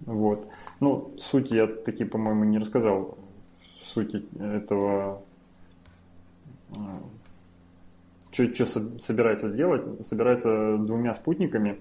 Вот. 0.01 0.47
Ну, 0.80 1.13
суть 1.21 1.51
я 1.51 1.67
таки, 1.67 2.03
по-моему, 2.03 2.43
не 2.43 2.57
рассказал 2.57 3.17
сути 3.84 4.26
этого 4.39 5.21
что 8.34 8.65
собирается 8.99 9.49
сделать? 9.49 9.84
Собирается 10.07 10.78
двумя 10.78 11.13
спутниками 11.13 11.80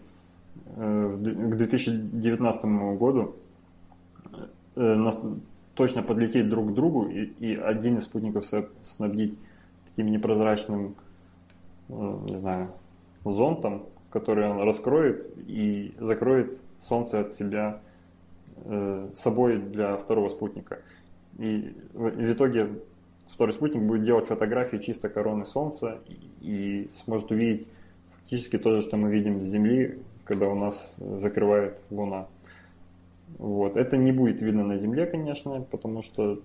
э, 0.77 1.17
к 1.19 1.57
2019 1.57 2.65
году 2.99 3.37
э, 4.77 4.95
точно 5.75 6.03
подлететь 6.03 6.49
друг 6.49 6.71
к 6.71 6.75
другу 6.75 7.07
и, 7.07 7.25
и 7.41 7.57
один 7.57 7.99
из 7.99 8.05
спутников 8.05 8.47
снабдить 8.83 9.39
таким 9.87 10.11
непрозрачным, 10.13 10.95
э, 11.89 12.19
не 12.25 12.39
знаю, 12.39 12.71
зонтом, 13.25 13.87
который 14.11 14.49
он 14.49 14.61
раскроет 14.61 15.27
и 15.47 15.95
закроет 15.99 16.59
Солнце 16.83 17.21
от 17.21 17.35
себя 17.35 17.81
собой 19.15 19.59
для 19.59 19.97
второго 19.97 20.29
спутника. 20.29 20.81
И 21.39 21.75
в 21.95 22.33
итоге 22.33 22.69
второй 23.33 23.55
спутник 23.55 23.83
будет 23.83 24.05
делать 24.05 24.27
фотографии 24.27 24.77
чисто 24.77 25.09
короны 25.09 25.47
Солнца 25.47 25.99
и, 26.07 26.31
и 26.41 26.91
сможет 27.05 27.31
увидеть 27.31 27.67
фактически 28.15 28.59
то 28.59 28.77
же, 28.77 28.83
что 28.83 28.97
мы 28.97 29.11
видим 29.11 29.43
с 29.43 29.47
Земли, 29.47 29.99
когда 30.25 30.49
у 30.49 30.55
нас 30.55 30.97
закрывает 30.99 31.81
Луна. 31.91 32.27
Вот. 33.39 33.77
Это 33.77 33.97
не 33.97 34.13
будет 34.13 34.41
видно 34.43 34.65
на 34.65 34.77
Земле, 34.77 35.07
конечно, 35.07 35.61
потому 35.63 36.03
что 36.03 36.41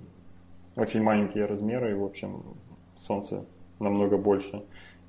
очень 0.76 1.02
маленькие 1.02 1.46
размеры, 1.46 1.92
и, 1.92 1.96
в 1.96 2.04
общем, 2.04 2.44
Солнце 2.98 3.46
намного 3.80 4.18
больше. 4.18 4.64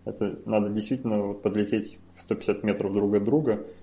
Это 0.04 0.38
надо 0.46 0.70
действительно 0.70 1.22
вот 1.22 1.42
подлететь 1.42 1.98
150 2.14 2.62
метров 2.64 2.92
друг 2.92 3.14
от 3.14 3.24
друга– 3.24 3.64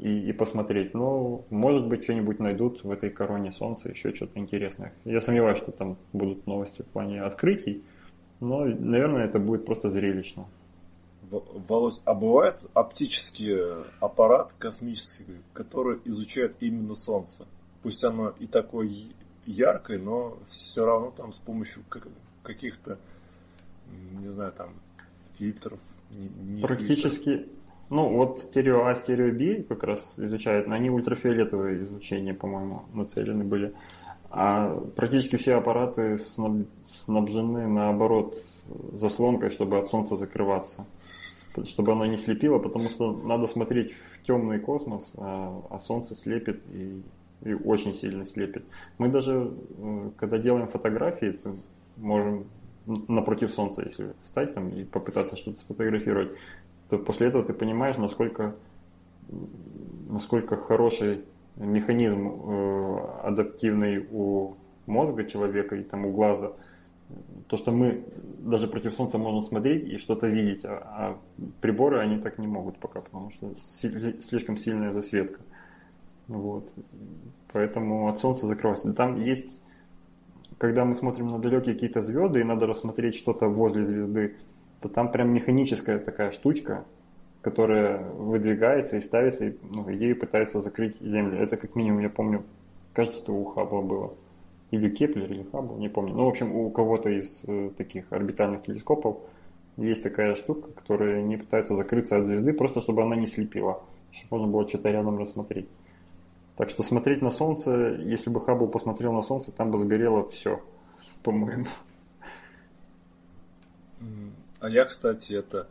и, 0.00 0.28
и 0.28 0.32
посмотреть. 0.32 0.94
Но, 0.94 1.44
может 1.50 1.86
быть, 1.86 2.04
что-нибудь 2.04 2.38
найдут 2.38 2.84
в 2.84 2.90
этой 2.90 3.10
короне 3.10 3.52
Солнца, 3.52 3.90
еще 3.90 4.14
что-то 4.14 4.38
интересное. 4.38 4.92
Я 5.04 5.20
сомневаюсь, 5.20 5.58
что 5.58 5.72
там 5.72 5.96
будут 6.12 6.46
новости 6.46 6.82
в 6.82 6.86
плане 6.86 7.22
открытий, 7.22 7.82
но, 8.40 8.64
наверное, 8.64 9.24
это 9.24 9.38
будет 9.38 9.66
просто 9.66 9.90
зрелищно. 9.90 10.46
Володь, 11.30 12.00
а 12.04 12.14
бывает 12.14 12.64
оптический 12.74 13.84
аппарат 14.00 14.54
космический, 14.58 15.40
который 15.52 16.00
изучает 16.04 16.56
именно 16.60 16.94
Солнце? 16.94 17.46
Пусть 17.82 18.04
оно 18.04 18.30
и 18.38 18.46
такое 18.46 18.90
яркое, 19.46 19.98
но 19.98 20.38
все 20.48 20.84
равно 20.84 21.10
там 21.10 21.32
с 21.32 21.38
помощью 21.38 21.82
каких-то, 22.42 22.98
не 24.20 24.30
знаю, 24.30 24.52
там 24.52 24.70
фильтров. 25.38 25.78
Не, 26.10 26.28
не 26.28 26.62
Практически, 26.62 27.24
фильтров 27.24 27.58
ну, 27.90 28.08
вот 28.08 28.40
стерео 28.40 28.84
А, 28.84 28.94
стерео 28.94 29.32
Б 29.32 29.62
как 29.62 29.82
раз 29.82 30.14
изучают, 30.18 30.68
они 30.68 30.90
ультрафиолетовое 30.90 31.82
излучение, 31.82 32.34
по-моему, 32.34 32.84
нацелены 32.92 33.44
были. 33.44 33.72
А 34.30 34.78
практически 34.94 35.36
все 35.36 35.54
аппараты 35.54 36.18
снабжены, 36.84 37.66
наоборот, 37.66 38.36
заслонкой, 38.92 39.50
чтобы 39.50 39.78
от 39.78 39.88
солнца 39.88 40.16
закрываться. 40.16 40.84
Чтобы 41.64 41.92
оно 41.92 42.06
не 42.06 42.16
слепило, 42.16 42.58
потому 42.58 42.88
что 42.88 43.12
надо 43.12 43.46
смотреть 43.46 43.92
в 43.92 44.26
темный 44.26 44.58
космос, 44.58 45.12
а, 45.16 45.62
а 45.70 45.78
солнце 45.78 46.14
слепит 46.14 46.62
и, 46.72 47.02
и 47.42 47.54
очень 47.54 47.94
сильно 47.94 48.24
слепит. 48.24 48.64
Мы 48.98 49.08
даже, 49.08 49.52
э, 49.78 50.10
когда 50.16 50.38
делаем 50.38 50.68
фотографии, 50.68 51.38
можем 51.96 52.46
напротив 52.86 53.52
солнца, 53.52 53.82
если 53.82 54.12
встать 54.22 54.54
там 54.54 54.70
и 54.70 54.84
попытаться 54.84 55.36
что-то 55.36 55.58
сфотографировать, 55.58 56.32
то 56.88 56.98
после 56.98 57.28
этого 57.28 57.44
ты 57.44 57.52
понимаешь, 57.52 57.96
насколько, 57.96 58.56
насколько 60.08 60.56
хороший 60.56 61.24
механизм 61.56 62.28
э, 62.28 62.98
адаптивный 63.24 64.06
у 64.10 64.54
мозга 64.86 65.24
человека 65.24 65.76
и 65.76 65.82
там 65.82 66.06
у 66.06 66.12
глаза. 66.12 66.52
То, 67.48 67.56
что 67.56 67.72
мы 67.72 68.04
даже 68.38 68.68
против 68.68 68.94
солнца 68.94 69.18
можем 69.18 69.42
смотреть 69.42 69.84
и 69.84 69.98
что-то 69.98 70.26
видеть, 70.26 70.64
а, 70.64 70.70
а 70.70 71.18
приборы 71.60 71.98
они 72.00 72.18
так 72.18 72.38
не 72.38 72.46
могут 72.46 72.78
пока, 72.78 73.00
потому 73.00 73.30
что 73.30 73.54
слишком 74.20 74.56
сильная 74.58 74.92
засветка. 74.92 75.40
Вот. 76.26 76.72
Поэтому 77.52 78.08
от 78.08 78.20
солнца 78.20 78.46
закрываться. 78.46 78.92
Там 78.92 79.20
есть, 79.22 79.60
когда 80.58 80.84
мы 80.84 80.94
смотрим 80.94 81.30
на 81.30 81.38
далекие 81.38 81.74
какие-то 81.74 82.02
звезды 82.02 82.40
и 82.40 82.44
надо 82.44 82.66
рассмотреть 82.66 83.14
что-то 83.14 83.48
возле 83.48 83.86
звезды, 83.86 84.36
то 84.80 84.88
там 84.88 85.10
прям 85.10 85.30
механическая 85.30 85.98
такая 85.98 86.30
штучка, 86.32 86.84
которая 87.40 88.04
выдвигается 88.10 88.98
и 88.98 89.00
ставится, 89.00 89.46
и 89.46 89.56
ну, 89.62 89.88
ею 89.88 90.18
пытаются 90.18 90.60
закрыть 90.60 91.00
Землю. 91.00 91.38
Это 91.38 91.56
как 91.56 91.74
минимум, 91.74 92.00
я 92.00 92.10
помню, 92.10 92.44
кажется, 92.92 93.22
это 93.22 93.32
у 93.32 93.44
Хаббла 93.44 93.82
было. 93.82 94.14
Или 94.70 94.90
Кеплер, 94.90 95.30
или 95.30 95.44
Хаббл, 95.50 95.78
не 95.78 95.88
помню. 95.88 96.14
Ну, 96.14 96.24
в 96.24 96.28
общем, 96.28 96.54
у 96.54 96.70
кого-то 96.70 97.08
из 97.08 97.42
э, 97.46 97.70
таких 97.76 98.12
орбитальных 98.12 98.62
телескопов 98.62 99.18
есть 99.76 100.02
такая 100.02 100.34
штука, 100.34 100.70
которая 100.72 101.22
не 101.22 101.36
пытается 101.36 101.74
закрыться 101.76 102.18
от 102.18 102.26
звезды, 102.26 102.52
просто 102.52 102.80
чтобы 102.80 103.02
она 103.02 103.16
не 103.16 103.26
слепила, 103.26 103.82
чтобы 104.12 104.38
можно 104.38 104.52
было 104.52 104.68
что-то 104.68 104.90
рядом 104.90 105.18
рассмотреть. 105.18 105.68
Так 106.56 106.70
что 106.70 106.82
смотреть 106.82 107.22
на 107.22 107.30
Солнце, 107.30 107.96
если 108.02 108.30
бы 108.30 108.40
Хаббл 108.40 108.68
посмотрел 108.68 109.12
на 109.12 109.22
Солнце, 109.22 109.52
там 109.52 109.70
бы 109.70 109.78
сгорело 109.78 110.28
все, 110.30 110.60
по-моему. 111.22 111.66
А 114.60 114.68
я, 114.68 114.84
кстати, 114.84 115.34
это 115.34 115.68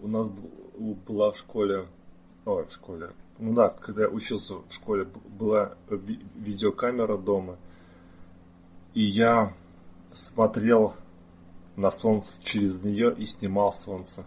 у 0.00 0.08
нас 0.08 0.28
была 1.06 1.30
в 1.30 1.36
школе, 1.36 1.86
ой, 2.44 2.64
в 2.66 2.72
школе, 2.72 3.10
ну 3.38 3.54
да, 3.54 3.68
когда 3.68 4.02
я 4.02 4.08
учился 4.08 4.54
в 4.56 4.72
школе, 4.72 5.06
была 5.38 5.74
ви- 5.88 6.20
видеокамера 6.34 7.16
дома, 7.16 7.56
и 8.96 9.04
я 9.04 9.52
смотрел 10.10 10.94
на 11.76 11.90
солнце 11.90 12.42
через 12.42 12.82
нее 12.82 13.14
и 13.14 13.26
снимал 13.26 13.70
солнце. 13.70 14.24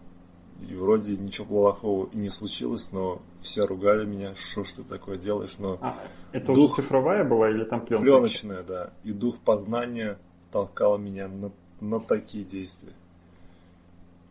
И 0.61 0.75
вроде 0.75 1.17
ничего 1.17 1.47
плохого 1.47 2.07
и 2.11 2.17
не 2.17 2.29
случилось, 2.29 2.91
но 2.91 3.19
все 3.41 3.65
ругали 3.65 4.05
меня, 4.05 4.35
что 4.35 4.63
ж 4.63 4.73
ты 4.73 4.83
такое 4.83 5.17
делаешь, 5.17 5.55
но... 5.57 5.79
А, 5.81 5.95
это 6.31 6.53
дух... 6.53 6.73
уже 6.73 6.83
цифровая 6.83 7.23
была 7.27 7.49
или 7.49 7.63
там 7.63 7.83
пленка? 7.83 8.03
Пленочная, 8.03 8.61
да. 8.61 8.93
И 9.03 9.11
дух 9.11 9.39
познания 9.39 10.19
толкал 10.51 10.99
меня 10.99 11.27
на, 11.27 11.51
на 11.81 11.99
такие 11.99 12.43
действия. 12.43 12.93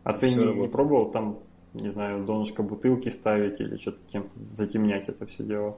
А 0.05 0.13
ты 0.13 0.33
не, 0.33 0.61
не 0.61 0.67
пробовал 0.69 1.11
там, 1.11 1.39
не 1.73 1.89
знаю, 1.89 2.23
донышко 2.23 2.63
бутылки 2.63 3.09
ставить 3.09 3.59
или 3.59 3.75
что-то 3.75 3.99
кем-то 4.09 4.39
затемнять 4.39 5.09
это 5.09 5.25
все 5.25 5.43
дело? 5.43 5.77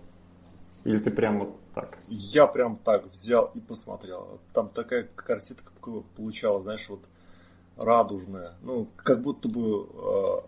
Или 0.83 0.99
ты 0.99 1.11
прям 1.11 1.39
вот 1.39 1.59
так? 1.73 1.99
Я 2.07 2.47
прям 2.47 2.77
так 2.77 3.07
взял 3.11 3.51
и 3.53 3.59
посмотрел. 3.59 4.39
Там 4.53 4.69
такая 4.69 5.07
картинка 5.15 5.71
получалась, 6.15 6.63
знаешь, 6.63 6.89
вот 6.89 7.01
радужная. 7.77 8.55
Ну, 8.61 8.87
как 8.95 9.21
будто 9.21 9.47
бы 9.47 9.87
э, 9.87 10.41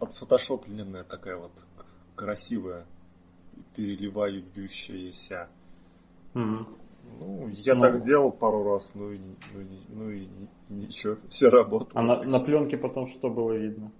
отфотошопленная 0.00 1.02
такая 1.02 1.36
вот 1.36 1.52
красивая, 2.14 2.86
переливающаяся. 3.74 5.48
Угу. 6.34 6.66
Ну, 7.20 7.48
я 7.48 7.74
ну, 7.74 7.82
так 7.82 7.98
сделал 7.98 8.32
пару 8.32 8.64
раз, 8.64 8.90
ну, 8.94 9.10
и, 9.12 9.18
ну, 9.52 9.60
ну 9.88 10.10
и 10.10 10.28
ничего, 10.68 11.16
все 11.28 11.48
работало. 11.48 11.90
А 11.94 12.02
на, 12.02 12.22
на 12.22 12.40
пленке 12.40 12.76
потом 12.76 13.08
что 13.08 13.28
было 13.28 13.52
видно? 13.52 13.92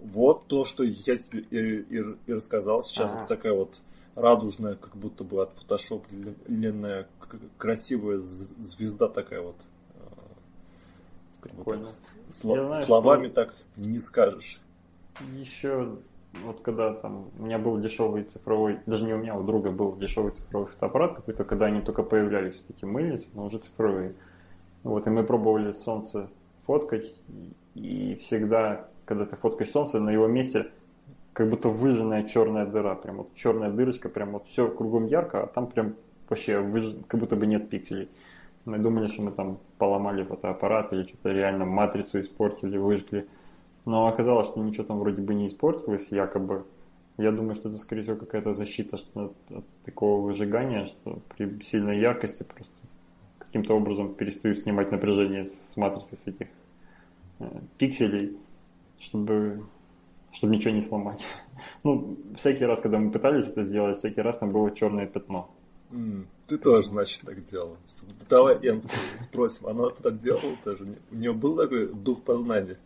Вот 0.00 0.48
то, 0.48 0.64
что 0.64 0.82
я 0.82 1.16
тебе 1.16 1.40
и, 1.42 1.96
и, 1.96 2.16
и 2.26 2.32
рассказал 2.32 2.82
сейчас. 2.82 3.10
Ага. 3.10 3.20
Вот 3.20 3.28
такая 3.28 3.52
вот 3.52 3.80
радужная, 4.14 4.76
как 4.76 4.96
будто 4.96 5.24
бы 5.24 5.42
от 5.42 5.52
фотошопленная, 5.58 7.08
красивая 7.58 8.18
звезда 8.18 9.08
такая 9.08 9.40
вот. 9.42 9.56
А, 9.96 11.42
Прикольно. 11.42 11.92
Сло, 12.28 12.56
знаю, 12.56 12.86
словами 12.86 13.26
что... 13.26 13.34
так 13.34 13.54
не 13.76 13.98
скажешь. 13.98 14.60
Еще 15.34 15.98
вот 16.42 16.60
когда 16.60 16.94
там 16.94 17.30
у 17.38 17.42
меня 17.42 17.58
был 17.58 17.78
дешевый 17.78 18.24
цифровой, 18.24 18.80
даже 18.86 19.04
не 19.04 19.12
у 19.12 19.18
меня, 19.18 19.36
у 19.36 19.42
друга 19.42 19.70
был 19.70 19.96
дешевый 19.96 20.32
цифровой 20.32 20.68
фотоаппарат 20.68 21.16
какой-то, 21.16 21.44
когда 21.44 21.66
они 21.66 21.82
только 21.82 22.02
появлялись, 22.02 22.56
такие 22.66 22.88
мыльницы, 22.88 23.28
но 23.34 23.46
уже 23.46 23.58
цифровые. 23.58 24.14
Вот, 24.82 25.06
и 25.06 25.10
мы 25.10 25.24
пробовали 25.24 25.72
солнце 25.72 26.30
фоткать, 26.66 27.14
и 27.74 28.18
всегда, 28.22 28.88
когда 29.04 29.26
ты 29.26 29.36
фоткаешь 29.36 29.70
солнце, 29.70 30.00
на 30.00 30.10
его 30.10 30.26
месте 30.26 30.70
как 31.32 31.48
будто 31.48 31.68
выжженная 31.68 32.24
черная 32.24 32.66
дыра, 32.66 32.94
прям 32.94 33.18
вот 33.18 33.34
черная 33.34 33.70
дырочка, 33.70 34.08
прям 34.08 34.32
вот 34.32 34.46
все 34.48 34.68
кругом 34.68 35.06
ярко, 35.06 35.44
а 35.44 35.46
там 35.46 35.66
прям 35.66 35.94
вообще 36.28 36.60
выж... 36.60 36.94
как 37.08 37.20
будто 37.20 37.36
бы 37.36 37.46
нет 37.46 37.68
пикселей. 37.68 38.08
Мы 38.64 38.78
думали, 38.78 39.08
что 39.08 39.22
мы 39.22 39.32
там 39.32 39.58
поломали 39.78 40.22
фотоаппарат 40.22 40.92
или 40.92 41.02
что-то 41.04 41.30
реально 41.30 41.64
матрицу 41.64 42.20
испортили, 42.20 42.76
выжгли. 42.76 43.26
Но 43.84 44.06
оказалось, 44.06 44.48
что 44.48 44.60
ничего 44.60 44.84
там 44.84 44.98
вроде 45.00 45.20
бы 45.20 45.34
не 45.34 45.48
испортилось, 45.48 46.12
якобы. 46.12 46.64
Я 47.18 47.32
думаю, 47.32 47.56
что 47.56 47.68
это, 47.68 47.78
скорее 47.78 48.02
всего, 48.02 48.16
какая-то 48.16 48.54
защита 48.54 48.96
что 48.96 49.24
от, 49.26 49.56
от 49.56 49.64
такого 49.84 50.24
выжигания, 50.24 50.86
что 50.86 51.18
при 51.36 51.60
сильной 51.62 51.98
яркости 51.98 52.44
просто 52.44 52.72
каким-то 53.38 53.74
образом 53.74 54.14
перестают 54.14 54.60
снимать 54.60 54.92
напряжение 54.92 55.44
с 55.44 55.76
матрицы 55.76 56.16
с 56.16 56.26
этих 56.26 56.46
э, 57.40 57.60
пикселей. 57.78 58.38
чтобы, 58.98 59.66
чтобы 60.32 60.56
ничего 60.56 60.74
не 60.74 60.82
сломать. 60.82 61.24
Ну, 61.84 62.18
всякий 62.36 62.64
раз, 62.64 62.80
когда 62.80 62.98
мы 62.98 63.12
пытались 63.12 63.46
это 63.46 63.62
сделать, 63.62 63.98
всякий 63.98 64.20
раз 64.20 64.36
там 64.38 64.50
было 64.50 64.74
черное 64.74 65.06
пятно. 65.06 65.48
Mm, 65.90 66.26
ты 66.48 66.58
тоже, 66.58 66.88
значит, 66.88 67.20
так 67.22 67.44
делал. 67.44 67.76
Давай 68.28 68.56
Энску 68.56 68.96
спросим, 69.16 69.68
она 69.68 69.90
так 69.90 70.18
делала 70.18 70.56
тоже? 70.64 70.96
У 71.12 71.14
нее 71.14 71.32
был 71.32 71.56
такой 71.56 71.92
дух 71.92 72.22
познания? 72.22 72.78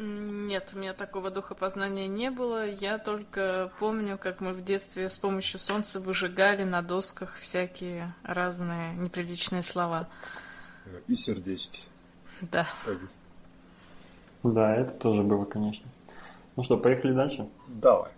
Нет, 0.00 0.70
у 0.74 0.78
меня 0.78 0.92
такого 0.92 1.30
духа 1.30 1.54
познания 1.54 2.06
не 2.06 2.30
было. 2.30 2.68
Я 2.68 2.98
только 2.98 3.72
помню, 3.80 4.16
как 4.16 4.40
мы 4.40 4.52
в 4.52 4.64
детстве 4.64 5.10
с 5.10 5.18
помощью 5.18 5.58
солнца 5.58 6.00
выжигали 6.00 6.62
на 6.62 6.82
досках 6.82 7.34
всякие 7.36 8.14
разные 8.22 8.94
неприличные 8.94 9.62
слова. 9.62 10.08
И 11.08 11.14
сердечки. 11.14 11.80
Да. 12.40 12.68
Да, 14.44 14.76
это 14.76 14.92
тоже 14.92 15.22
было, 15.22 15.44
конечно. 15.44 15.86
Ну 16.58 16.64
что, 16.64 16.76
поехали 16.76 17.12
дальше? 17.12 17.48
Давай. 17.68 18.10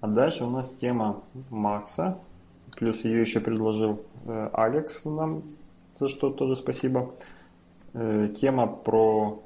А 0.00 0.08
дальше 0.08 0.44
у 0.44 0.50
нас 0.50 0.72
тема 0.80 1.22
Макса. 1.50 2.18
Плюс 2.74 3.04
ее 3.04 3.20
еще 3.20 3.40
предложил 3.40 4.06
э, 4.24 4.48
Алекс 4.54 5.04
нам, 5.04 5.42
за 5.98 6.08
что 6.08 6.30
тоже 6.30 6.56
спасибо. 6.56 7.14
Э, 7.92 8.28
тема 8.34 8.66
про 8.66 9.42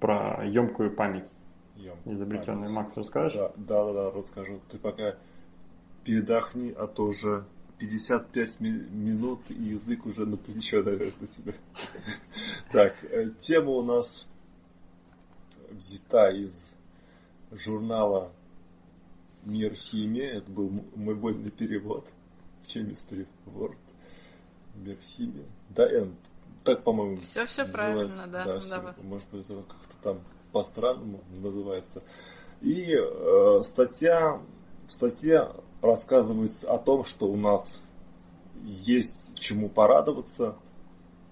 про 0.00 0.44
емкую 0.44 0.92
память. 0.92 1.30
Емкую 1.76 2.16
изобретенную. 2.16 2.62
Память. 2.62 2.74
Макс, 2.74 2.96
расскажешь? 2.96 3.34
Да, 3.34 3.52
да, 3.56 3.92
да, 3.92 4.10
расскажу. 4.10 4.58
Ты 4.68 4.76
пока 4.76 5.14
передохни, 6.02 6.74
а 6.76 6.88
то 6.88 7.04
уже 7.04 7.44
55 7.78 8.58
ми- 8.58 8.88
минут 8.90 9.48
и 9.50 9.54
язык 9.54 10.04
уже 10.04 10.26
на 10.26 10.36
плечо 10.36 10.82
давит 10.82 11.20
на 11.20 11.28
тебя. 11.28 11.52
Так, 12.72 12.94
э, 13.04 13.30
тема 13.38 13.70
у 13.70 13.84
нас 13.84 14.26
взята 15.70 16.30
из 16.30 16.76
журнала 17.50 18.32
Мир 19.44 19.74
химии. 19.74 20.22
Это 20.22 20.50
был 20.50 20.70
мой 20.94 21.14
вольный 21.14 21.50
перевод. 21.50 22.04
Chemistry 22.62 23.26
Word. 23.46 23.78
Мир 24.74 24.96
химии. 25.16 25.46
Да, 25.70 25.90
Н, 25.90 26.14
так, 26.64 26.82
по-моему, 26.82 27.20
Все, 27.22 27.46
все 27.46 27.64
правильно, 27.64 28.26
да. 28.26 28.44
да 28.44 28.60
все, 28.60 28.94
может 29.02 29.26
быть, 29.30 29.44
это 29.44 29.62
как-то 29.62 29.96
там 30.02 30.20
по-странному 30.52 31.20
называется. 31.36 32.02
И 32.60 32.92
э, 32.92 33.60
статья, 33.62 34.40
в 34.86 34.92
статье 34.92 35.52
рассказывается 35.80 36.70
о 36.70 36.78
том, 36.78 37.04
что 37.04 37.26
у 37.26 37.36
нас 37.36 37.80
есть 38.62 39.34
чему 39.38 39.68
порадоваться. 39.68 40.56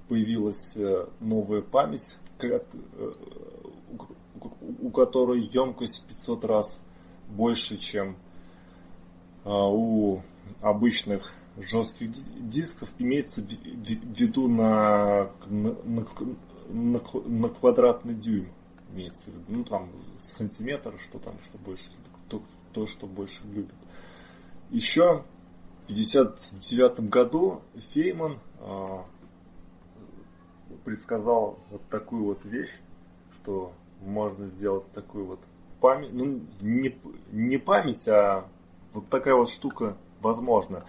Появилась 0.08 0.76
э, 0.76 1.06
новая 1.20 1.60
память, 1.60 2.16
э, 2.40 2.60
у 4.80 4.90
которой 4.90 5.40
емкость 5.40 6.06
500 6.06 6.44
раз 6.44 6.82
больше, 7.28 7.76
чем 7.78 8.16
э, 9.44 9.50
у 9.50 10.22
обычных 10.60 11.32
жестких 11.56 12.10
дисков 12.48 12.88
имеется 12.98 13.42
в 13.42 13.46
виду 13.48 14.48
на, 14.48 15.30
на, 15.46 15.76
на, 16.68 17.00
на 17.26 17.48
квадратный 17.48 18.14
дюйм. 18.14 18.52
Имеется 18.92 19.30
в 19.30 19.34
виду, 19.34 19.44
ну 19.48 19.64
там 19.64 19.90
сантиметр, 20.16 20.98
что 20.98 21.18
там, 21.18 21.38
что 21.42 21.58
больше, 21.58 21.90
то, 22.28 22.42
то 22.72 22.86
что 22.86 23.06
больше 23.06 23.46
любит. 23.46 23.74
Еще 24.70 25.24
в 25.84 25.86
59 25.88 27.00
году 27.08 27.62
Фейман 27.92 28.38
э, 28.60 28.98
предсказал 30.84 31.58
вот 31.70 31.82
такую 31.88 32.24
вот 32.24 32.44
вещь, 32.44 32.74
что 33.34 33.72
можно 34.00 34.46
сделать 34.46 34.88
такую 34.92 35.26
вот 35.26 35.40
память, 35.80 36.12
ну 36.12 36.40
не, 36.60 36.98
не 37.32 37.58
память, 37.58 38.06
а 38.08 38.48
вот 38.92 39.08
такая 39.08 39.34
вот 39.34 39.48
штука 39.48 39.96
возможна. 40.20 40.84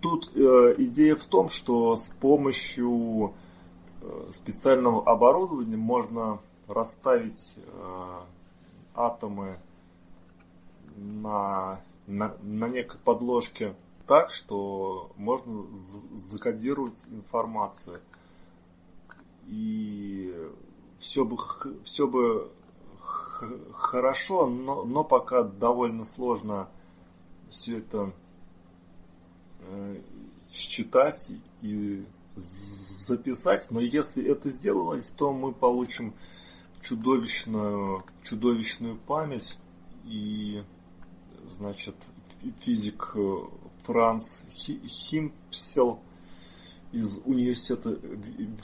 Тут 0.00 0.30
э, 0.34 0.74
идея 0.78 1.16
в 1.16 1.24
том, 1.24 1.48
что 1.48 1.94
с 1.94 2.08
помощью 2.08 3.34
э, 4.00 4.30
специального 4.32 5.04
оборудования 5.04 5.76
можно 5.76 6.40
расставить 6.66 7.56
э, 7.56 8.20
атомы 8.94 9.58
на, 10.96 11.80
на, 12.06 12.36
на 12.42 12.68
некой 12.68 12.98
подложке 13.04 13.74
так, 14.06 14.30
что 14.30 15.12
можно 15.16 15.64
закодировать 16.14 16.98
информацию. 17.10 18.00
И 19.46 20.34
все 21.02 21.26
бы, 21.26 21.36
все 21.84 22.06
бы 22.06 22.50
хорошо, 23.74 24.46
но, 24.46 24.84
но 24.84 25.04
пока 25.04 25.42
довольно 25.42 26.04
сложно 26.04 26.70
все 27.50 27.78
это 27.78 28.14
Э, 29.64 30.00
считать 30.50 31.32
и 31.62 32.04
записать, 32.36 33.66
но 33.70 33.80
если 33.80 34.24
это 34.24 34.50
сделалось, 34.50 35.10
то 35.10 35.32
мы 35.32 35.52
получим 35.52 36.14
чудовищную, 36.82 38.04
чудовищную 38.22 38.96
память 38.96 39.56
и 40.04 40.62
значит 41.48 41.94
физик 42.60 43.12
э, 43.14 43.36
Франц 43.84 44.42
Химпсел 44.50 46.00
из 46.92 47.18
университета 47.24 47.98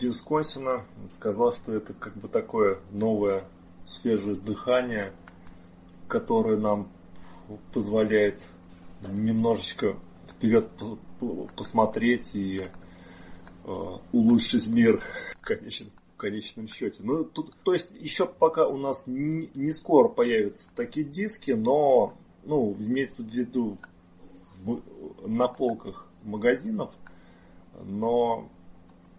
Висконсина 0.00 0.84
сказал, 1.10 1.52
что 1.52 1.72
это 1.72 1.94
как 1.94 2.14
бы 2.14 2.28
такое 2.28 2.78
новое 2.90 3.48
свежее 3.86 4.36
дыхание, 4.36 5.12
которое 6.08 6.58
нам 6.58 6.88
позволяет 7.72 8.42
немножечко 9.00 9.98
вперед 10.28 10.68
посмотреть 11.56 12.34
и 12.34 12.68
э, 13.64 13.96
улучшить 14.12 14.68
мир 14.68 15.00
в 15.40 15.40
конечном, 15.40 15.90
в 16.14 16.16
конечном 16.18 16.68
счете. 16.68 17.02
Ну, 17.02 17.24
тут, 17.24 17.54
то 17.62 17.72
есть 17.72 17.92
еще 17.98 18.26
пока 18.26 18.66
у 18.66 18.76
нас 18.76 19.06
не, 19.06 19.50
не 19.54 19.70
скоро 19.72 20.08
появятся 20.08 20.68
такие 20.76 21.06
диски, 21.06 21.52
но 21.52 22.14
ну, 22.44 22.76
имеется 22.78 23.22
в 23.22 23.28
виду 23.28 23.78
на 25.24 25.48
полках 25.48 26.06
магазинов, 26.24 26.94
но 27.84 28.48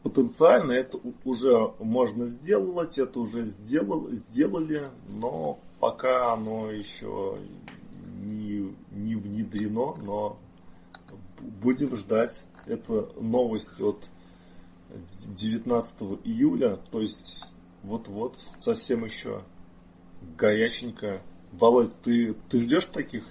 потенциально 0.03 0.71
это 0.71 0.99
уже 1.23 1.73
можно 1.79 2.25
сделать, 2.25 2.97
это 2.97 3.19
уже 3.19 3.43
сделал, 3.43 4.09
сделали, 4.11 4.89
но 5.09 5.59
пока 5.79 6.33
оно 6.33 6.71
еще 6.71 7.37
не, 8.21 8.75
не 8.91 9.15
внедрено, 9.15 9.95
но 9.95 10.37
будем 11.61 11.95
ждать. 11.95 12.45
Это 12.65 13.09
новость 13.19 13.81
от 13.81 14.09
19 15.35 16.01
июля, 16.23 16.77
то 16.91 17.01
есть 17.01 17.47
вот-вот, 17.83 18.37
совсем 18.59 19.05
еще 19.05 19.43
горяченько. 20.37 21.21
Володь, 21.51 21.93
ты, 22.03 22.35
ты 22.49 22.59
ждешь 22.59 22.85
таких 22.85 23.25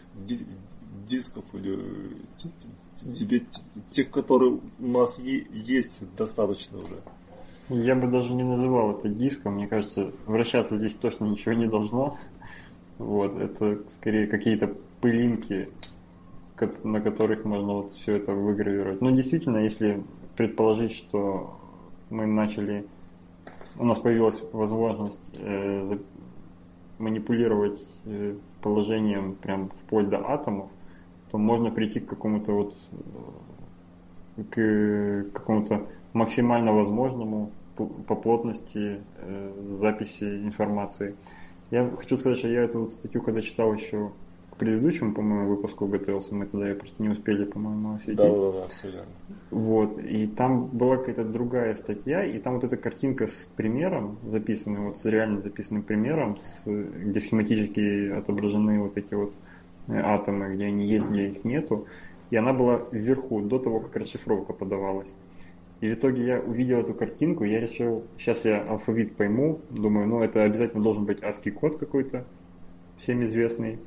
дисков 1.09 1.45
или 1.53 2.17
тебе 2.99 3.43
тех, 3.91 4.11
которые 4.11 4.61
у 4.79 4.87
нас 4.87 5.19
есть, 5.19 6.03
достаточно 6.17 6.79
уже? 6.79 7.01
Я 7.69 7.95
бы 7.95 8.09
даже 8.09 8.33
не 8.35 8.45
называл 8.45 8.93
это 8.93 9.09
диском. 9.09 9.55
Мне 9.55 9.67
кажется, 9.67 10.13
вращаться 10.27 10.79
здесь 10.79 10.95
точно 10.95 11.27
ничего 11.27 11.55
не 11.55 11.67
должно. 11.67 12.17
Вот, 12.99 13.39
это 13.39 13.83
скорее 13.93 14.27
какие-то 14.27 14.75
пылинки 15.01 15.69
на 16.83 17.01
которых 17.01 17.45
можно 17.45 17.75
вот 17.75 17.93
все 17.95 18.17
это 18.17 18.33
выгравировать. 18.33 19.01
Ну, 19.01 19.11
действительно, 19.11 19.59
если 19.59 20.03
предположить, 20.37 20.93
что 20.93 21.57
мы 22.11 22.27
начали, 22.27 22.87
у 23.77 23.85
нас 23.85 23.99
появилась 23.99 24.43
возможность 24.53 25.31
э, 25.35 25.99
манипулировать 26.99 27.81
э, 28.07 28.37
положением 28.63 29.35
прям 29.35 29.71
вплоть 29.85 30.09
до 30.09 30.29
атомов, 30.29 30.71
то 31.31 31.39
можно 31.39 31.71
прийти 31.71 32.01
к 32.01 32.07
какому-то 32.07 32.53
вот 32.53 32.77
к 34.51 35.25
какому-то 35.33 35.87
максимально 36.13 36.73
возможному 36.73 37.51
по 37.75 38.15
плотности 38.15 39.01
э, 39.19 39.53
записи 39.69 40.25
информации. 40.25 41.15
Я 41.71 41.89
хочу 41.97 42.17
сказать, 42.17 42.39
что 42.39 42.49
я 42.49 42.63
эту 42.63 42.81
вот 42.81 42.93
статью, 42.93 43.23
когда 43.23 43.41
читал 43.41 43.73
еще 43.73 44.11
предыдущему, 44.59 45.15
по-моему, 45.15 45.49
выпуску 45.49 45.87
готовился, 45.87 46.35
мы 46.35 46.47
тогда 46.47 46.69
ее 46.69 46.75
просто 46.75 47.03
не 47.03 47.09
успели, 47.09 47.45
по-моему, 47.45 47.95
осветить. 47.95 48.19
Да, 48.19 48.29
да, 48.29 48.53
да, 48.53 48.67
все 48.67 48.91
верно. 48.91 49.13
Вот, 49.51 49.99
и 49.99 50.27
там 50.27 50.67
была 50.67 50.97
какая-то 50.97 51.25
другая 51.25 51.75
статья, 51.75 52.25
и 52.25 52.39
там 52.39 52.55
вот 52.55 52.65
эта 52.65 52.77
картинка 52.77 53.27
с 53.27 53.49
примером, 53.57 54.19
записанной, 54.27 54.81
вот 54.81 54.99
с 54.99 55.05
реально 55.07 55.41
записанным 55.41 55.83
примером, 55.83 56.37
с, 56.39 56.65
где 56.67 57.21
схематически 57.21 58.11
отображены 58.11 58.81
вот 58.81 58.97
эти 58.99 59.15
вот 59.15 59.33
э, 59.33 59.48
атомы, 59.89 60.55
где 60.55 60.67
они 60.67 60.87
есть, 60.87 61.09
где 61.09 61.29
их 61.29 61.45
нету, 61.45 61.87
и 62.31 62.37
она 62.37 62.53
была 62.53 62.83
вверху, 62.93 63.41
до 63.41 63.59
того, 63.59 63.81
как 63.81 63.97
расшифровка 63.97 64.53
подавалась. 64.53 65.13
И 65.81 65.89
в 65.89 65.95
итоге 65.95 66.27
я 66.27 66.41
увидел 66.41 66.79
эту 66.79 66.93
картинку, 66.93 67.45
я 67.45 67.61
решил, 67.61 68.05
сейчас 68.19 68.45
я 68.45 68.63
алфавит 68.63 69.17
пойму, 69.17 69.61
думаю, 69.71 70.09
ну 70.09 70.23
это 70.23 70.43
обязательно 70.43 70.83
должен 70.83 71.05
быть 71.05 71.21
ASCII 71.21 71.53
код 71.53 71.79
какой-то, 71.79 72.25
всем 72.99 73.23
известный. 73.23 73.79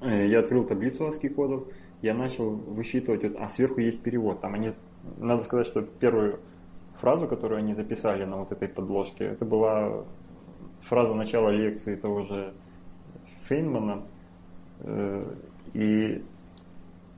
Э, 0.00 0.26
я 0.26 0.40
открыл 0.40 0.64
таблицу 0.64 1.08
ASCII 1.08 1.28
кодов, 1.28 1.68
я 2.02 2.14
начал 2.14 2.50
высчитывать, 2.50 3.22
вот, 3.22 3.36
а 3.38 3.48
сверху 3.48 3.80
есть 3.80 4.02
перевод. 4.02 4.40
Там 4.40 4.54
они, 4.54 4.70
надо 5.18 5.42
сказать, 5.44 5.68
что 5.68 5.82
первую 5.82 6.40
фразу, 7.00 7.28
которую 7.28 7.58
они 7.58 7.74
записали 7.74 8.24
на 8.24 8.38
вот 8.38 8.50
этой 8.50 8.66
подложке, 8.66 9.24
это 9.24 9.44
была 9.44 10.04
фраза 10.82 11.14
начала 11.14 11.50
лекции 11.50 11.94
того 11.94 12.22
же 12.22 12.52
Фейнмана. 13.44 14.02
Э, 14.80 15.24
и 15.74 16.22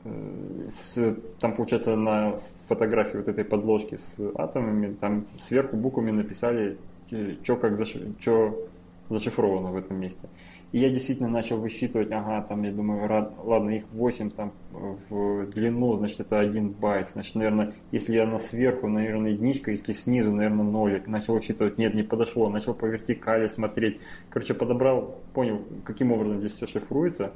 э, 0.04 0.68
с, 0.70 1.16
там, 1.40 1.54
получается, 1.54 1.96
на 1.96 2.40
фотографии 2.68 3.18
вот 3.18 3.28
этой 3.28 3.44
подложки 3.44 3.96
с 3.96 4.16
атомами, 4.36 4.94
там 4.94 5.26
сверху 5.38 5.76
буквами 5.76 6.10
написали, 6.10 6.78
э, 7.10 7.36
что 7.42 7.56
как 7.56 7.78
зашиф... 7.78 8.02
что 8.20 8.66
зашифровано 9.08 9.70
в 9.70 9.76
этом 9.76 9.98
месте. 10.00 10.28
И 10.72 10.78
я 10.78 10.88
действительно 10.88 11.28
начал 11.28 11.58
высчитывать, 11.58 12.12
ага, 12.12 12.42
там, 12.42 12.62
я 12.62 12.70
думаю, 12.70 13.28
ладно, 13.42 13.70
их 13.70 13.84
8 13.90 14.30
там 14.30 14.52
в 14.70 15.46
длину, 15.46 15.96
значит, 15.96 16.20
это 16.20 16.38
1 16.38 16.70
байт, 16.70 17.10
значит, 17.10 17.34
наверное, 17.34 17.74
если 17.90 18.18
она 18.18 18.38
сверху, 18.38 18.86
наверное, 18.86 19.32
единичка, 19.32 19.72
если 19.72 19.92
снизу, 19.92 20.30
наверное, 20.30 20.64
нолик. 20.64 21.08
Начал 21.08 21.34
высчитывать, 21.34 21.76
нет, 21.76 21.94
не 21.94 22.04
подошло, 22.04 22.48
начал 22.48 22.74
по 22.74 22.86
вертикали 22.86 23.48
смотреть. 23.48 23.98
Короче, 24.28 24.54
подобрал, 24.54 25.18
понял, 25.34 25.60
каким 25.84 26.12
образом 26.12 26.38
здесь 26.38 26.52
все 26.52 26.68
шифруется. 26.68 27.32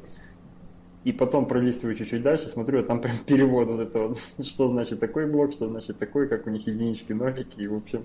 И 1.02 1.10
потом 1.10 1.46
пролистываю 1.46 1.96
чуть-чуть 1.96 2.22
дальше, 2.22 2.48
смотрю, 2.48 2.80
а 2.80 2.82
там 2.84 3.00
прям 3.00 3.16
перевод 3.26 3.66
вот 3.66 3.80
это 3.80 3.98
вот, 4.08 4.18
что 4.46 4.68
значит 4.68 5.00
такой 5.00 5.26
блок, 5.26 5.50
что 5.52 5.68
значит 5.68 5.98
такой, 5.98 6.28
как 6.28 6.46
у 6.46 6.50
них 6.50 6.68
единички, 6.68 7.12
нолики, 7.12 7.60
и, 7.60 7.66
в 7.66 7.74
общем, 7.74 8.04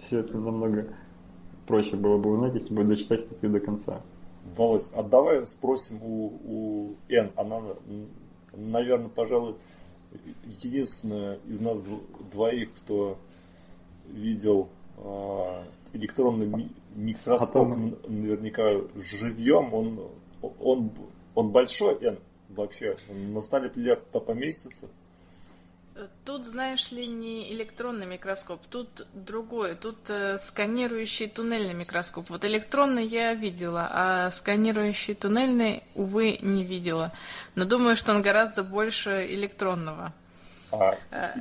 все 0.00 0.18
это 0.18 0.36
намного 0.36 0.88
проще 1.68 1.94
было 1.94 2.18
бы 2.18 2.30
узнать, 2.30 2.54
если 2.54 2.74
бы 2.74 2.82
дочитать 2.82 3.20
статью 3.20 3.48
до 3.50 3.60
конца. 3.60 4.02
Володь, 4.54 4.88
а 4.92 5.02
давай 5.02 5.44
спросим 5.46 6.02
у, 6.02 6.26
у 6.44 6.96
Н, 7.08 7.32
она, 7.36 7.62
наверное, 8.52 9.08
пожалуй, 9.08 9.56
единственная 10.44 11.38
из 11.46 11.60
нас 11.60 11.82
двоих, 12.30 12.74
кто 12.74 13.18
видел 14.06 14.68
э, 14.98 15.64
электронный 15.92 16.70
микроскоп, 16.94 17.68
а 17.68 18.08
наверняка 18.08 18.62
живьем, 18.94 19.74
он, 19.74 20.10
он 20.60 20.92
он 21.36 21.52
большой, 21.52 21.98
Эн, 22.02 22.18
вообще. 22.48 22.96
На 23.10 23.40
столе 23.40 23.70
то 24.10 24.20
поместится. 24.20 24.88
Тут, 26.24 26.44
знаешь 26.44 26.90
ли, 26.90 27.06
не 27.06 27.52
электронный 27.52 28.06
микроскоп, 28.06 28.60
тут 28.66 29.06
другой, 29.14 29.76
тут 29.76 30.10
э, 30.10 30.36
сканирующий 30.38 31.28
туннельный 31.28 31.72
микроскоп. 31.72 32.28
Вот 32.28 32.44
электронный 32.44 33.06
я 33.06 33.32
видела, 33.34 33.88
а 33.90 34.30
сканирующий 34.30 35.14
туннельный, 35.14 35.82
увы, 35.94 36.38
не 36.42 36.64
видела. 36.64 37.12
Но 37.54 37.64
думаю, 37.64 37.96
что 37.96 38.12
он 38.12 38.22
гораздо 38.22 38.62
больше 38.62 39.26
электронного. 39.30 40.12
А 40.70 40.96
э, 41.10 41.40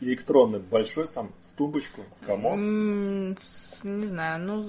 электронный 0.00 0.58
большой 0.58 1.06
сам, 1.06 1.32
с 1.40 1.50
тумбочку, 1.50 2.02
с 2.10 2.20
комод? 2.20 2.58
Не 2.58 4.06
знаю, 4.06 4.42
ну 4.42 4.64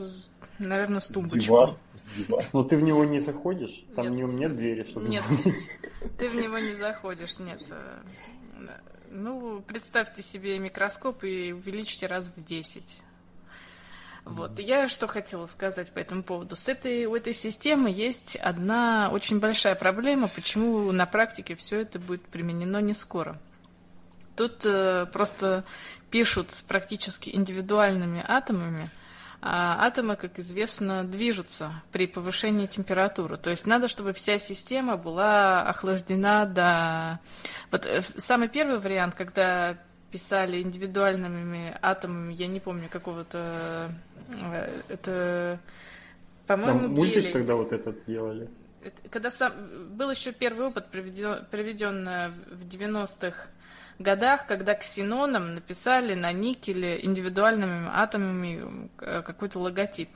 Наверное, 0.57 0.99
с 1.01 1.07
тумбочкой. 1.09 1.41
С 1.41 1.45
диван. 1.45 1.77
С 1.93 2.07
диван. 2.07 2.45
Но 2.53 2.63
ты 2.63 2.77
в 2.77 2.81
него 2.81 3.03
не 3.03 3.19
заходишь? 3.19 3.83
Там 3.95 4.05
нет, 4.05 4.13
в 4.13 4.15
нем 4.15 4.39
нет 4.39 4.55
двери, 4.55 4.83
чтобы 4.83 5.09
Нет, 5.09 5.23
ты 6.17 6.29
в 6.29 6.36
него 6.36 6.57
не 6.59 6.73
заходишь, 6.75 7.39
нет. 7.39 7.61
Ну, 9.09 9.61
представьте 9.61 10.21
себе 10.21 10.57
микроскоп 10.59 11.23
и 11.23 11.51
увеличьте 11.51 12.07
раз 12.07 12.31
в 12.35 12.43
10. 12.43 12.97
Вот. 14.25 14.59
Я 14.59 14.87
что 14.87 15.07
хотела 15.07 15.45
сказать 15.47 15.91
по 15.91 15.99
этому 15.99 16.23
поводу. 16.23 16.55
С 16.55 16.67
этой, 16.67 17.05
у 17.05 17.15
этой 17.15 17.33
системы 17.33 17.89
есть 17.89 18.35
одна 18.35 19.09
очень 19.11 19.39
большая 19.39 19.75
проблема, 19.75 20.27
почему 20.27 20.91
на 20.91 21.05
практике 21.05 21.55
все 21.55 21.81
это 21.81 21.99
будет 21.99 22.23
применено 22.23 22.81
не 22.81 22.93
скоро. 22.93 23.39
Тут 24.35 24.65
э, 24.65 25.05
просто 25.13 25.63
пишут 26.09 26.51
с 26.51 26.61
практически 26.61 27.29
индивидуальными 27.33 28.23
атомами– 28.27 28.89
а 29.47 29.85
атомы, 29.85 30.15
как 30.15 30.39
известно, 30.39 31.03
движутся 31.03 31.83
при 31.91 32.07
повышении 32.07 32.65
температуры. 32.65 33.37
То 33.37 33.51
есть 33.51 33.67
надо, 33.67 33.87
чтобы 33.87 34.11
вся 34.11 34.39
система 34.39 34.97
была 34.97 35.61
охлаждена 35.69 36.47
до... 36.47 37.19
Вот 37.69 37.85
э, 37.85 38.01
самый 38.01 38.49
первый 38.49 38.79
вариант, 38.79 39.13
когда 39.13 39.77
писали 40.09 40.63
индивидуальными 40.63 41.77
атомами, 41.83 42.33
я 42.33 42.47
не 42.47 42.59
помню 42.59 42.89
какого-то... 42.89 43.91
Э, 44.33 44.81
это, 44.89 45.59
по-моему, 46.47 46.87
мультик 46.87 47.31
тогда 47.31 47.53
вот 47.53 47.71
этот 47.71 48.03
делали. 48.07 48.49
Когда 49.11 49.29
сам... 49.29 49.53
Был 49.91 50.09
еще 50.09 50.31
первый 50.31 50.65
опыт, 50.65 50.87
проведен, 50.87 51.45
проведен 51.51 52.03
в 52.49 52.65
90-х 52.65 53.47
годах, 53.99 54.47
когда 54.47 54.75
ксеноном 54.75 55.55
написали 55.55 56.15
на 56.15 56.31
никеле 56.31 57.03
индивидуальными 57.03 57.89
атомами 57.91 58.89
э, 58.99 59.21
какой-то 59.25 59.59
логотип. 59.59 60.09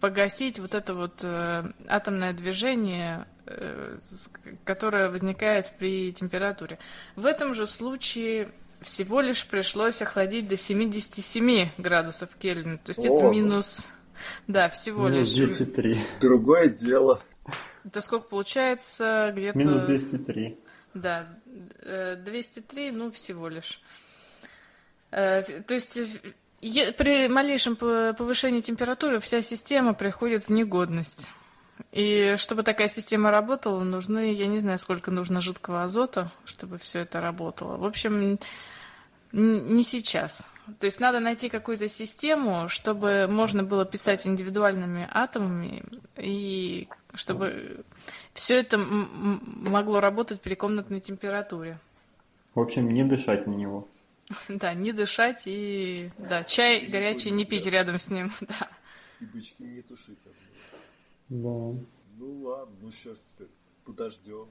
погасить 0.00 0.58
вот 0.58 0.74
это 0.74 0.94
вот 0.94 1.20
э, 1.22 1.70
атомное 1.88 2.32
движение 2.32 3.26
которая 4.64 5.10
возникает 5.10 5.72
при 5.78 6.12
температуре. 6.12 6.78
В 7.16 7.26
этом 7.26 7.54
же 7.54 7.66
случае 7.66 8.50
всего 8.80 9.20
лишь 9.20 9.46
пришлось 9.46 10.02
охладить 10.02 10.48
до 10.48 10.56
77 10.56 11.70
градусов 11.78 12.30
Кельвина. 12.38 12.78
То 12.78 12.90
есть 12.90 13.06
О, 13.06 13.14
это 13.14 13.24
минус... 13.24 13.88
Да, 14.46 14.68
всего 14.68 15.08
минус 15.08 15.36
лишь... 15.36 15.48
203. 15.48 15.98
Другое 16.20 16.68
дело. 16.68 17.22
Это 17.84 18.00
сколько 18.00 18.28
получается? 18.28 19.32
Где-то... 19.34 19.58
Минус 19.58 19.80
203. 19.80 20.58
Да, 20.94 21.28
203, 21.84 22.88
э, 22.88 22.92
ну, 22.92 23.10
всего 23.10 23.48
лишь. 23.48 23.80
Э, 25.10 25.42
то 25.42 25.74
есть 25.74 25.98
при 26.60 27.28
малейшем 27.28 27.76
повышении 27.76 28.60
температуры 28.60 29.20
вся 29.20 29.42
система 29.42 29.92
приходит 29.94 30.48
в 30.48 30.52
негодность. 30.52 31.28
И 31.94 32.34
чтобы 32.38 32.64
такая 32.64 32.88
система 32.88 33.30
работала, 33.30 33.84
нужны, 33.84 34.32
я 34.32 34.48
не 34.48 34.58
знаю, 34.58 34.80
сколько 34.80 35.12
нужно 35.12 35.40
жидкого 35.40 35.84
азота, 35.84 36.32
чтобы 36.44 36.76
все 36.76 36.98
это 36.98 37.20
работало. 37.20 37.76
В 37.76 37.84
общем, 37.84 38.36
не 39.30 39.82
сейчас. 39.84 40.44
То 40.80 40.86
есть 40.86 40.98
надо 40.98 41.20
найти 41.20 41.48
какую-то 41.48 41.86
систему, 41.86 42.68
чтобы 42.68 43.28
можно 43.30 43.62
было 43.62 43.84
писать 43.84 44.26
индивидуальными 44.26 45.08
атомами, 45.08 45.84
и 46.16 46.88
чтобы 47.14 47.84
все 48.32 48.58
это 48.58 48.76
могло 48.76 50.00
работать 50.00 50.40
при 50.40 50.56
комнатной 50.56 50.98
температуре. 50.98 51.78
В 52.56 52.60
общем, 52.60 52.92
не 52.92 53.04
дышать 53.04 53.46
на 53.46 53.52
него. 53.52 53.86
Да, 54.48 54.74
не 54.74 54.90
дышать 54.90 55.42
и 55.46 56.10
да, 56.18 56.42
чай 56.42 56.86
горячий 56.86 57.30
не 57.30 57.44
пить 57.44 57.66
рядом 57.66 58.00
с 58.00 58.10
ним. 58.10 58.32
Да. 58.40 58.68
И 59.20 59.26
бычки 59.26 59.62
не 59.62 59.82
тушить. 59.82 60.18
Да. 61.34 61.74
Ну 62.18 62.42
ладно, 62.42 62.76
ну 62.80 62.90
сейчас 62.92 63.36
подождем. 63.84 64.46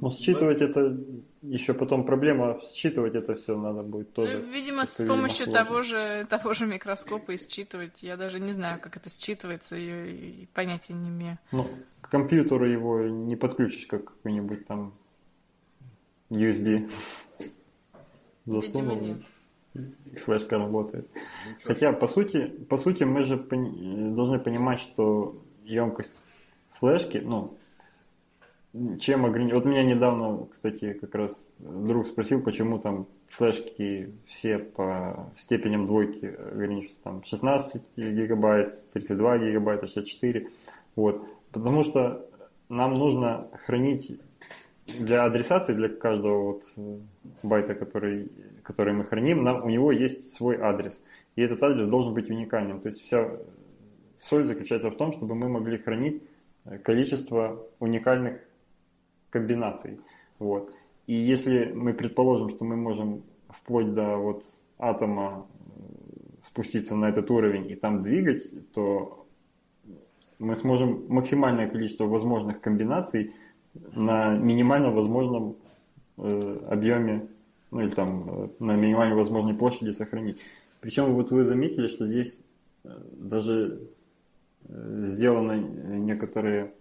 Ну, 0.00 0.12
считывать 0.12 0.60
это 0.60 0.96
еще 1.42 1.74
потом 1.74 2.04
проблема, 2.04 2.60
считывать 2.72 3.14
это 3.14 3.34
все 3.34 3.56
надо 3.56 3.82
будет 3.82 4.12
тоже. 4.12 4.38
Ну, 4.38 4.52
видимо, 4.52 4.84
с 4.84 5.02
помощью 5.04 5.46
сложно. 5.46 5.64
того 5.64 5.82
же, 5.82 6.26
того 6.28 6.52
же 6.52 6.66
микроскопа 6.66 7.32
и 7.32 7.38
считывать. 7.38 8.02
Я 8.02 8.16
даже 8.16 8.38
не 8.38 8.52
знаю, 8.52 8.78
как 8.80 8.96
это 8.96 9.08
считывается, 9.08 9.76
и, 9.76 10.42
и 10.42 10.46
понятия 10.54 10.92
не 10.92 11.08
имею. 11.08 11.38
Ну, 11.52 11.66
к 12.00 12.10
компьютеру 12.10 12.66
его 12.66 13.04
не 13.04 13.34
подключишь, 13.34 13.86
как 13.86 14.04
какой-нибудь 14.04 14.66
там 14.66 14.92
USB. 16.30 16.88
Засунул, 18.44 19.16
флешка 20.24 20.58
работает. 20.58 21.08
Ну, 21.14 21.54
Хотя, 21.64 21.92
по 21.92 22.06
сути, 22.06 22.46
по 22.68 22.76
сути, 22.76 23.04
мы 23.04 23.24
же 23.24 23.36
пони- 23.36 24.14
должны 24.14 24.38
понимать, 24.38 24.80
что 24.80 25.42
емкость 25.68 26.12
флешки, 26.78 27.18
ну, 27.18 27.56
чем 29.00 29.26
ограничить. 29.26 29.54
Вот 29.54 29.64
меня 29.64 29.82
недавно, 29.82 30.46
кстати, 30.46 30.92
как 30.94 31.14
раз 31.14 31.32
друг 31.58 32.06
спросил, 32.06 32.42
почему 32.42 32.78
там 32.78 33.06
флешки 33.28 34.12
все 34.26 34.58
по 34.58 35.30
степеням 35.36 35.86
двойки 35.86 36.26
ограничиваются. 36.26 37.02
Там 37.02 37.22
16 37.24 37.82
гигабайт, 37.96 38.90
32 38.92 39.38
гигабайта, 39.38 39.86
64. 39.86 40.48
Вот. 40.96 41.24
Потому 41.52 41.82
что 41.82 42.26
нам 42.68 42.98
нужно 42.98 43.48
хранить 43.64 44.20
для 44.86 45.24
адресации, 45.24 45.74
для 45.74 45.88
каждого 45.88 46.52
вот 46.52 46.62
байта, 47.42 47.74
который, 47.74 48.30
который 48.62 48.94
мы 48.94 49.04
храним, 49.04 49.40
нам, 49.40 49.64
у 49.64 49.68
него 49.68 49.92
есть 49.92 50.34
свой 50.34 50.56
адрес. 50.56 51.00
И 51.36 51.42
этот 51.42 51.62
адрес 51.62 51.86
должен 51.86 52.14
быть 52.14 52.30
уникальным. 52.30 52.80
То 52.80 52.88
есть 52.88 53.04
вся 53.04 53.30
соль 54.18 54.46
заключается 54.46 54.90
в 54.90 54.96
том, 54.96 55.12
чтобы 55.12 55.34
мы 55.34 55.48
могли 55.48 55.78
хранить 55.78 56.22
э, 56.64 56.78
количество 56.78 57.64
уникальных 57.78 58.40
комбинаций. 59.30 60.00
Вот. 60.38 60.72
И 61.06 61.14
если 61.14 61.72
мы 61.72 61.94
предположим, 61.94 62.50
что 62.50 62.64
мы 62.64 62.76
можем 62.76 63.22
вплоть 63.48 63.94
до 63.94 64.16
вот 64.16 64.44
атома 64.78 65.46
спуститься 66.42 66.94
на 66.94 67.08
этот 67.08 67.30
уровень 67.30 67.70
и 67.70 67.74
там 67.74 68.02
двигать, 68.02 68.72
то 68.72 69.26
мы 70.38 70.54
сможем 70.54 71.04
максимальное 71.08 71.68
количество 71.68 72.04
возможных 72.04 72.60
комбинаций 72.60 73.34
на 73.94 74.36
минимально 74.36 74.90
возможном 74.90 75.56
э, 76.16 76.58
объеме, 76.68 77.26
ну 77.70 77.80
или 77.80 77.90
там 77.90 78.24
э, 78.28 78.48
на 78.60 78.76
минимально 78.76 79.16
возможной 79.16 79.54
площади 79.54 79.90
сохранить. 79.90 80.40
Причем 80.80 81.12
вот 81.14 81.30
вы 81.30 81.44
заметили, 81.44 81.88
что 81.88 82.06
здесь 82.06 82.40
э, 82.84 82.90
даже 83.12 83.80
сделаны 84.68 85.58
некоторые 85.98 86.72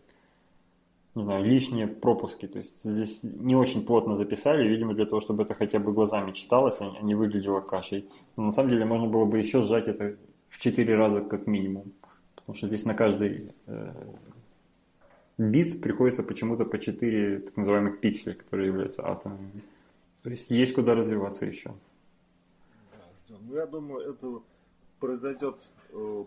не 1.17 1.23
знаю, 1.23 1.43
лишние 1.43 1.87
пропуски. 1.87 2.47
То 2.47 2.59
есть 2.59 2.83
здесь 2.83 3.23
не 3.23 3.55
очень 3.55 3.85
плотно 3.85 4.15
записали, 4.15 4.67
видимо, 4.67 4.93
для 4.93 5.05
того, 5.05 5.19
чтобы 5.19 5.43
это 5.43 5.55
хотя 5.55 5.79
бы 5.79 5.91
глазами 5.91 6.31
читалось, 6.31 6.77
а 6.79 7.01
не 7.01 7.15
выглядело 7.15 7.59
кашей. 7.59 8.07
Но 8.35 8.43
на 8.43 8.51
самом 8.51 8.69
деле 8.69 8.85
можно 8.85 9.07
было 9.07 9.25
бы 9.25 9.39
еще 9.39 9.63
сжать 9.63 9.87
это 9.87 10.15
в 10.49 10.59
4 10.59 10.95
раза 10.95 11.21
как 11.21 11.47
минимум. 11.47 11.91
Потому 12.35 12.55
что 12.55 12.67
здесь 12.67 12.85
на 12.85 12.93
каждый 12.93 13.51
э, 13.65 13.93
бит 15.37 15.81
приходится 15.81 16.23
почему-то 16.23 16.65
по 16.65 16.77
4 16.77 17.39
так 17.39 17.57
называемых 17.57 17.99
пикселя, 17.99 18.35
которые 18.35 18.67
являются 18.67 19.05
атомами. 19.07 19.63
То 20.21 20.29
есть 20.29 20.51
есть 20.51 20.73
куда 20.73 20.93
развиваться 20.93 21.45
еще. 21.45 21.73
Ну, 23.29 23.55
я 23.55 23.65
думаю, 23.65 24.11
это 24.11 24.41
произойдет 24.99 25.55
э, 25.91 26.23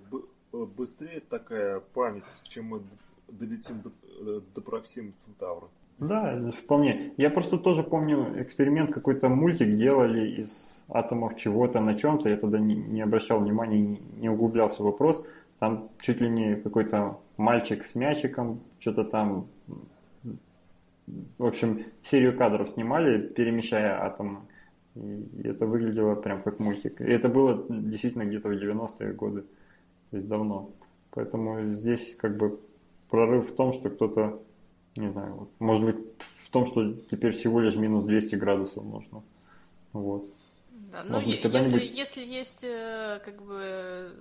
быстрее 0.53 1.21
такая 1.21 1.81
память, 1.81 2.25
чем 2.45 2.67
мы 2.67 2.83
долетим 3.29 3.81
до, 3.83 3.91
э, 3.91 4.41
до 4.55 4.61
Проксима 4.61 5.13
Центавра. 5.17 5.69
Да, 5.99 6.51
вполне. 6.53 7.13
Я 7.19 7.29
просто 7.29 7.59
тоже 7.59 7.83
помню 7.83 8.43
эксперимент, 8.43 8.93
какой-то 8.93 9.29
мультик 9.29 9.75
делали 9.75 10.31
из 10.31 10.83
атомов 10.89 11.37
чего-то 11.37 11.81
на 11.81 11.95
чем-то. 11.95 12.31
Я 12.31 12.37
тогда 12.37 12.59
не, 12.59 12.75
не 12.75 13.03
обращал 13.03 13.41
внимания, 13.41 13.79
не, 13.79 14.01
не 14.17 14.29
углублялся 14.31 14.83
в 14.83 14.87
вопрос. 14.87 15.25
Там 15.59 15.91
чуть 16.01 16.23
ли 16.23 16.31
не 16.31 16.57
какой-то 16.57 17.21
мальчик 17.37 17.85
с 17.85 17.95
мячиком, 17.95 18.61
что-то 18.79 19.05
там... 19.05 19.47
В 21.39 21.45
общем, 21.45 21.85
серию 22.03 22.37
кадров 22.37 22.71
снимали, 22.71 23.27
перемещая 23.27 24.01
атомы. 24.03 24.41
И 24.95 25.43
это 25.45 25.67
выглядело 25.67 26.15
прям 26.15 26.43
как 26.43 26.61
мультик. 26.61 27.01
И 27.01 27.05
это 27.05 27.29
было 27.29 27.67
действительно 27.69 28.25
где-то 28.25 28.49
в 28.49 28.53
90-е 28.53 29.13
годы. 29.13 29.45
То 30.11 30.17
есть 30.17 30.29
давно. 30.29 30.71
Поэтому 31.11 31.71
здесь 31.73 32.15
как 32.17 32.37
бы 32.37 32.61
прорыв 33.09 33.51
в 33.51 33.55
том, 33.55 33.73
что 33.73 33.91
кто-то, 33.91 34.43
не 34.97 35.11
знаю, 35.11 35.35
вот, 35.35 35.51
может 35.59 35.85
быть 35.85 35.97
в 36.45 36.51
том, 36.51 36.67
что 36.67 36.95
теперь 37.11 37.33
всего 37.33 37.61
лишь 37.61 37.77
минус 37.77 38.05
200 38.05 38.37
градусов 38.37 38.85
нужно. 38.85 39.23
Вот. 39.93 40.27
Да, 40.93 41.05
ну, 41.05 41.21
быть, 41.21 41.45
если, 41.45 41.81
если 41.81 42.25
есть 42.25 42.65
э, 42.65 43.21
как 43.25 43.41
бы 43.43 44.13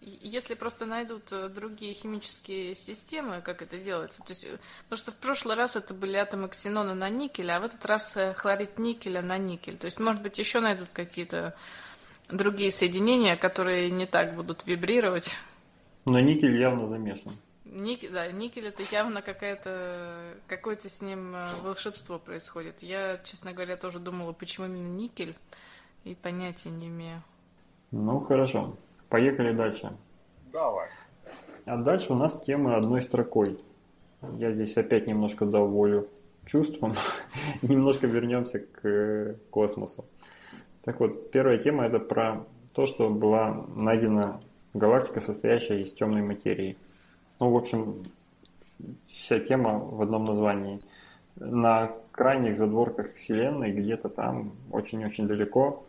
если 0.00 0.54
просто 0.54 0.84
найдут 0.84 1.30
э, 1.30 1.48
другие 1.48 1.94
химические 1.94 2.74
системы, 2.74 3.40
как 3.40 3.62
это 3.62 3.78
делается, 3.78 4.22
то 4.22 4.30
есть, 4.30 4.44
э, 4.44 4.58
потому 4.84 4.98
что 4.98 5.12
в 5.12 5.16
прошлый 5.16 5.56
раз 5.56 5.76
это 5.76 5.94
были 5.94 6.16
атомы 6.16 6.48
ксенона 6.48 6.94
на 6.94 7.08
никель, 7.08 7.50
а 7.50 7.60
в 7.60 7.64
этот 7.64 7.84
раз 7.86 8.18
хлорид 8.36 8.78
никеля 8.78 9.22
на 9.22 9.38
никель. 9.38 9.78
То 9.78 9.86
есть, 9.86 10.00
может 10.00 10.22
быть, 10.22 10.38
еще 10.38 10.60
найдут 10.60 10.88
какие-то 10.92 11.54
другие 12.32 12.70
соединения, 12.70 13.36
которые 13.36 13.90
не 13.90 14.06
так 14.06 14.34
будут 14.34 14.66
вибрировать. 14.66 15.34
Но 16.04 16.18
никель 16.20 16.58
явно 16.60 16.86
замешан. 16.86 17.32
Ник, 17.64 18.10
да, 18.12 18.30
никель 18.30 18.66
это 18.66 18.82
явно 18.90 19.22
какая-то 19.22 20.34
какое-то 20.46 20.90
с 20.90 21.00
ним 21.00 21.34
э, 21.34 21.46
волшебство 21.62 22.18
происходит. 22.18 22.82
Я, 22.82 23.18
честно 23.24 23.52
говоря, 23.52 23.76
тоже 23.76 23.98
думала, 23.98 24.32
почему 24.32 24.66
именно 24.66 24.94
никель, 24.94 25.34
и 26.04 26.14
понятия 26.14 26.68
не 26.68 26.88
имею. 26.88 27.22
Ну 27.90 28.20
хорошо, 28.20 28.76
поехали 29.08 29.52
дальше. 29.52 29.92
Давай. 30.52 30.88
А 31.64 31.76
дальше 31.78 32.12
у 32.12 32.16
нас 32.16 32.38
тема 32.42 32.76
одной 32.76 33.00
строкой. 33.00 33.58
Я 34.38 34.52
здесь 34.52 34.76
опять 34.76 35.06
немножко 35.06 35.46
дал 35.46 35.66
волю 35.66 36.08
чувствам. 36.44 36.94
немножко 37.62 38.06
вернемся 38.06 38.58
к 38.58 38.86
э, 38.86 39.34
космосу. 39.50 40.04
Так 40.84 41.00
вот, 41.00 41.30
первая 41.30 41.58
тема 41.58 41.84
это 41.84 41.98
про 41.98 42.44
то, 42.74 42.86
что 42.86 43.08
была 43.08 43.66
найдена 43.76 44.40
галактика, 44.74 45.20
состоящая 45.20 45.80
из 45.80 45.92
темной 45.92 46.22
материи. 46.22 46.76
Ну, 47.38 47.50
в 47.50 47.56
общем, 47.56 48.02
вся 49.08 49.38
тема 49.38 49.78
в 49.78 50.02
одном 50.02 50.24
названии. 50.24 50.80
На 51.36 51.92
крайних 52.10 52.58
задворках 52.58 53.14
Вселенной, 53.14 53.72
где-то 53.72 54.08
там, 54.08 54.52
очень-очень 54.70 55.26
далеко, 55.26 55.84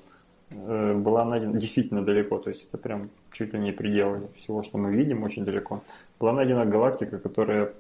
э, 0.52 0.94
была 0.94 1.26
найдена, 1.26 1.58
действительно 1.58 2.04
далеко, 2.04 2.38
то 2.38 2.50
есть 2.50 2.66
это 2.68 2.78
прям 2.78 3.10
чуть 3.32 3.54
ли 3.54 3.60
не 3.60 3.72
пределы 3.72 4.30
всего, 4.38 4.64
что 4.64 4.78
мы 4.78 4.94
видим, 4.94 5.24
очень 5.24 5.44
далеко, 5.44 5.84
была 6.20 6.34
найдена 6.34 6.66
галактика, 6.66 7.20
которая 7.20 7.74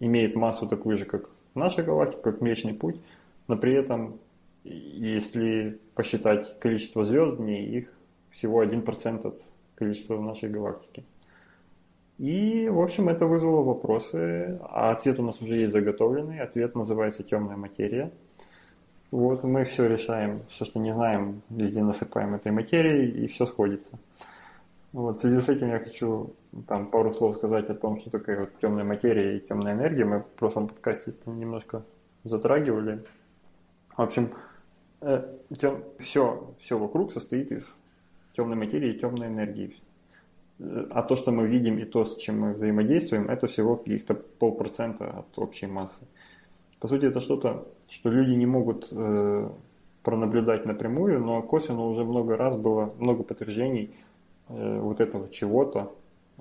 имеет 0.00 0.34
массу 0.34 0.66
такую 0.66 0.98
же, 0.98 1.04
как 1.04 1.30
наша 1.54 1.82
галактика, 1.82 2.32
как 2.32 2.40
Млечный 2.40 2.74
Путь, 2.74 3.00
но 3.48 3.56
при 3.56 3.72
этом, 3.72 4.18
если 4.64 5.78
посчитать 5.94 6.58
количество 6.58 7.04
звезд 7.04 7.38
в 7.38 7.42
ней, 7.42 7.66
их 7.66 7.92
всего 8.30 8.64
1% 8.64 9.26
от 9.26 9.42
количества 9.76 10.20
нашей 10.20 10.48
галактики. 10.48 11.04
И, 12.18 12.68
в 12.68 12.80
общем, 12.80 13.08
это 13.08 13.26
вызвало 13.26 13.62
вопросы. 13.62 14.58
А 14.62 14.92
ответ 14.92 15.18
у 15.18 15.22
нас 15.22 15.40
уже 15.40 15.56
есть 15.56 15.72
заготовленный. 15.72 16.40
Ответ 16.40 16.74
называется 16.74 17.22
темная 17.22 17.56
материя. 17.56 18.10
Вот 19.10 19.44
мы 19.44 19.64
все 19.64 19.86
решаем, 19.86 20.42
все, 20.48 20.64
что 20.64 20.80
не 20.80 20.92
знаем, 20.92 21.42
везде 21.48 21.82
насыпаем 21.82 22.34
этой 22.34 22.50
материей, 22.50 23.24
и 23.24 23.28
все 23.28 23.46
сходится. 23.46 23.98
Вот, 24.92 25.18
в 25.18 25.20
связи 25.20 25.40
с 25.40 25.48
этим 25.48 25.68
я 25.68 25.78
хочу 25.78 26.34
там 26.66 26.86
пару 26.86 27.12
слов 27.14 27.36
сказать 27.36 27.68
о 27.68 27.74
том, 27.74 28.00
что 28.00 28.10
такое 28.10 28.40
вот 28.40 28.50
темная 28.60 28.84
материя 28.84 29.36
и 29.36 29.40
темная 29.40 29.74
энергия. 29.74 30.04
Мы 30.04 30.20
в 30.20 30.26
прошлом 30.26 30.68
подкасте 30.68 31.12
это 31.12 31.30
немножко 31.30 31.82
затрагивали. 32.24 33.04
В 33.96 34.02
общем, 34.02 34.30
тем, 35.58 35.84
все, 36.00 36.54
все 36.60 36.78
вокруг 36.78 37.12
состоит 37.12 37.52
из 37.52 37.80
темной 38.34 38.56
материи 38.56 38.94
и 38.94 38.98
темной 38.98 39.28
энергии 39.28 39.76
а 40.58 41.02
то, 41.02 41.16
что 41.16 41.32
мы 41.32 41.46
видим 41.46 41.78
и 41.78 41.84
то, 41.84 42.04
с 42.04 42.16
чем 42.16 42.40
мы 42.40 42.52
взаимодействуем, 42.52 43.28
это 43.28 43.48
всего 43.48 43.76
каких-то 43.76 44.14
полпроцента 44.14 45.06
от 45.06 45.38
общей 45.38 45.66
массы. 45.66 46.06
По 46.78 46.88
сути, 46.88 47.06
это 47.06 47.20
что-то, 47.20 47.66
что 47.88 48.10
люди 48.10 48.32
не 48.32 48.46
могут 48.46 48.88
э, 48.90 49.48
пронаблюдать 50.02 50.64
напрямую, 50.64 51.20
но 51.20 51.42
косвенно 51.42 51.86
уже 51.86 52.04
много 52.04 52.36
раз 52.36 52.56
было, 52.56 52.94
много 52.98 53.24
подтверждений 53.24 53.94
э, 54.48 54.78
вот 54.80 55.00
этого 55.00 55.28
чего-то 55.28 55.92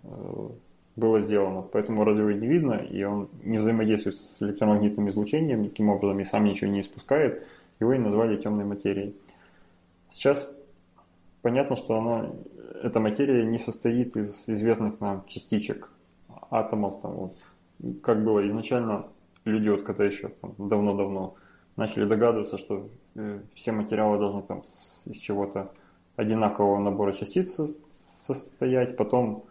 э, 0.03 0.49
было 0.95 1.19
сделано. 1.19 1.63
Поэтому 1.63 2.03
разве 2.03 2.35
не 2.35 2.47
видно, 2.47 2.73
и 2.73 3.03
он 3.03 3.29
не 3.43 3.57
взаимодействует 3.57 4.17
с 4.17 4.41
электромагнитным 4.41 5.09
излучением 5.09 5.63
никаким 5.63 5.89
образом, 5.89 6.19
и 6.19 6.25
сам 6.25 6.43
ничего 6.43 6.69
не 6.69 6.81
испускает, 6.81 7.47
его 7.79 7.93
и 7.93 7.97
назвали 7.97 8.37
темной 8.37 8.65
материей. 8.65 9.15
Сейчас 10.09 10.49
понятно, 11.41 11.75
что 11.75 11.97
она 11.97 12.29
эта 12.83 12.99
материя 12.99 13.45
не 13.45 13.57
состоит 13.57 14.15
из 14.15 14.43
известных 14.47 14.99
нам 14.99 15.23
частичек, 15.27 15.91
атомов. 16.51 17.01
Там, 17.01 17.11
вот. 17.13 17.33
Как 18.01 18.23
было 18.23 18.45
изначально, 18.47 19.07
люди 19.45 19.69
вот 19.69 19.83
когда 19.83 20.05
еще 20.05 20.31
давно-давно 20.57 21.35
начали 21.75 22.05
догадываться, 22.05 22.57
что 22.57 22.89
э, 23.15 23.39
все 23.55 23.71
материалы 23.71 24.19
должны 24.19 24.43
там 24.43 24.63
из 25.05 25.17
чего-то 25.17 25.71
одинакового 26.15 26.79
набора 26.79 27.13
частиц 27.13 27.59
состоять. 28.25 28.95
Потом 28.95 29.45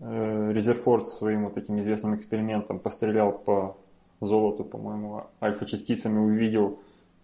э, 0.00 0.52
Резерфорд 0.52 1.08
своим 1.08 1.44
вот 1.44 1.58
этим 1.58 1.80
известным 1.80 2.16
экспериментом 2.16 2.78
пострелял 2.78 3.32
по 3.32 3.76
золоту, 4.20 4.64
по-моему, 4.64 5.26
альфа-частицами, 5.40 6.18
увидел, 6.18 6.78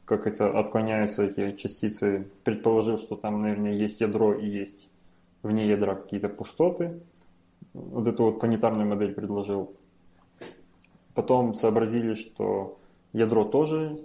как 0.06 0.26
это 0.28 0.58
отклоняются 0.58 1.24
эти 1.24 1.56
частицы, 1.56 2.28
предположил, 2.44 2.96
что 2.96 3.16
там, 3.16 3.42
наверное, 3.42 3.74
есть 3.74 4.00
ядро 4.00 4.32
и 4.32 4.46
есть 4.46 4.88
вне 5.42 5.68
ядра 5.68 5.96
какие-то 5.96 6.28
пустоты. 6.28 7.00
Вот 7.74 8.06
эту 8.06 8.24
вот 8.24 8.40
планетарную 8.40 8.88
модель 8.88 9.12
предложил. 9.12 9.74
Потом 11.12 11.54
сообразили, 11.54 12.14
что 12.14 12.78
ядро 13.12 13.44
тоже 13.44 14.00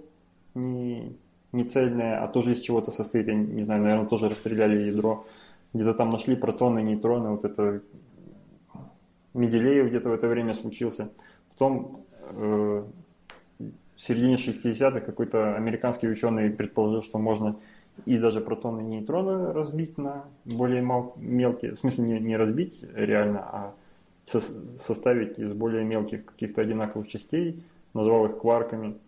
не, 0.54 1.16
не 1.52 1.62
цельное, 1.62 2.22
а 2.22 2.28
тоже 2.28 2.54
из 2.54 2.60
чего-то 2.60 2.90
состоит. 2.90 3.28
Я 3.28 3.34
не 3.34 3.62
знаю, 3.62 3.82
наверное, 3.82 4.06
тоже 4.06 4.28
расстреляли 4.28 4.90
ядро. 4.90 5.24
Где-то 5.72 5.94
там 5.94 6.10
нашли 6.10 6.34
протоны, 6.34 6.82
нейтроны, 6.82 7.30
вот 7.30 7.44
это 7.44 7.80
Менделеев 9.34 9.88
где-то 9.88 10.08
в 10.10 10.12
это 10.12 10.26
время 10.26 10.54
случился. 10.54 11.10
Потом 11.50 12.04
э, 12.22 12.84
в 14.02 14.04
середине 14.04 14.34
60-х 14.34 15.00
какой-то 15.00 15.54
американский 15.54 16.08
ученый 16.08 16.50
предположил, 16.50 17.04
что 17.04 17.18
можно 17.18 17.54
и 18.04 18.18
даже 18.18 18.40
протоны 18.40 18.80
и 18.80 18.84
нейтроны 18.84 19.52
разбить 19.52 19.96
на 19.96 20.24
более 20.44 20.82
мелкие, 21.16 21.74
в 21.74 21.78
смысле 21.78 22.04
не, 22.06 22.18
не 22.18 22.36
разбить 22.36 22.82
реально, 22.94 23.40
а 23.42 23.74
со, 24.26 24.40
составить 24.40 25.38
из 25.38 25.52
более 25.52 25.84
мелких 25.84 26.24
каких-то 26.24 26.62
одинаковых 26.62 27.06
частей, 27.06 27.62
назвал 27.94 28.26
их 28.26 28.38
кварками. 28.38 28.98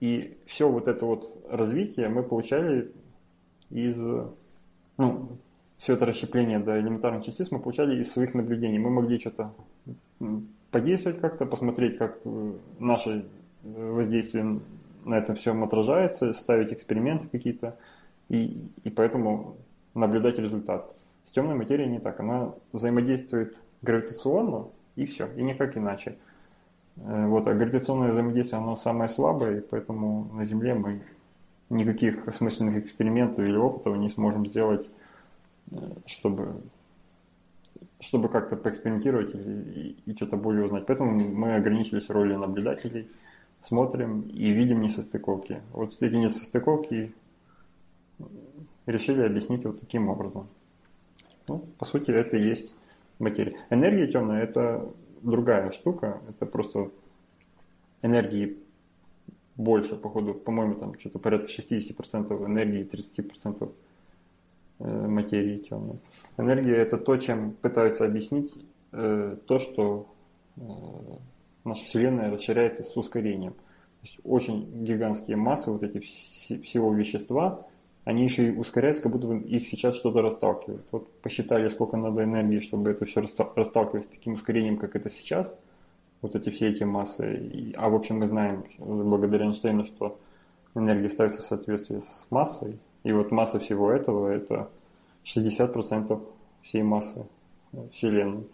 И 0.00 0.36
все 0.44 0.68
вот 0.68 0.86
это 0.86 1.06
вот 1.06 1.46
развитие 1.48 2.10
мы 2.10 2.22
получали 2.22 2.92
из, 3.70 3.98
ну, 4.98 5.28
все 5.78 5.94
это 5.94 6.04
расщепление 6.04 6.58
до 6.58 6.78
элементарных 6.78 7.24
частиц 7.24 7.50
мы 7.50 7.58
получали 7.58 8.02
из 8.02 8.12
своих 8.12 8.34
наблюдений. 8.34 8.78
Мы 8.78 8.90
могли 8.90 9.18
что-то 9.18 9.54
подействовать 10.70 11.22
как-то, 11.22 11.46
посмотреть, 11.46 11.96
как 11.96 12.18
э, 12.26 12.52
наше 12.78 13.24
воздействие 13.76 14.60
на 15.04 15.18
этом 15.18 15.36
всем 15.36 15.62
отражается, 15.64 16.32
ставить 16.32 16.72
эксперименты 16.72 17.28
какие-то, 17.28 17.76
и, 18.28 18.68
и 18.82 18.90
поэтому 18.90 19.56
наблюдать 19.94 20.38
результат. 20.38 20.92
С 21.24 21.30
темной 21.30 21.54
материей 21.54 21.88
не 21.88 21.98
так. 21.98 22.20
Она 22.20 22.52
взаимодействует 22.72 23.58
гравитационно, 23.82 24.68
и 24.96 25.06
все, 25.06 25.28
и 25.36 25.42
никак 25.42 25.76
иначе. 25.76 26.16
Э, 26.96 27.26
вот, 27.26 27.46
а 27.46 27.54
гравитационное 27.54 28.12
взаимодействие, 28.12 28.60
оно 28.60 28.76
самое 28.76 29.08
слабое, 29.08 29.58
и 29.58 29.60
поэтому 29.60 30.30
на 30.32 30.44
Земле 30.44 30.74
мы 30.74 31.02
никаких 31.68 32.26
осмысленных 32.28 32.78
экспериментов 32.78 33.40
или 33.40 33.56
опытов 33.56 33.96
не 33.96 34.08
сможем 34.08 34.46
сделать, 34.46 34.88
э, 35.70 35.76
чтобы, 36.06 36.62
чтобы 38.00 38.28
как-то 38.28 38.56
поэкспериментировать 38.56 39.34
и, 39.34 39.38
и, 39.38 39.96
и 40.06 40.16
что-то 40.16 40.36
более 40.36 40.64
узнать. 40.66 40.86
Поэтому 40.86 41.12
мы 41.12 41.56
ограничились 41.56 42.08
ролью 42.08 42.38
наблюдателей, 42.38 43.08
смотрим 43.66 44.22
и 44.22 44.50
видим 44.50 44.80
несостыковки. 44.80 45.60
Вот 45.72 46.00
эти 46.00 46.14
несостыковки 46.14 47.12
решили 48.86 49.22
объяснить 49.22 49.64
вот 49.64 49.80
таким 49.80 50.08
образом. 50.08 50.46
Ну, 51.48 51.64
по 51.78 51.84
сути, 51.84 52.12
это 52.12 52.36
и 52.36 52.48
есть 52.48 52.74
материя. 53.18 53.56
Энергия 53.70 54.06
темная– 54.06 54.42
это 54.44 54.88
другая 55.22 55.72
штука. 55.72 56.20
Это 56.28 56.46
просто 56.46 56.90
энергии 58.02 58.56
больше, 59.56 59.96
походу, 59.96 60.34
по-моему, 60.34 60.74
там 60.74 60.98
что-то 60.98 61.18
порядка 61.18 61.48
60% 61.48 62.46
энергии, 62.46 62.88
30% 62.88 63.72
э, 64.78 65.06
материи 65.08 65.58
темной. 65.58 65.98
Энергия– 66.36 66.76
это 66.76 66.98
то, 66.98 67.16
чем 67.16 67.52
пытаются 67.52 68.04
объяснить 68.04 68.52
э, 68.92 69.36
то, 69.46 69.58
что 69.58 70.06
э, 70.56 70.60
наша 71.66 71.84
Вселенная 71.84 72.30
расширяется 72.30 72.82
с 72.82 72.96
ускорением. 72.96 73.52
То 73.52 74.02
есть 74.02 74.18
очень 74.24 74.84
гигантские 74.84 75.36
массы 75.36 75.70
вот 75.70 75.82
эти 75.82 75.98
всего 75.98 76.92
вещества, 76.92 77.66
они 78.04 78.22
еще 78.22 78.48
и 78.48 78.56
ускоряются, 78.56 79.02
как 79.02 79.12
будто 79.12 79.32
их 79.34 79.66
сейчас 79.66 79.96
что-то 79.96 80.22
расталкивает. 80.22 80.82
Вот 80.92 81.10
посчитали, 81.22 81.68
сколько 81.68 81.96
надо 81.96 82.22
энергии, 82.22 82.60
чтобы 82.60 82.90
это 82.90 83.04
все 83.04 83.20
расталкивать 83.56 84.04
с 84.04 84.08
таким 84.08 84.34
ускорением, 84.34 84.76
как 84.76 84.94
это 84.94 85.10
сейчас, 85.10 85.52
вот 86.22 86.36
эти 86.36 86.50
все 86.50 86.68
эти 86.70 86.84
массы. 86.84 87.72
А 87.76 87.88
в 87.88 87.94
общем 87.96 88.20
мы 88.20 88.28
знаем, 88.28 88.64
благодаря 88.78 89.46
Эйнштейну, 89.46 89.84
что 89.84 90.20
энергия 90.76 91.10
ставится 91.10 91.42
в 91.42 91.46
соответствии 91.46 91.98
с 91.98 92.26
массой. 92.30 92.78
И 93.02 93.12
вот 93.12 93.32
масса 93.32 93.58
всего 93.58 93.90
этого 93.90 94.28
это 94.28 94.68
60% 95.24 96.22
всей 96.62 96.82
массы 96.82 97.26
Вселенной. 97.92 98.44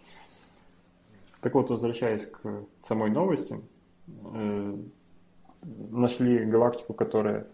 Так 1.43 1.55
вот, 1.55 1.69
возвращаясь 1.69 2.25
к 2.25 2.63
самой 2.81 3.11
новости, 3.11 3.59
э, 4.07 4.77
нашли 5.61 6.45
галактику, 6.45 6.93
которая 6.93 7.47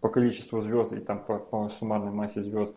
по 0.00 0.08
количеству 0.08 0.60
звезд 0.60 0.92
и 0.92 1.00
там 1.00 1.24
по, 1.24 1.40
по 1.40 1.68
суммарной 1.68 2.12
массе 2.12 2.44
звезд 2.44 2.72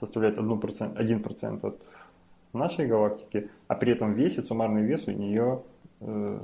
составляет 0.00 0.36
1%, 0.36 0.96
1% 0.96 1.64
от 1.64 1.80
нашей 2.52 2.88
галактики, 2.88 3.50
а 3.68 3.76
при 3.76 3.92
этом 3.92 4.14
весит, 4.14 4.48
суммарный 4.48 4.82
вес 4.82 5.06
у 5.06 5.12
нее 5.12 5.62
э, 6.00 6.40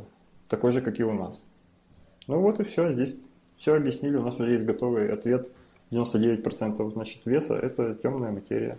такой 0.47 0.71
же, 0.71 0.81
как 0.81 1.01
и 1.01 1.03
у 1.03 1.13
нас. 1.13 1.43
Ну 2.29 2.41
вот 2.41 2.61
и 2.61 2.65
все, 2.65 2.93
здесь 2.93 3.19
все 3.57 3.75
объяснили, 3.75 4.17
у 4.17 4.23
нас 4.23 4.37
уже 4.37 4.53
есть 4.53 4.65
готовый 4.65 5.11
ответ. 5.11 5.53
99% 5.91 6.93
значит 6.93 7.27
веса– 7.27 7.57
это 7.57 7.97
темная 7.97 8.31
материя. 8.31 8.79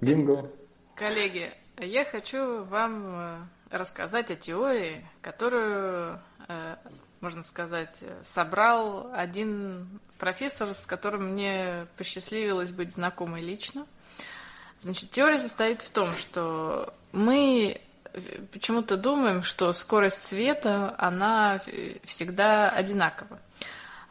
Бинго. 0.00 0.50
Коллеги, 0.94 1.50
я 1.80 2.04
хочу 2.04 2.64
вам 2.64 3.04
э, 3.06 3.38
рассказать 3.70 4.30
о 4.30 4.36
теории, 4.36 5.06
которую 5.22 6.20
э, 6.48 6.76
можно 7.20 7.42
сказать, 7.42 8.02
собрал 8.22 9.10
один 9.12 10.00
профессор, 10.18 10.74
с 10.74 10.86
которым 10.86 11.32
мне 11.32 11.86
посчастливилось 11.96 12.72
быть 12.72 12.92
знакомой 12.92 13.42
лично. 13.42 13.86
Значит, 14.80 15.10
теория 15.10 15.38
состоит 15.38 15.82
в 15.82 15.90
том, 15.90 16.12
что 16.12 16.94
мы 17.12 17.80
почему-то 18.52 18.96
думаем, 18.96 19.42
что 19.42 19.72
скорость 19.72 20.22
света, 20.22 20.94
она 20.98 21.60
всегда 22.04 22.68
одинакова. 22.68 23.40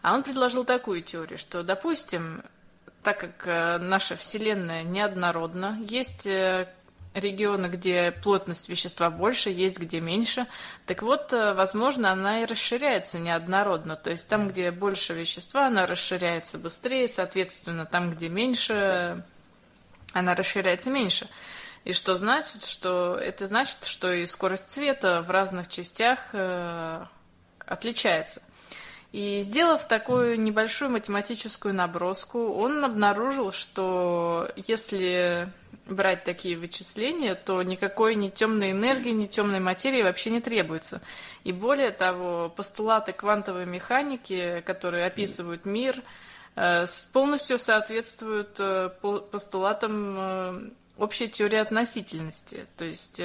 А 0.01 0.13
он 0.13 0.23
предложил 0.23 0.65
такую 0.65 1.01
теорию, 1.01 1.37
что, 1.37 1.63
допустим, 1.63 2.43
так 3.03 3.19
как 3.19 3.81
наша 3.81 4.17
Вселенная 4.17 4.83
неоднородна, 4.83 5.79
есть 5.81 6.27
э, 6.27 6.67
регионы, 7.19 7.67
где 7.67 8.11
плотность 8.11 8.69
вещества 8.69 9.09
больше, 9.09 9.49
есть 9.49 9.79
где 9.79 9.99
меньше. 9.99 10.47
Так 10.85 11.01
вот, 11.01 11.33
э, 11.33 11.53
возможно, 11.53 12.11
она 12.11 12.43
и 12.43 12.45
расширяется 12.45 13.19
неоднородно. 13.19 13.95
То 13.95 14.11
есть 14.11 14.27
там, 14.27 14.49
где 14.49 14.71
больше 14.71 15.13
вещества, 15.13 15.67
она 15.67 15.85
расширяется 15.85 16.57
быстрее, 16.57 17.07
соответственно, 17.07 17.85
там, 17.85 18.13
где 18.13 18.29
меньше, 18.29 19.23
она 20.13 20.35
расширяется 20.35 20.89
меньше. 20.89 21.27
И 21.83 21.93
что 21.93 22.15
значит, 22.15 22.63
что 22.63 23.15
это 23.15 23.47
значит, 23.47 23.85
что 23.85 24.11
и 24.11 24.25
скорость 24.25 24.71
света 24.71 25.21
в 25.21 25.29
разных 25.31 25.67
частях 25.69 26.19
э, 26.33 27.05
отличается. 27.65 28.41
И 29.13 29.41
сделав 29.41 29.87
такую 29.87 30.39
небольшую 30.39 30.91
математическую 30.91 31.73
наброску, 31.73 32.53
он 32.53 32.83
обнаружил, 32.83 33.51
что 33.51 34.51
если 34.57 35.49
брать 35.91 36.23
такие 36.23 36.57
вычисления, 36.57 37.35
то 37.35 37.61
никакой 37.63 38.15
ни 38.15 38.29
темной 38.29 38.71
энергии, 38.71 39.11
ни 39.11 39.25
темной 39.25 39.59
материи 39.59 40.01
вообще 40.01 40.29
не 40.29 40.41
требуется. 40.41 41.01
И 41.43 41.51
более 41.51 41.91
того, 41.91 42.49
постулаты 42.49 43.13
квантовой 43.13 43.65
механики, 43.65 44.63
которые 44.65 45.05
описывают 45.05 45.65
мир, 45.65 46.01
э, 46.55 46.85
полностью 47.13 47.57
соответствуют 47.57 48.59
э, 48.59 48.89
постулатам 49.31 50.73
э, 50.97 51.03
общей 51.03 51.27
теории 51.27 51.57
относительности. 51.57 52.65
То 52.77 52.85
есть 52.85 53.21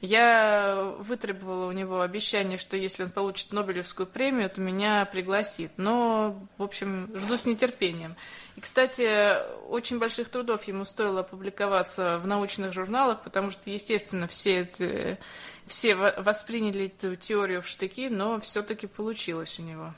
я 0.00 0.94
вытребовала 0.98 1.68
у 1.68 1.72
него 1.72 2.00
обещание, 2.00 2.58
что 2.58 2.76
если 2.76 3.04
он 3.04 3.10
получит 3.10 3.52
Нобелевскую 3.52 4.06
премию, 4.06 4.50
то 4.50 4.60
меня 4.60 5.04
пригласит. 5.04 5.72
Но, 5.76 6.48
в 6.58 6.62
общем, 6.62 7.10
жду 7.14 7.36
с 7.36 7.46
нетерпением. 7.46 8.16
И, 8.56 8.60
кстати, 8.60 9.36
очень 9.68 10.00
больших 10.00 10.30
трудов 10.30 10.64
ему 10.64 10.84
стоило 10.84 11.20
опубликоваться 11.20 12.18
в 12.18 12.26
научных 12.26 12.72
журналах, 12.72 13.22
потому 13.22 13.52
что, 13.52 13.70
естественно, 13.70 14.26
все, 14.26 14.62
это, 14.62 15.18
все 15.68 15.94
восприняли 15.94 16.86
эту 16.86 17.14
теорию 17.14 17.62
в 17.62 17.68
штыки, 17.68 18.08
но 18.08 18.40
все-таки 18.40 18.88
получилось 18.88 19.60
у 19.60 19.62
него. 19.62 19.94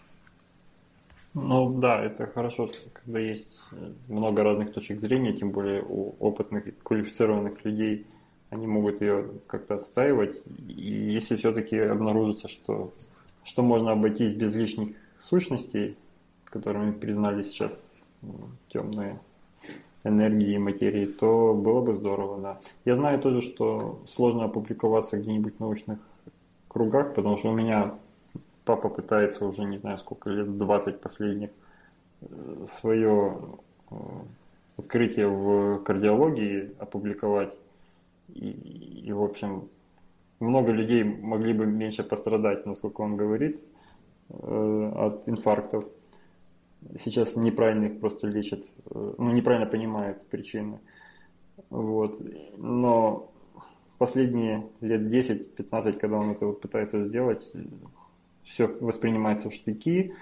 Ну 1.32 1.78
да, 1.78 2.02
это 2.04 2.26
хорошо, 2.26 2.68
когда 2.92 3.20
есть 3.20 3.60
много 4.08 4.42
разных 4.42 4.72
точек 4.72 5.00
зрения, 5.00 5.32
тем 5.32 5.52
более 5.52 5.82
у 5.82 6.16
опытных 6.18 6.66
и 6.66 6.72
квалифицированных 6.72 7.64
людей, 7.64 8.06
они 8.50 8.66
могут 8.66 9.00
ее 9.00 9.26
как-то 9.46 9.76
отстаивать. 9.76 10.40
И 10.68 11.12
если 11.12 11.36
все-таки 11.36 11.78
обнаружится, 11.78 12.48
что, 12.48 12.92
что 13.44 13.62
можно 13.62 13.92
обойтись 13.92 14.32
без 14.32 14.52
лишних 14.54 14.96
сущностей, 15.20 15.96
которыми 16.46 16.90
признали 16.90 17.42
сейчас 17.42 17.88
темные 18.68 19.20
энергии 20.02 20.54
и 20.54 20.58
материи, 20.58 21.06
то 21.06 21.54
было 21.54 21.80
бы 21.80 21.94
здорово, 21.94 22.40
да. 22.40 22.60
Я 22.84 22.96
знаю 22.96 23.20
тоже, 23.20 23.40
что 23.40 24.00
сложно 24.08 24.44
опубликоваться 24.46 25.16
где-нибудь 25.16 25.56
в 25.56 25.60
научных 25.60 26.00
кругах, 26.66 27.14
потому 27.14 27.36
что 27.36 27.50
у 27.50 27.54
меня 27.54 27.94
папа 28.70 28.88
пытается 28.88 29.44
уже 29.46 29.64
не 29.64 29.78
знаю 29.78 29.98
сколько 29.98 30.30
лет, 30.30 30.56
20 30.56 31.00
последних, 31.00 31.50
э, 32.20 32.66
свое 32.68 33.36
э, 33.90 33.94
открытие 34.76 35.26
в 35.26 35.82
кардиологии 35.82 36.70
опубликовать. 36.78 37.52
И, 38.28 38.50
и, 39.08 39.12
в 39.12 39.22
общем, 39.22 39.68
много 40.38 40.70
людей 40.70 41.02
могли 41.02 41.52
бы 41.52 41.66
меньше 41.66 42.04
пострадать, 42.04 42.64
насколько 42.64 43.00
он 43.00 43.16
говорит, 43.16 43.60
э, 44.28 44.92
от 44.96 45.28
инфарктов 45.28 45.84
сейчас 46.96 47.34
неправильно 47.34 47.86
их 47.86 48.00
просто 48.00 48.28
лечат, 48.28 48.62
ну, 48.94 49.32
неправильно 49.32 49.66
понимают 49.66 50.24
причины. 50.28 50.78
Вот. 51.70 52.22
Но 52.56 53.32
последние 53.98 54.62
лет 54.80 55.02
10-15, 55.02 55.98
когда 55.98 56.18
он 56.18 56.30
это 56.30 56.46
вот 56.46 56.60
пытается 56.60 57.02
сделать, 57.02 57.52
все 58.50 58.66
воспринимается 58.66 59.48
в 59.50 59.54
штыки, 59.54 60.12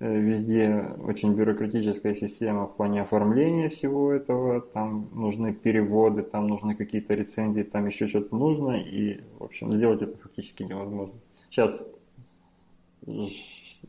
Э, 0.00 0.18
везде 0.18 0.94
очень 0.98 1.34
бюрократическая 1.34 2.14
система 2.14 2.66
в 2.66 2.76
плане 2.76 3.02
оформления 3.02 3.68
всего 3.68 4.12
этого, 4.12 4.60
там 4.60 5.08
нужны 5.12 5.54
переводы, 5.54 6.22
там 6.22 6.48
нужны 6.48 6.74
какие-то 6.74 7.14
рецензии, 7.14 7.62
там 7.62 7.86
еще 7.86 8.08
что-то 8.08 8.34
нужно, 8.34 8.72
и, 8.72 9.20
в 9.38 9.44
общем, 9.44 9.72
сделать 9.72 10.02
это 10.02 10.16
фактически 10.18 10.64
невозможно. 10.64 11.14
Сейчас 11.50 11.86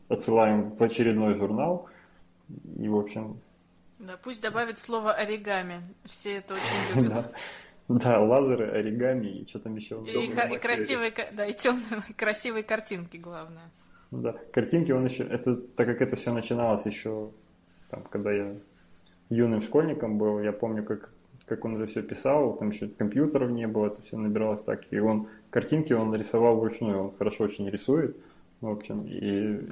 отсылаем 0.08 0.70
в 0.70 0.80
очередной 0.80 1.34
журнал, 1.34 1.88
и, 2.78 2.88
в 2.88 2.96
общем... 2.96 3.40
Да, 3.98 4.16
пусть 4.22 4.40
добавит 4.40 4.78
слово 4.78 5.12
оригами, 5.12 5.82
все 6.04 6.36
это 6.36 6.54
очень 6.54 7.02
любят. 7.02 7.32
Да, 7.88 8.20
лазеры, 8.20 8.66
оригами 8.66 9.26
и 9.26 9.48
что 9.48 9.60
там 9.60 9.76
еще. 9.76 10.02
И, 10.06 10.26
и 10.26 10.58
красивые, 10.58 11.12
да, 11.32 11.46
и 11.46 11.54
темные, 11.54 12.02
красивые 12.16 12.62
картинки, 12.62 13.16
главное. 13.16 13.70
Да, 14.10 14.34
картинки 14.52 14.92
он 14.92 15.04
еще, 15.04 15.24
это, 15.24 15.56
так 15.56 15.86
как 15.86 16.02
это 16.02 16.16
все 16.16 16.32
начиналось 16.32 16.84
еще, 16.86 17.30
там, 17.90 18.02
когда 18.04 18.32
я 18.32 18.56
юным 19.30 19.60
школьником 19.60 20.18
был, 20.18 20.40
я 20.40 20.52
помню, 20.52 20.82
как, 20.82 21.10
как 21.46 21.64
он 21.64 21.76
это 21.76 21.86
все 21.90 22.02
писал, 22.02 22.56
там 22.56 22.70
еще 22.70 22.88
компьютеров 22.88 23.50
не 23.50 23.66
было, 23.66 23.86
это 23.86 24.02
все 24.02 24.16
набиралось 24.16 24.62
так, 24.62 24.90
и 24.90 24.98
он, 24.98 25.28
картинки 25.50 25.92
он 25.92 26.14
рисовал 26.14 26.56
вручную, 26.56 27.04
он 27.04 27.12
хорошо 27.16 27.44
очень 27.44 27.68
рисует, 27.68 28.16
в 28.60 28.68
общем, 28.68 29.06
и 29.06 29.68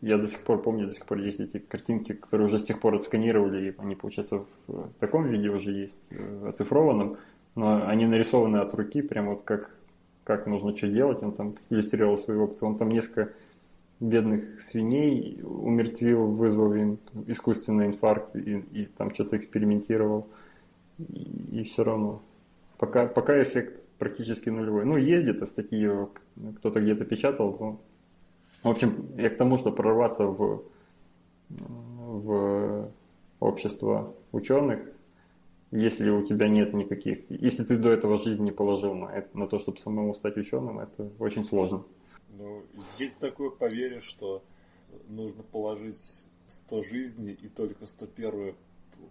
я 0.00 0.16
до 0.16 0.26
сих 0.26 0.40
пор 0.40 0.62
помню, 0.62 0.86
до 0.86 0.94
сих 0.94 1.04
пор 1.04 1.18
есть 1.18 1.40
эти 1.40 1.58
картинки, 1.58 2.12
которые 2.14 2.46
уже 2.46 2.58
с 2.58 2.64
тех 2.64 2.80
пор 2.80 2.94
отсканировали, 2.94 3.70
и 3.70 3.74
они, 3.78 3.94
получается, 3.94 4.44
в 4.68 4.90
таком 5.00 5.28
виде 5.28 5.50
уже 5.50 5.72
есть, 5.72 6.06
э, 6.10 6.48
оцифрованном, 6.48 7.18
но 7.54 7.86
они 7.86 8.06
нарисованы 8.06 8.58
от 8.58 8.74
руки, 8.74 9.02
прям 9.02 9.28
вот 9.28 9.42
как, 9.44 9.70
как 10.24 10.46
нужно 10.46 10.76
что 10.76 10.88
делать, 10.88 11.22
он 11.22 11.32
там 11.32 11.54
иллюстрировал 11.70 12.18
свой 12.18 12.36
опыт, 12.38 12.62
он 12.62 12.78
там 12.78 12.90
несколько 12.90 13.32
бедных 14.00 14.60
свиней 14.60 15.40
умертвил, 15.42 16.26
вызвал 16.26 16.74
им 16.74 16.98
искусственный 17.26 17.86
инфаркт 17.86 18.34
и, 18.34 18.58
и 18.72 18.84
там 18.84 19.14
что-то 19.14 19.36
экспериментировал. 19.36 20.26
И, 20.98 21.60
и 21.60 21.64
все 21.64 21.84
равно. 21.84 22.20
Пока, 22.78 23.06
пока 23.06 23.40
эффект 23.40 23.80
практически 23.98 24.48
нулевой. 24.48 24.84
Ну, 24.84 24.96
есть 24.96 25.22
где-то 25.22 25.46
статьи, 25.46 25.88
кто-то 26.56 26.80
где-то 26.80 27.04
печатал. 27.04 27.56
Но... 27.60 27.80
В 28.64 28.70
общем, 28.70 29.06
я 29.16 29.30
к 29.30 29.36
тому, 29.36 29.56
что 29.56 29.70
прорваться 29.70 30.26
в, 30.26 30.64
в 31.48 32.90
общество 33.38 34.12
ученых, 34.32 34.80
если 35.72 36.10
у 36.10 36.22
тебя 36.22 36.48
нет 36.48 36.74
никаких... 36.74 37.30
Если 37.30 37.64
ты 37.64 37.78
до 37.78 37.90
этого 37.90 38.18
жизни 38.18 38.44
не 38.44 38.52
положил 38.52 38.94
на, 38.94 39.06
это, 39.06 39.36
на 39.36 39.48
то, 39.48 39.58
чтобы 39.58 39.78
самому 39.78 40.14
стать 40.14 40.36
ученым, 40.36 40.78
это 40.78 41.10
очень 41.18 41.44
сложно. 41.46 41.82
Ну, 42.38 42.62
есть 42.98 43.18
такое 43.18 43.50
поверье, 43.50 44.00
что 44.00 44.42
нужно 45.08 45.42
положить 45.42 46.26
100 46.46 46.82
жизней, 46.82 47.32
и 47.32 47.48
только 47.48 47.86
101 47.86 48.54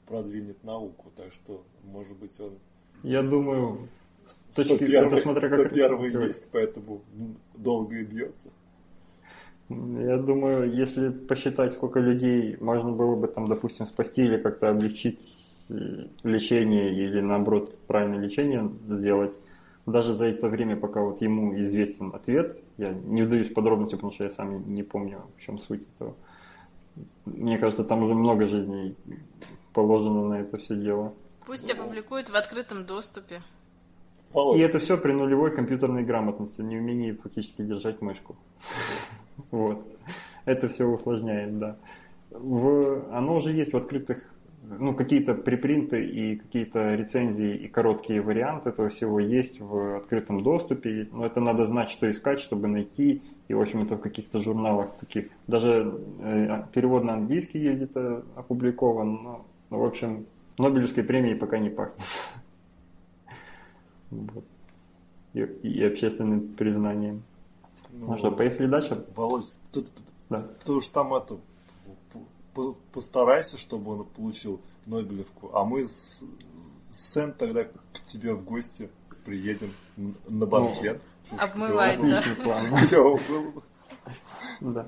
продвинет 0.05 0.63
науку. 0.63 1.11
Так 1.15 1.33
что, 1.33 1.63
может 1.83 2.15
быть, 2.17 2.39
он... 2.39 2.53
Я 3.01 3.23
думаю, 3.23 3.89
с 4.25 4.55
точки, 4.55 4.75
101, 4.75 5.03
это 5.05 5.17
смотря 5.17 5.49
как 5.49 5.71
101 5.73 6.27
есть, 6.27 6.49
поэтому 6.51 7.01
долго 7.55 7.95
и 7.95 8.03
бьется. 8.03 8.51
Я 9.69 10.17
думаю, 10.17 10.71
если 10.71 11.09
посчитать, 11.09 11.71
сколько 11.71 11.99
людей 11.99 12.57
можно 12.57 12.91
было 12.91 13.15
бы 13.15 13.27
там, 13.27 13.47
допустим, 13.47 13.85
спасти 13.85 14.21
или 14.23 14.37
как-то 14.37 14.69
облегчить 14.69 15.40
лечение 16.23 16.93
или 16.93 17.21
наоборот 17.21 17.77
правильное 17.87 18.19
лечение 18.19 18.71
сделать, 18.89 19.33
даже 19.85 20.13
за 20.13 20.25
это 20.25 20.47
время, 20.47 20.75
пока 20.75 21.01
вот 21.01 21.21
ему 21.21 21.59
известен 21.61 22.11
ответ, 22.13 22.57
я 22.77 22.93
не 22.93 23.23
вдаюсь 23.23 23.49
в 23.49 23.53
подробности, 23.53 23.95
потому 23.95 24.13
что 24.13 24.25
я 24.25 24.31
сам 24.31 24.73
не 24.73 24.83
помню, 24.83 25.21
в 25.37 25.41
чем 25.41 25.59
суть 25.59 25.81
этого. 25.95 26.15
Мне 27.25 27.57
кажется, 27.57 27.83
там 27.83 28.03
уже 28.03 28.13
много 28.13 28.47
жизней 28.47 28.95
положено 29.73 30.27
на 30.27 30.41
это 30.41 30.57
все 30.57 30.75
дело. 30.75 31.13
Пусть 31.45 31.69
опубликуют 31.71 32.29
в 32.29 32.35
открытом 32.35 32.85
доступе. 32.85 33.41
И 34.33 34.59
это 34.59 34.79
все 34.79 34.97
при 34.97 35.11
нулевой 35.11 35.53
компьютерной 35.53 36.03
грамотности, 36.03 36.61
не 36.61 36.77
умении 36.77 37.11
фактически 37.11 37.61
держать 37.61 38.01
мышку. 38.01 38.35
Вот. 39.49 39.83
Это 40.45 40.67
все 40.67 40.85
усложняет, 40.85 41.57
да. 41.57 41.77
В... 42.29 43.07
Оно 43.11 43.37
уже 43.37 43.51
есть 43.51 43.73
в 43.73 43.77
открытых 43.77 44.30
ну, 44.79 44.93
какие-то 44.93 45.33
припринты 45.33 46.03
и 46.03 46.35
какие-то 46.35 46.95
рецензии 46.95 47.55
и 47.55 47.67
короткие 47.67 48.21
варианты 48.21 48.69
этого 48.69 48.89
всего 48.89 49.19
есть 49.19 49.59
в 49.59 49.97
открытом 49.97 50.43
доступе, 50.43 51.07
но 51.11 51.25
это 51.25 51.39
надо 51.41 51.65
знать, 51.65 51.89
что 51.89 52.09
искать, 52.09 52.39
чтобы 52.39 52.67
найти, 52.67 53.21
и, 53.47 53.53
в 53.53 53.61
общем, 53.61 53.83
это 53.83 53.97
в 53.97 54.01
каких-то 54.01 54.39
журналах 54.39 54.95
таких. 54.95 55.27
Даже 55.47 55.99
э, 56.19 56.63
перевод 56.73 57.03
на 57.03 57.13
английский 57.13 57.59
есть 57.59 57.77
где-то 57.77 58.23
опубликован, 58.35 59.23
но, 59.23 59.45
ну, 59.69 59.79
в 59.79 59.85
общем, 59.85 60.25
Нобелевской 60.57 61.03
премии 61.03 61.33
пока 61.33 61.57
не 61.57 61.69
пахнет. 61.69 61.99
Вот. 64.09 64.43
И, 65.33 65.39
и 65.39 65.83
общественным 65.85 66.49
признанием. 66.49 67.23
Ну, 67.93 68.07
ну 68.07 68.17
что, 68.17 68.29
поехали 68.29 68.67
дальше? 68.67 69.05
Володь, 69.15 69.57
ты, 69.71 69.83
ты, 69.83 70.01
да. 70.29 70.45
ты 70.65 70.73
уж 70.73 70.87
там 70.87 71.13
это 71.13 71.37
постарайся, 72.91 73.57
чтобы 73.57 73.93
он 73.93 74.05
получил 74.05 74.61
Нобелевку, 74.85 75.51
а 75.53 75.63
мы 75.63 75.85
с, 75.85 76.23
с 76.91 77.13
Сен 77.13 77.33
тогда 77.33 77.65
к 77.65 78.03
тебе 78.03 78.33
в 78.33 78.43
гости 78.43 78.89
приедем 79.25 79.73
на 80.27 80.45
банкет. 80.45 81.01
Ну, 81.31 81.37
обмывать, 81.39 81.99
да. 82.01 82.19
Отличный 82.19 82.43
план. 82.43 83.63
Да. 84.61 84.87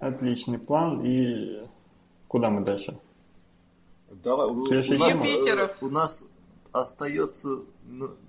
Отличный 0.00 0.58
план. 0.58 1.04
И 1.04 1.62
куда 2.28 2.48
мы 2.48 2.64
дальше? 2.64 2.98
Давай, 4.10 4.46
у, 4.46 4.64
нас, 4.64 5.74
у 5.80 5.88
нас 5.88 6.24
остается, 6.72 7.60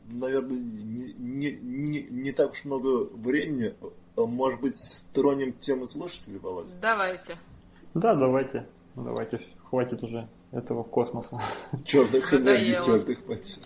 наверное, 0.07 0.57
не, 0.57 1.13
не, 1.13 1.51
не, 1.51 2.03
не 2.03 2.31
так 2.31 2.51
уж 2.51 2.65
много 2.65 3.05
времени. 3.13 3.75
Может 4.15 4.59
быть, 4.61 5.03
тронем 5.13 5.53
темы 5.53 5.85
слушателей, 5.87 6.39
Володя? 6.39 6.71
Давайте. 6.81 7.37
Да, 7.97 8.13
давайте. 8.13 8.67
Давайте. 8.95 9.41
Хватит 9.69 10.03
уже 10.03 10.27
этого 10.51 10.83
космоса. 10.83 11.41
Черных 11.85 12.31
энергий 12.31 12.75
стертых 12.75 13.19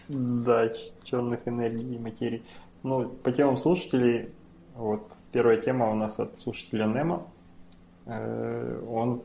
Да, 0.07 0.71
черных 1.03 1.47
энергий 1.47 1.95
и 1.95 1.99
материй. 1.99 2.43
Ну, 2.83 3.09
по 3.09 3.31
темам 3.33 3.57
слушателей, 3.57 4.29
вот 4.75 5.11
первая 5.33 5.57
тема 5.57 5.91
у 5.91 5.95
нас 5.95 6.17
от 6.19 6.39
слушателя 6.39 6.85
Немо. 6.85 7.27
Э, 8.05 8.83
он 8.89 9.21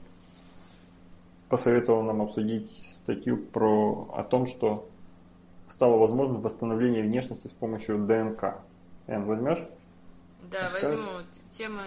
посоветовал 1.48 2.02
нам 2.02 2.22
обсудить 2.22 2.70
статью 2.92 3.38
про 3.38 4.08
о 4.12 4.24
том, 4.24 4.48
что 4.48 4.88
стало 5.70 5.98
возможным 5.98 6.40
восстановление 6.40 7.04
внешности 7.04 7.46
с 7.46 7.52
помощью 7.52 7.98
ДНК. 7.98 8.56
Эн, 9.06 9.24
возьмешь? 9.24 9.64
Да, 10.50 10.68
возьму. 10.72 11.20
Темы 11.50 11.82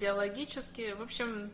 биологические. 0.00 0.94
В 0.94 1.02
общем, 1.02 1.50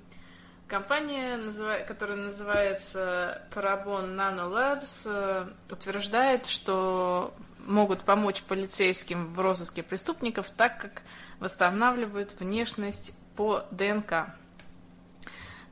компания, 0.66 1.38
которая 1.86 2.16
называется 2.16 3.42
Parabon 3.54 4.14
Nanolabs, 4.16 5.02
э, 5.06 5.46
утверждает, 5.70 6.46
что 6.46 7.34
могут 7.58 8.02
помочь 8.04 8.42
полицейским 8.42 9.32
в 9.34 9.40
розыске 9.40 9.82
преступников, 9.82 10.50
так 10.50 10.80
как 10.80 11.02
восстанавливают 11.40 12.38
внешность 12.38 13.12
по 13.36 13.64
ДНК. 13.70 14.34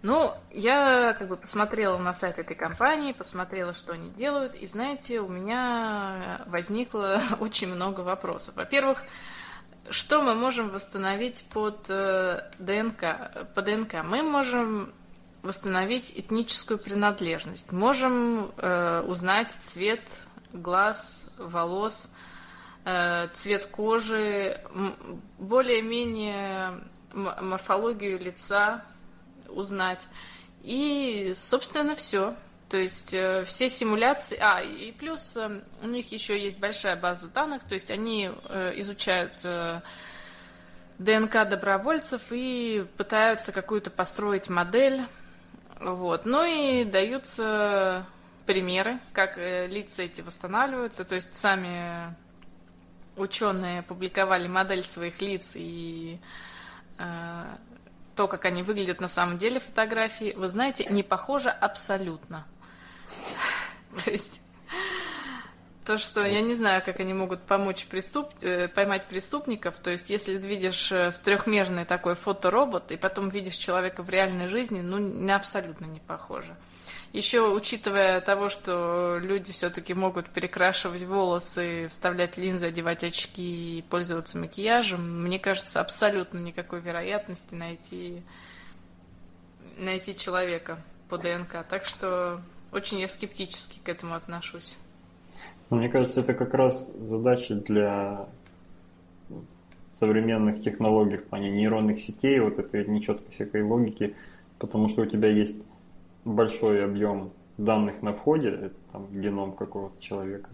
Ну, 0.02 0.34
я 0.50 1.14
как 1.16 1.28
бы 1.28 1.36
посмотрела 1.36 1.96
на 1.96 2.12
сайт 2.14 2.38
этой 2.38 2.56
компании, 2.56 3.12
посмотрела, 3.12 3.72
что 3.74 3.92
они 3.92 4.10
делают, 4.10 4.56
и 4.56 4.66
знаете, 4.66 5.20
у 5.20 5.28
меня 5.28 6.40
возникло 6.46 7.22
очень 7.40 7.68
много 7.72 8.00
вопросов. 8.00 8.56
Во-первых, 8.56 9.02
что 9.90 10.22
мы 10.22 10.34
можем 10.34 10.70
восстановить 10.70 11.44
под 11.52 11.86
э, 11.88 12.50
ДНК? 12.58 13.48
По 13.54 13.62
ДНК 13.62 14.02
мы 14.04 14.22
можем 14.22 14.92
восстановить 15.42 16.12
этническую 16.16 16.78
принадлежность, 16.78 17.72
можем 17.72 18.52
э, 18.56 19.04
узнать 19.06 19.50
цвет 19.60 20.22
глаз, 20.52 21.28
волос, 21.36 22.12
э, 22.84 23.28
цвет 23.32 23.66
кожи, 23.66 24.60
более-менее 25.38 26.80
морфологию 27.12 28.18
лица 28.18 28.84
узнать. 29.48 30.08
И, 30.62 31.32
собственно, 31.34 31.96
все. 31.96 32.34
То 32.72 32.78
есть 32.78 33.12
э, 33.12 33.44
все 33.44 33.68
симуляции... 33.68 34.38
А, 34.40 34.62
и 34.62 34.92
плюс 34.92 35.36
э, 35.36 35.60
у 35.82 35.86
них 35.88 36.10
еще 36.10 36.42
есть 36.42 36.58
большая 36.58 36.96
база 36.96 37.28
данных, 37.28 37.64
то 37.64 37.74
есть 37.74 37.90
они 37.90 38.30
э, 38.48 38.72
изучают 38.76 39.46
ДНК 40.96 41.46
добровольцев 41.46 42.22
и 42.30 42.86
пытаются 42.96 43.52
какую-то 43.52 43.90
построить 43.90 44.48
модель. 44.48 45.04
Вот. 45.80 46.24
Ну 46.24 46.44
и 46.44 46.84
даются 46.84 48.06
примеры, 48.46 48.98
как 49.12 49.36
лица 49.36 50.04
эти 50.04 50.22
восстанавливаются. 50.22 51.04
То 51.04 51.16
есть 51.16 51.34
сами 51.34 52.16
ученые 53.18 53.82
публиковали 53.82 54.48
модель 54.48 54.82
своих 54.82 55.20
лиц 55.20 55.56
и 55.56 56.18
то, 56.96 58.28
как 58.28 58.46
они 58.46 58.62
выглядят 58.62 58.98
на 59.02 59.08
самом 59.08 59.36
деле 59.36 59.60
фотографии, 59.60 60.32
вы 60.34 60.48
знаете, 60.48 60.86
не 60.88 61.02
похоже 61.02 61.50
абсолютно. 61.50 62.46
То 64.04 64.10
есть 64.10 64.42
то, 65.84 65.98
что 65.98 66.24
я 66.24 66.40
не 66.40 66.54
знаю, 66.54 66.82
как 66.84 67.00
они 67.00 67.12
могут 67.12 67.42
помочь 67.42 67.86
преступ... 67.86 68.30
Э, 68.40 68.68
поймать 68.68 69.06
преступников. 69.06 69.78
То 69.80 69.90
есть, 69.90 70.10
если 70.10 70.36
видишь 70.36 70.92
э, 70.92 71.10
в 71.10 71.18
трехмерный 71.18 71.84
такой 71.84 72.14
фоторобот, 72.14 72.92
и 72.92 72.96
потом 72.96 73.28
видишь 73.30 73.56
человека 73.56 74.02
в 74.02 74.10
реальной 74.10 74.48
жизни, 74.48 74.80
ну, 74.80 74.98
не 74.98 75.32
абсолютно 75.32 75.86
не 75.86 76.00
похоже. 76.00 76.56
Еще 77.12 77.46
учитывая 77.46 78.20
того, 78.22 78.48
что 78.48 79.18
люди 79.20 79.52
все-таки 79.52 79.92
могут 79.92 80.30
перекрашивать 80.30 81.02
волосы, 81.02 81.88
вставлять 81.88 82.38
линзы, 82.38 82.68
одевать 82.68 83.04
очки 83.04 83.78
и 83.78 83.82
пользоваться 83.82 84.38
макияжем, 84.38 85.24
мне 85.24 85.38
кажется, 85.38 85.80
абсолютно 85.80 86.38
никакой 86.38 86.80
вероятности 86.80 87.54
найти, 87.54 88.22
найти 89.76 90.16
человека 90.16 90.78
по 91.10 91.18
ДНК. 91.18 91.66
Так 91.68 91.84
что 91.84 92.40
очень 92.72 93.00
я 93.00 93.08
скептически 93.08 93.80
к 93.84 93.88
этому 93.88 94.14
отношусь. 94.14 94.78
Мне 95.70 95.88
кажется, 95.88 96.20
это 96.20 96.34
как 96.34 96.54
раз 96.54 96.90
задача 96.98 97.54
для 97.54 98.28
современных 99.98 100.62
технологий 100.62 101.18
в 101.18 101.24
плане 101.24 101.50
нейронных 101.50 102.00
сетей, 102.00 102.40
вот 102.40 102.58
этой 102.58 102.86
нечеткой 102.86 103.30
всякой 103.30 103.62
логики, 103.62 104.14
потому 104.58 104.88
что 104.88 105.02
у 105.02 105.06
тебя 105.06 105.28
есть 105.28 105.62
большой 106.24 106.84
объем 106.84 107.30
данных 107.56 108.02
на 108.02 108.12
входе, 108.12 108.48
это 108.48 108.74
там 108.92 109.06
геном 109.12 109.52
какого-то 109.52 110.00
человека, 110.00 110.50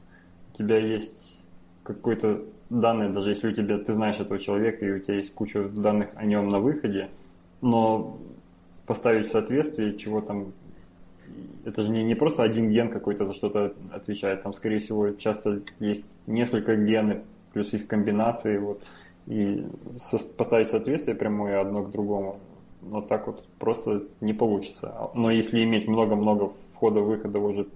у 0.52 0.58
тебя 0.58 0.78
есть 0.78 1.40
какой-то 1.82 2.44
данные, 2.68 3.08
даже 3.08 3.30
если 3.30 3.48
у 3.48 3.52
тебя, 3.52 3.78
ты 3.78 3.92
знаешь 3.94 4.20
этого 4.20 4.38
человека, 4.38 4.84
и 4.84 4.90
у 4.90 4.98
тебя 4.98 5.14
есть 5.14 5.32
куча 5.32 5.68
данных 5.68 6.10
о 6.14 6.24
нем 6.24 6.48
на 6.48 6.60
выходе, 6.60 7.08
но 7.60 8.18
поставить 8.86 9.28
в 9.28 9.32
соответствие, 9.32 9.96
чего 9.96 10.20
там 10.20 10.52
это 11.64 11.82
же 11.82 11.90
не, 11.90 12.02
не 12.02 12.14
просто 12.14 12.42
один 12.42 12.70
ген 12.70 12.90
какой-то 12.90 13.26
за 13.26 13.34
что-то 13.34 13.74
отвечает, 13.92 14.42
там, 14.42 14.52
скорее 14.52 14.78
всего, 14.78 15.10
часто 15.10 15.60
есть 15.80 16.04
несколько 16.26 16.76
генов, 16.76 17.18
плюс 17.52 17.72
их 17.72 17.86
комбинации, 17.86 18.58
вот, 18.58 18.82
и 19.26 19.66
со, 19.96 20.18
поставить 20.18 20.68
соответствие 20.68 21.16
прямое 21.16 21.60
одно 21.60 21.82
к 21.82 21.90
другому, 21.90 22.38
но 22.82 23.00
так 23.00 23.26
вот 23.26 23.44
просто 23.58 24.04
не 24.20 24.32
получится. 24.32 25.10
Но 25.14 25.30
если 25.30 25.62
иметь 25.64 25.88
много-много 25.88 26.52
входа-выхода 26.74 27.38
уже 27.38 27.66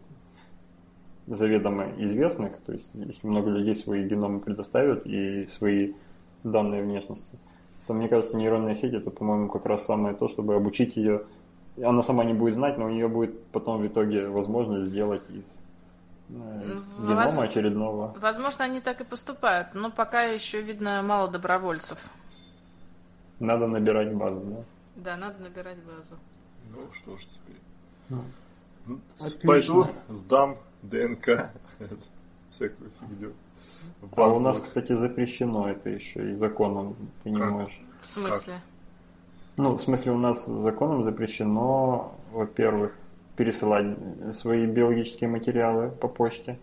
заведомо 1.26 1.88
известных, 1.98 2.58
то 2.58 2.72
есть 2.72 2.88
если 2.94 3.26
много 3.26 3.50
людей 3.50 3.74
свои 3.74 4.06
геномы 4.06 4.40
предоставят 4.40 5.06
и 5.06 5.46
свои 5.46 5.92
данные 6.42 6.82
внешности, 6.82 7.38
то 7.86 7.94
мне 7.94 8.08
кажется, 8.08 8.36
нейронная 8.36 8.74
сеть 8.74 8.94
это, 8.94 9.10
по-моему, 9.10 9.48
как 9.48 9.66
раз 9.66 9.84
самое 9.84 10.14
то, 10.14 10.28
чтобы 10.28 10.54
обучить 10.54 10.96
ее 10.96 11.22
она 11.76 12.02
сама 12.02 12.24
не 12.24 12.34
будет 12.34 12.54
знать, 12.54 12.78
но 12.78 12.86
у 12.86 12.90
нее 12.90 13.08
будет 13.08 13.46
потом 13.46 13.80
в 13.80 13.86
итоге 13.86 14.28
возможность 14.28 14.88
сделать 14.88 15.28
из 15.30 15.46
э, 16.28 16.80
генома 17.00 17.24
Воз... 17.24 17.38
очередного. 17.38 18.14
Возможно, 18.20 18.64
они 18.64 18.80
так 18.80 19.00
и 19.00 19.04
поступают, 19.04 19.74
но 19.74 19.90
пока 19.90 20.22
еще, 20.22 20.60
видно, 20.60 21.02
мало 21.02 21.28
добровольцев. 21.28 21.98
Надо 23.38 23.66
набирать 23.66 24.14
базу, 24.14 24.40
да? 24.40 24.64
Да, 24.96 25.16
надо 25.16 25.42
набирать 25.42 25.78
базу. 25.78 26.16
Ну, 26.70 26.92
что 26.92 27.16
ж 27.16 27.24
теперь. 27.24 27.60
Ну, 28.08 28.24
ну 28.86 29.00
Пойду, 29.42 29.86
сдам 30.08 30.58
ДНК, 30.82 31.50
всякую 32.50 32.90
фигню. 33.00 33.32
А 34.16 34.28
у 34.28 34.40
нас, 34.40 34.60
кстати, 34.60 34.94
запрещено 34.94 35.70
это 35.70 35.88
еще 35.88 36.32
и 36.32 36.34
законом, 36.34 36.96
ты 37.22 37.30
не 37.30 37.42
можешь. 37.42 37.80
В 38.00 38.06
смысле? 38.06 38.54
Как? 38.54 38.71
Ну, 39.56 39.72
в 39.74 39.78
смысле, 39.78 40.12
у 40.12 40.18
нас 40.18 40.46
законом 40.46 41.04
запрещено, 41.04 42.14
во-первых, 42.32 42.92
пересылать 43.36 43.96
свои 44.34 44.66
биологические 44.66 45.28
материалы 45.28 45.90
по 45.90 46.08
почте. 46.08 46.58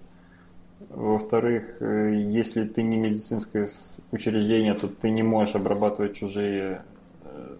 Во-вторых, 0.89 1.81
э, 1.81 2.13
если 2.15 2.65
ты 2.65 2.81
не 2.81 2.97
медицинское 2.97 3.69
учреждение, 4.11 4.73
то 4.73 4.87
ты 4.87 5.09
не 5.09 5.23
можешь 5.23 5.55
обрабатывать 5.55 6.15
чужие 6.15 6.83
э, 7.25 7.57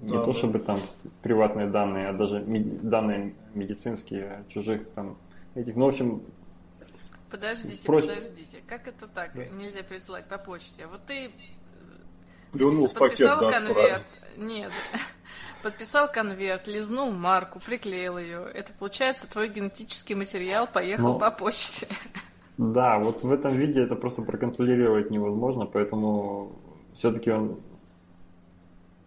не 0.00 0.12
да, 0.12 0.24
то 0.24 0.32
чтобы 0.32 0.58
там 0.58 0.78
приватные 1.22 1.66
данные, 1.66 2.08
а 2.08 2.12
даже 2.12 2.40
данные 2.40 3.34
медицинские 3.54 4.44
чужих 4.48 4.88
там 4.90 5.16
этих. 5.54 5.76
Ну, 5.76 5.86
в 5.86 5.88
общем. 5.88 6.22
Подождите, 7.30 7.86
проч... 7.86 8.06
подождите. 8.06 8.58
Как 8.66 8.86
это 8.86 9.06
так? 9.06 9.32
Да. 9.34 9.44
Нельзя 9.46 9.82
присылать 9.82 10.26
по 10.26 10.38
почте. 10.38 10.86
Вот 10.86 11.00
ты 11.06 11.30
Плюнул 12.52 12.88
в 12.88 12.94
пакет, 12.94 13.18
да, 13.20 13.50
конверт. 13.50 14.06
Нет. 14.36 14.72
Подписал 15.62 16.10
конверт, 16.10 16.66
лизнул 16.66 17.10
марку, 17.10 17.60
приклеил 17.60 18.18
ее. 18.18 18.46
Это 18.54 18.72
получается 18.72 19.30
твой 19.30 19.48
генетический 19.48 20.14
материал 20.14 20.66
поехал 20.66 21.14
ну, 21.14 21.18
по 21.18 21.30
почте. 21.30 21.86
Да, 22.58 22.98
вот 22.98 23.22
в 23.22 23.32
этом 23.32 23.56
виде 23.56 23.80
это 23.80 23.96
просто 23.96 24.20
проконтролировать 24.20 25.10
невозможно, 25.10 25.64
поэтому 25.64 26.60
все-таки 26.94 27.30
он 27.30 27.58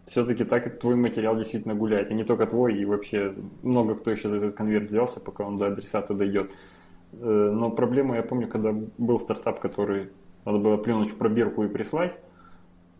все-таки 0.06 0.44
так 0.44 0.64
как 0.64 0.80
твой 0.80 0.96
материал 0.96 1.36
действительно 1.36 1.76
гуляет, 1.76 2.12
и 2.12 2.16
не 2.16 2.24
только 2.24 2.48
твой, 2.48 2.76
и 2.76 2.86
вообще 2.86 3.34
много 3.62 3.96
кто 3.96 4.12
еще 4.12 4.30
за 4.30 4.38
этот 4.38 4.56
конверт 4.56 4.90
взялся, 4.90 5.20
пока 5.20 5.46
он 5.46 5.58
до 5.58 5.68
адресата 5.68 6.14
дойдет. 6.14 6.52
Э, 7.14 7.52
но 7.54 7.70
проблема, 7.70 8.16
я 8.16 8.24
помню, 8.24 8.48
когда 8.48 8.74
был 8.98 9.20
стартап, 9.20 9.60
который 9.60 10.10
надо 10.46 10.58
было 10.58 10.78
плюнуть 10.78 11.12
в 11.12 11.18
пробирку 11.18 11.64
и 11.64 11.68
прислать, 11.68 12.18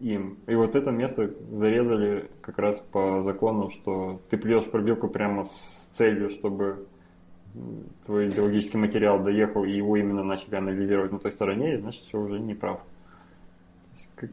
им. 0.04 0.38
И 0.48 0.56
вот 0.56 0.76
это 0.76 0.92
место 0.92 1.34
зарезали 1.52 2.30
как 2.42 2.60
раз 2.60 2.84
по 2.92 3.24
закону, 3.24 3.70
что 3.70 4.22
ты 4.30 4.38
плюешь 4.38 4.70
пробирку 4.70 5.08
прямо 5.08 5.46
с 5.46 5.90
целью, 5.94 6.30
чтобы 6.30 6.86
твой 8.06 8.30
идеологический 8.30 8.78
материал 8.78 9.20
доехал, 9.24 9.64
и 9.64 9.72
его 9.72 9.96
именно 9.96 10.24
начали 10.24 10.56
анализировать 10.56 11.12
на 11.12 11.20
той 11.20 11.32
стороне, 11.32 11.76
и 11.76 11.78
значит, 11.78 12.04
все 12.04 12.20
уже 12.20 12.40
не 12.40 12.54
прав. 12.54 12.82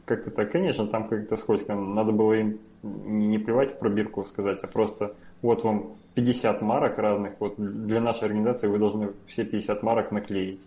Как-то 0.04 0.30
так, 0.30 0.52
конечно, 0.52 0.86
там 0.86 1.08
как-то 1.08 1.36
скользко. 1.36 1.74
Надо 1.74 2.12
было 2.12 2.34
им 2.34 2.58
не 2.82 3.38
плевать 3.38 3.74
в 3.74 3.78
пробирку 3.78 4.24
сказать, 4.24 4.60
а 4.62 4.66
просто 4.66 5.14
вот 5.42 5.64
вам 5.64 5.92
50 6.14 6.62
марок 6.62 6.98
разных, 6.98 7.34
вот 7.38 7.54
для 7.56 8.00
нашей 8.00 8.24
организации 8.24 8.66
вы 8.66 8.78
должны 8.78 9.12
все 9.26 9.44
50 9.44 9.82
марок 9.82 10.10
наклеить. 10.10 10.60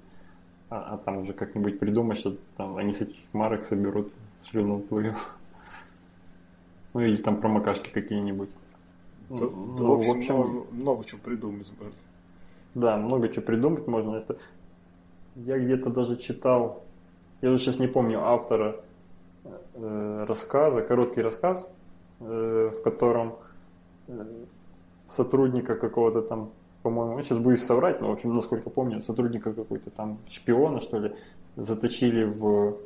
А, 0.69 0.93
а 0.93 0.97
там 0.97 1.19
уже 1.19 1.33
как-нибудь 1.33 1.79
придумать, 1.79 2.17
что 2.17 2.35
там 2.57 2.77
они 2.77 2.93
с 2.93 3.01
этих 3.01 3.17
марок 3.33 3.65
соберут 3.65 4.11
слюну 4.43 4.81
твою. 4.81 5.15
Ну 6.93 7.01
или 7.01 7.17
там 7.17 7.41
промокашки 7.41 7.89
какие-нибудь. 7.89 8.49
Ну, 9.29 9.37
да, 9.39 9.83
в 9.83 10.17
общем, 10.17 10.35
много, 10.35 10.65
много 10.71 11.03
чего 11.05 11.19
придумать 11.19 11.71
можно. 11.79 11.95
Да, 12.75 12.97
много 12.97 13.29
чего 13.29 13.41
придумать 13.41 13.87
можно. 13.87 14.17
Это 14.17 14.37
я 15.35 15.57
где-то 15.57 15.89
даже 15.89 16.17
читал, 16.17 16.83
я 17.41 17.49
уже 17.49 17.63
сейчас 17.63 17.79
не 17.79 17.87
помню 17.87 18.23
автора 18.23 18.75
э, 19.73 20.25
рассказа, 20.27 20.81
короткий 20.81 21.21
рассказ, 21.21 21.71
э, 22.19 22.71
в 22.73 22.83
котором 22.83 23.35
э, 24.07 24.25
сотрудника 25.09 25.75
какого-то 25.75 26.21
там, 26.21 26.51
по-моему, 26.83 27.21
сейчас 27.21 27.39
будет 27.39 27.61
соврать, 27.61 28.01
но, 28.01 28.09
в 28.09 28.13
общем, 28.13 28.35
насколько 28.35 28.69
помню, 28.69 29.01
сотрудника 29.01 29.53
какой-то 29.53 29.89
там 29.89 30.19
шпиона, 30.29 30.81
что 30.81 30.99
ли, 30.99 31.15
заточили 31.55 32.25
в 32.25 32.77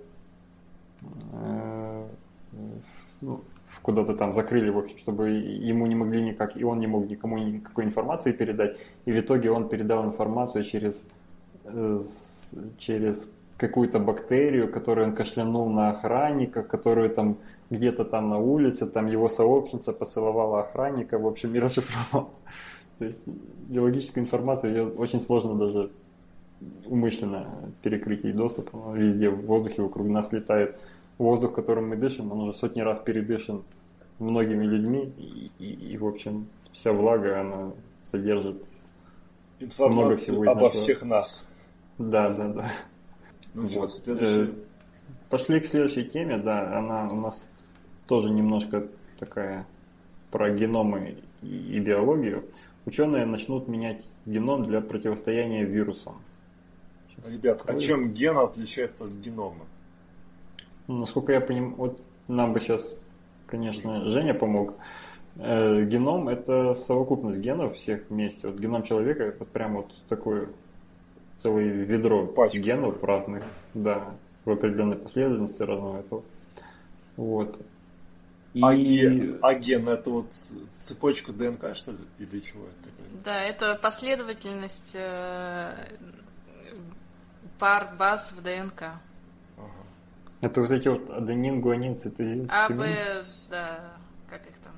ну, 3.22 3.42
куда-то 3.82 4.16
там 4.16 4.34
закрыли, 4.34 4.70
в 4.70 4.78
общем, 4.78 4.98
чтобы 4.98 5.30
ему 5.30 5.88
не 5.88 5.96
могли 5.96 6.22
никак, 6.22 6.58
и 6.58 6.64
он 6.64 6.80
не 6.80 6.88
мог 6.88 7.10
никому 7.10 7.38
никакой 7.38 7.86
информации 7.86 8.32
передать. 8.32 8.78
И 9.06 9.12
в 9.12 9.20
итоге 9.20 9.52
он 9.52 9.70
передал 9.70 10.06
информацию 10.06 10.64
через, 10.64 11.08
э, 11.66 12.00
через 12.78 13.32
какую-то 13.58 14.00
бактерию, 14.00 14.72
которую 14.72 15.08
он 15.08 15.16
кашлянул 15.16 15.70
на 15.70 15.90
охранника, 15.90 16.64
которую 16.64 17.10
там 17.10 17.38
где-то 17.70 18.06
там 18.06 18.30
на 18.30 18.38
улице, 18.38 18.86
там 18.86 19.08
его 19.08 19.30
сообщница 19.30 19.94
поцеловала 19.94 20.62
охранника, 20.62 21.18
в 21.18 21.28
общем, 21.28 21.56
и 21.56 21.60
расшифровал. 21.66 22.30
То 23.00 23.06
есть 23.06 23.24
биологическая 23.70 24.24
информация, 24.24 24.72
ее 24.72 24.88
очень 24.88 25.22
сложно 25.22 25.56
даже 25.56 25.92
умышленно 26.86 27.72
перекрыть 27.82 28.24
ей 28.24 28.34
доступ, 28.34 28.70
везде 28.94 29.30
в 29.30 29.46
воздухе 29.46 29.82
вокруг 29.82 30.08
нас 30.08 30.32
летает 30.32 30.78
воздух, 31.18 31.54
которым 31.54 31.90
мы 31.90 31.96
дышим, 31.96 32.32
он 32.32 32.42
уже 32.42 32.54
сотни 32.58 32.82
раз 32.82 33.00
передышан 33.00 33.64
многими 34.20 34.66
людьми, 34.66 35.14
и, 35.18 35.52
и, 35.60 35.92
и 35.94 35.98
в 35.98 36.06
общем, 36.06 36.48
вся 36.74 36.94
влага, 36.94 37.42
она 37.42 37.72
содержит 38.04 38.64
Информацию 39.60 39.92
много 39.92 40.16
всего 40.16 40.44
из 40.44 40.48
обо 40.48 40.62
нашего... 40.62 40.84
всех 40.84 41.02
нас. 41.04 41.48
Да, 41.98 42.30
да, 42.30 42.48
да. 42.50 42.72
Ну 43.54 43.68
вот, 43.68 43.92
следующий. 43.92 44.52
Э, 44.52 44.54
пошли 45.30 45.60
к 45.60 45.66
следующей 45.66 46.06
теме, 46.06 46.38
да, 46.38 46.78
она 46.78 47.10
у 47.10 47.16
нас 47.16 47.48
тоже 48.08 48.30
немножко 48.30 48.88
такая 49.20 49.66
про 50.32 50.52
геномы 50.52 51.18
и 51.42 51.80
биологию. 51.80 52.46
Ученые 52.86 53.26
начнут 53.26 53.68
менять 53.68 54.06
геном 54.26 54.66
для 54.66 54.82
противостояния 54.82 55.64
вирусам. 55.64 56.22
Ребят, 57.30 57.64
а 57.66 57.80
чем 57.80 58.14
ген 58.14 58.38
отличается 58.38 59.06
от 59.06 59.12
генома? 59.12 59.66
Ну, 60.88 61.00
насколько 61.00 61.34
я 61.34 61.42
понимаю, 61.42 61.76
вот 61.76 62.02
нам 62.28 62.54
бы 62.54 62.60
сейчас 62.60 62.98
конечно, 63.48 64.10
Женя 64.12 64.34
помог. 64.34 64.76
Э, 65.38 65.84
геном– 65.84 66.28
это 66.30 66.74
совокупность 66.76 67.40
генов 67.40 67.78
всех 67.78 68.10
вместе. 68.10 68.48
Вот 68.48 68.60
геном 68.60 68.84
человека– 68.84 69.24
это 69.26 69.46
прям 69.46 69.78
вот 69.78 69.92
такое 70.10 70.50
целое 71.40 71.66
ведро 71.66 72.28
Пачка. 72.28 72.60
генов 72.60 73.04
разных, 73.04 73.44
да, 73.74 74.06
в 74.46 74.52
определенной 74.52 74.98
последовательности 74.98 75.62
разного 75.62 76.00
этого. 76.00 76.24
Вот. 77.16 77.60
И... 78.54 78.62
А, 78.64 78.74
ген, 78.76 79.38
а 79.42 79.54
ген 79.54 79.88
это 79.88 80.10
вот 80.10 80.28
цепочка 80.80 81.32
ДНК, 81.32 81.76
что 81.76 81.92
ли? 81.92 82.00
Или 82.18 82.40
чего 82.40 82.64
это 82.66 82.90
такое? 82.90 83.24
Да, 83.24 83.44
это 83.44 83.76
последовательность 83.76 84.96
э, 84.96 85.74
пар 87.60 87.90
баз 87.98 88.32
в 88.32 88.42
ДНК. 88.42 88.82
Ага. 89.58 89.72
Это 90.42 90.62
вот 90.62 90.72
эти 90.72 90.88
вот 90.88 91.10
аденин, 91.10 91.62
гуанин, 91.62 91.98
цитозин. 92.00 92.48
А, 92.52 92.70
Б, 92.70 93.26
да, 93.50 93.98
как 94.30 94.46
их 94.48 94.58
там? 94.60 94.74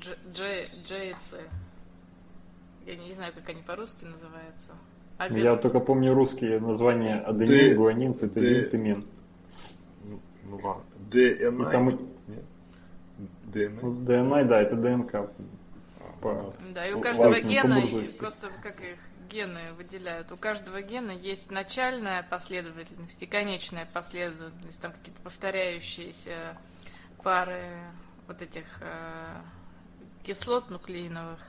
Дж, 0.00 0.14
Дж 0.84 1.10
и 1.10 1.12
С. 1.12 1.36
Я 2.86 2.96
не 2.96 3.12
знаю, 3.12 3.32
как 3.34 3.48
они 3.48 3.62
по-русски 3.62 4.04
называются. 4.04 4.72
А 5.16 5.28
Я 5.28 5.56
только 5.56 5.80
помню 5.80 6.12
русские 6.12 6.60
названия 6.60 7.20
аденин, 7.20 7.76
гуанин, 7.76 8.14
цитозин, 8.14 8.70
тимин. 8.70 9.04
Ну, 10.04 10.20
ну 10.44 10.60
ладно. 10.62 10.84
ДНА? 11.10 11.70
Там... 11.70 11.98
ДНА? 13.44 14.04
ДНА, 14.04 14.44
да, 14.44 14.60
это 14.60 14.76
ДНК. 14.76 15.30
По... 16.20 16.52
Да, 16.74 16.86
и 16.86 16.92
у 16.92 17.00
каждого 17.00 17.40
гена, 17.40 17.82
просто 18.18 18.48
как 18.62 18.80
их 18.80 18.98
гены 19.28 19.72
выделяют, 19.76 20.32
у 20.32 20.36
каждого 20.36 20.82
гена 20.82 21.10
есть 21.10 21.50
начальная 21.50 22.22
последовательность 22.22 23.22
и 23.22 23.26
конечная 23.26 23.86
последовательность, 23.92 24.80
там 24.80 24.92
какие-то 24.92 25.20
повторяющиеся 25.22 26.56
пары 27.22 27.78
вот 28.26 28.42
этих 28.42 28.64
э, 28.80 29.40
кислот 30.22 30.70
нуклеиновых, 30.70 31.40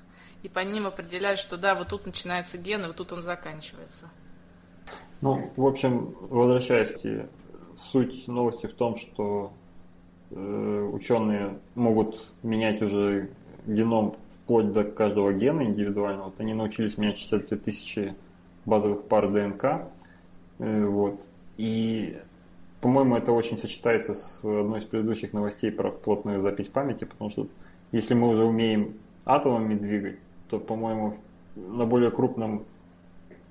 и 0.44 0.50
по 0.50 0.60
ним 0.60 0.88
определяют, 0.88 1.40
что 1.40 1.58
да, 1.58 1.76
вот 1.76 1.90
тут 1.90 2.06
начинается 2.06 2.58
ген, 2.58 2.84
и 2.84 2.88
вот 2.88 2.96
тут 2.96 3.14
он 3.14 3.22
заканчивается. 3.22 4.10
Ну, 5.22 5.52
в 5.56 5.66
общем, 5.66 6.16
возвращаясь 6.22 6.94
суть 7.92 8.28
новости 8.28 8.68
в 8.68 8.74
том, 8.74 8.98
что 8.98 9.54
э, 10.32 10.90
ученые 10.94 11.60
могут 11.76 12.22
менять 12.44 12.82
уже 12.82 13.30
геном 13.66 14.16
вплоть 14.46 14.72
до 14.72 14.84
каждого 14.84 15.34
гена 15.34 15.64
индивидуально. 15.64 16.26
Вот 16.26 16.40
они 16.40 16.54
научились 16.54 17.00
менять 17.00 17.18
62 17.18 17.58
тысячи 17.58 18.14
базовых 18.66 19.06
пар 19.06 19.32
ДНК. 19.32 19.88
Э, 20.60 20.86
вот. 20.86 21.20
И, 21.58 22.18
по-моему, 22.80 23.18
это 23.18 23.32
очень 23.32 23.58
сочетается 23.58 24.14
с 24.14 24.40
одной 24.44 24.80
из 24.80 24.84
предыдущих 24.84 25.34
новостей 25.34 25.72
про 25.72 25.90
плотную 25.90 26.42
запись 26.44 26.68
памяти, 26.68 27.06
потому 27.06 27.32
что 27.32 27.48
если 27.92 28.14
мы 28.14 28.30
уже 28.30 28.44
умеем 28.44 28.94
атомами 29.26 29.74
двигать, 29.74 30.20
то, 30.50 30.60
по-моему, 30.60 31.18
на 31.56 31.86
более 31.86 32.12
крупном 32.12 32.66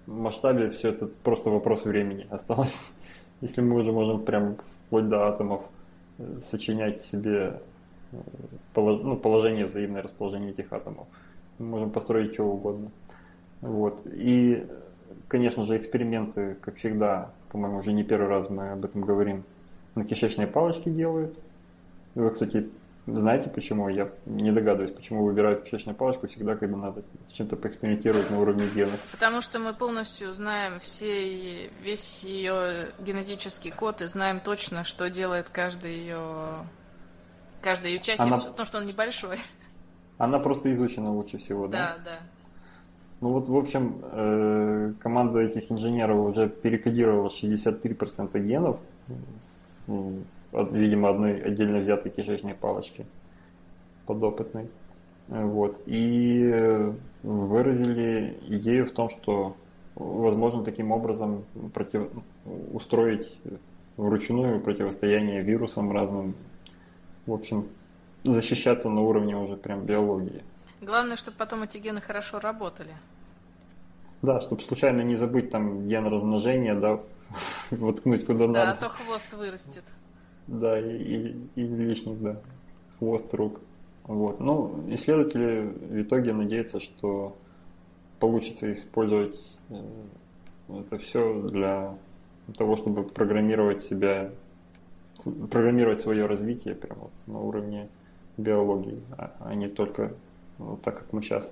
масштабе 0.06 0.70
все 0.70 0.90
это 0.90 1.06
просто 1.24 1.50
вопрос 1.50 1.84
времени 1.84 2.26
осталось. 2.30 2.78
Если 3.40 3.62
мы 3.62 3.80
уже 3.80 3.90
можем 3.90 4.22
прям 4.22 4.58
вплоть 4.86 5.08
до 5.08 5.26
атомов 5.26 5.62
э, 6.18 6.40
сочинять 6.48 7.02
себе 7.02 7.60
ну, 8.74 9.16
положение, 9.16 9.66
взаимное 9.66 10.02
расположение 10.02 10.50
этих 10.50 10.72
атомов. 10.72 11.06
Мы 11.58 11.66
можем 11.66 11.90
построить 11.90 12.34
что 12.34 12.44
угодно. 12.44 12.90
Вот. 13.60 14.00
И, 14.06 14.66
конечно 15.28 15.64
же, 15.64 15.76
эксперименты, 15.76 16.56
как 16.60 16.76
всегда, 16.76 17.30
по-моему, 17.50 17.78
уже 17.78 17.92
не 17.92 18.04
первый 18.04 18.28
раз 18.28 18.50
мы 18.50 18.72
об 18.72 18.84
этом 18.84 19.02
говорим, 19.02 19.44
на 19.94 20.04
кишечной 20.04 20.46
палочке 20.46 20.90
делают. 20.90 21.38
Вы, 22.14 22.30
кстати, 22.30 22.68
знаете 23.06 23.50
почему? 23.50 23.88
Я 23.88 24.10
не 24.24 24.50
догадываюсь, 24.50 24.94
почему 24.94 25.24
выбирают 25.24 25.62
кишечную 25.64 25.94
палочку 25.94 26.26
всегда, 26.26 26.56
когда 26.56 26.76
надо 26.76 27.02
с 27.28 27.32
чем-то 27.32 27.56
поэкспериментировать 27.56 28.30
на 28.30 28.40
уровне 28.40 28.66
генов. 28.74 28.98
Потому 29.12 29.40
что 29.42 29.58
мы 29.58 29.74
полностью 29.74 30.32
знаем 30.32 30.80
все, 30.80 31.68
весь 31.82 32.24
ее 32.24 32.88
генетический 33.00 33.70
код 33.70 34.00
и 34.00 34.06
знаем 34.06 34.40
точно, 34.40 34.84
что 34.84 35.10
делает 35.10 35.50
каждый 35.50 35.96
ее, 35.96 36.18
каждая 37.64 37.92
ее 37.92 38.00
часть, 38.00 38.20
Она... 38.20 38.38
потому 38.38 38.66
что 38.66 38.78
он 38.78 38.86
небольшой. 38.86 39.38
Она 40.18 40.38
просто 40.38 40.70
изучена 40.72 41.12
лучше 41.12 41.38
всего, 41.38 41.66
да? 41.66 41.96
Да, 41.96 42.04
да. 42.04 42.18
Ну 43.20 43.30
вот, 43.30 43.48
в 43.48 43.56
общем, 43.56 44.00
э, 44.02 44.92
команда 45.00 45.40
этих 45.40 45.72
инженеров 45.72 46.18
уже 46.18 46.48
перекодировала 46.48 47.28
63% 47.28 48.38
генов 48.40 48.78
видимо, 50.56 51.10
одной 51.10 51.40
отдельно 51.42 51.78
взятой 51.78 52.10
кишечной 52.10 52.54
палочки 52.54 53.06
подопытной. 54.06 54.68
Вот. 55.28 55.80
И 55.86 56.92
выразили 57.22 58.38
идею 58.48 58.86
в 58.86 58.92
том, 58.92 59.08
что 59.10 59.56
возможно 59.94 60.62
таким 60.62 60.92
образом 60.92 61.44
против... 61.72 62.08
устроить 62.72 63.30
вручную 63.96 64.60
противостояние 64.60 65.42
вирусам 65.42 65.92
разным. 65.92 66.34
В 67.26 67.32
общем, 67.32 67.68
защищаться 68.24 68.88
на 68.88 69.00
уровне 69.00 69.36
уже 69.36 69.56
прям 69.56 69.84
биологии. 69.84 70.42
Главное, 70.80 71.16
чтобы 71.16 71.36
потом 71.36 71.62
эти 71.62 71.78
гены 71.78 72.00
хорошо 72.00 72.38
работали. 72.40 72.94
Да, 74.22 74.40
чтобы 74.40 74.62
случайно 74.62 75.02
не 75.02 75.16
забыть 75.16 75.50
там 75.50 75.88
ген 75.88 76.06
размножения, 76.06 76.74
да, 76.74 77.00
воткнуть 77.70 78.26
куда 78.26 78.46
да, 78.46 78.52
надо. 78.52 78.66
Да, 78.66 78.72
а 78.72 78.76
то 78.76 78.88
хвост 78.88 79.32
вырастет. 79.34 79.84
Да, 80.46 80.78
и, 80.78 80.96
и, 80.96 81.36
и 81.56 81.62
лишних, 81.62 82.20
да, 82.20 82.40
хвост 82.98 83.32
рук. 83.34 83.60
Вот. 84.04 84.40
Ну, 84.40 84.84
исследователи 84.88 85.60
в 85.62 86.02
итоге 86.02 86.32
надеются, 86.34 86.80
что 86.80 87.36
получится 88.20 88.70
использовать 88.72 89.38
э, 89.70 89.82
это 90.68 90.98
все 90.98 91.40
для 91.48 91.96
того, 92.56 92.76
чтобы 92.76 93.04
программировать 93.04 93.82
себя, 93.82 94.30
программировать 95.50 96.00
свое 96.00 96.26
развитие 96.26 96.74
прямо 96.74 97.02
вот 97.02 97.12
на 97.26 97.40
уровне 97.40 97.88
биологии, 98.36 99.00
а, 99.16 99.32
а 99.40 99.54
не 99.54 99.68
только 99.68 100.12
вот 100.58 100.82
так, 100.82 100.98
как 100.98 101.12
мы 101.12 101.22
сейчас 101.22 101.50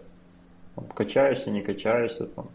там, 0.74 0.86
качаешься, 0.86 1.50
не 1.50 1.62
качаешься, 1.62 2.26
там, 2.26 2.48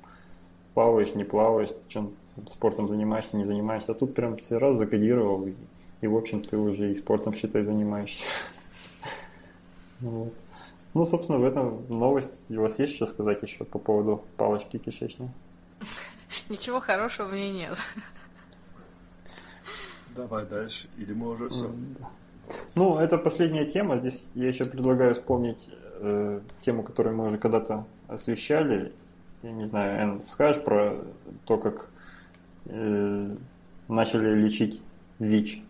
плаваешь, 0.74 1.16
не 1.16 1.24
плаваешь, 1.24 1.70
чем 1.88 2.12
спортом 2.52 2.88
занимаешься, 2.88 3.38
не 3.38 3.46
занимаешься. 3.46 3.94
А 3.94 3.96
тут 3.96 4.14
прям 4.14 4.38
все 4.38 4.58
раз 4.58 4.78
закодировал 4.78 5.46
и 5.48 5.54
и, 6.02 6.08
в 6.08 6.16
общем, 6.16 6.44
ты 6.44 6.58
уже 6.58 6.92
и 6.92 6.96
спортом, 6.96 7.34
считай, 7.34 7.64
занимаешься. 7.64 8.26
Вот. 10.00 10.32
Ну, 10.94 11.06
собственно, 11.08 11.40
в 11.40 11.44
этом 11.44 11.84
новость. 11.90 12.52
У 12.52 12.62
вас 12.62 12.78
есть 12.78 12.94
что 12.94 13.08
сказать 13.08 13.42
еще 13.42 13.64
по 13.64 13.80
поводу 13.80 14.24
палочки 14.38 14.78
кишечной? 14.78 15.30
Ничего 16.50 16.80
хорошего 16.80 17.30
в 17.30 17.34
ней 17.34 17.52
нет. 17.52 17.76
Давай 20.18 20.46
дальше. 20.46 20.88
Или 20.98 21.14
мы 21.14 21.30
уже 21.30 21.50
все? 21.50 21.72
Ну, 22.76 22.98
это 22.98 23.18
последняя 23.18 23.66
тема. 23.66 24.00
Здесь 24.00 24.26
я 24.34 24.48
еще 24.48 24.66
предлагаю 24.66 25.14
вспомнить 25.14 25.70
э, 26.00 26.42
тему, 26.62 26.84
которую 26.84 27.16
мы 27.16 27.28
уже 27.28 27.38
когда-то 27.38 27.86
освещали. 28.08 28.94
Я 29.44 29.52
не 29.52 29.66
знаю, 29.66 30.02
Эн, 30.02 30.22
скажешь 30.24 30.64
про 30.64 30.98
то, 31.46 31.58
как 31.58 31.90
э, 32.66 33.36
начали 33.88 34.34
лечить 34.34 34.82
ВИЧ? 35.20 35.62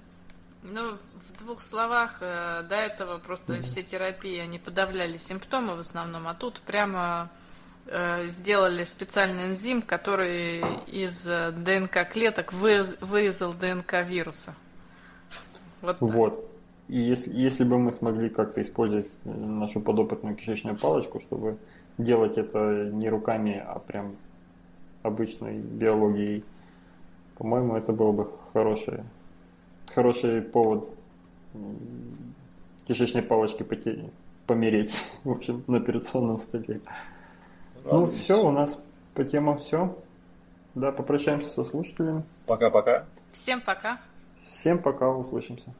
Ну, 0.63 0.97
в 1.27 1.43
двух 1.43 1.61
словах, 1.61 2.19
э, 2.21 2.63
до 2.69 2.75
этого 2.75 3.17
просто 3.19 3.55
mm-hmm. 3.55 3.61
все 3.61 3.83
терапии, 3.83 4.39
они 4.39 4.59
подавляли 4.59 5.17
симптомы 5.17 5.75
в 5.75 5.79
основном, 5.79 6.27
а 6.27 6.33
тут 6.33 6.61
прямо 6.61 7.29
сделали 8.25 8.83
специальный 8.83 9.45
энзим, 9.45 9.81
который 9.81 10.61
из 10.87 11.25
ДНК 11.25 12.09
клеток 12.11 12.53
вырез, 12.53 12.97
вырезал 13.01 13.53
ДНК 13.53 14.05
вируса. 14.05 14.55
Вот. 15.81 15.97
вот. 16.01 16.51
И 16.87 16.99
если, 16.99 17.33
если 17.33 17.63
бы 17.63 17.77
мы 17.77 17.91
смогли 17.91 18.29
как-то 18.29 18.61
использовать 18.61 19.09
э, 19.25 19.29
нашу 19.29 19.81
подопытную 19.81 20.35
кишечную 20.35 20.77
палочку, 20.77 21.19
чтобы 21.19 21.57
делать 21.97 22.37
это 22.37 22.89
не 22.93 23.09
руками, 23.09 23.61
а 23.65 23.79
прям 23.79 24.15
обычной 25.03 25.57
биологией, 25.59 26.43
по-моему, 27.37 27.75
это 27.75 27.91
было 27.91 28.11
бы 28.11 28.31
хорошее 28.53 29.03
хороший 29.93 30.41
повод 30.41 30.89
кишечной 32.87 33.23
палочки 33.23 33.63
потерять, 33.63 34.11
помереть, 34.45 34.93
в 35.23 35.31
общем, 35.31 35.63
на 35.67 35.77
операционном 35.77 36.39
столе. 36.39 36.81
Ну, 37.91 38.11
все, 38.11 38.43
у 38.43 38.51
нас 38.51 38.77
по 39.13 39.23
темам 39.23 39.59
все. 39.59 39.95
Да, 40.75 40.91
попрощаемся 40.91 41.49
со 41.49 41.63
слушателями. 41.63 42.23
Пока-пока. 42.45 43.05
Всем 43.31 43.61
пока. 43.61 43.99
Всем 44.45 44.79
пока, 44.79 45.09
услышимся. 45.09 45.73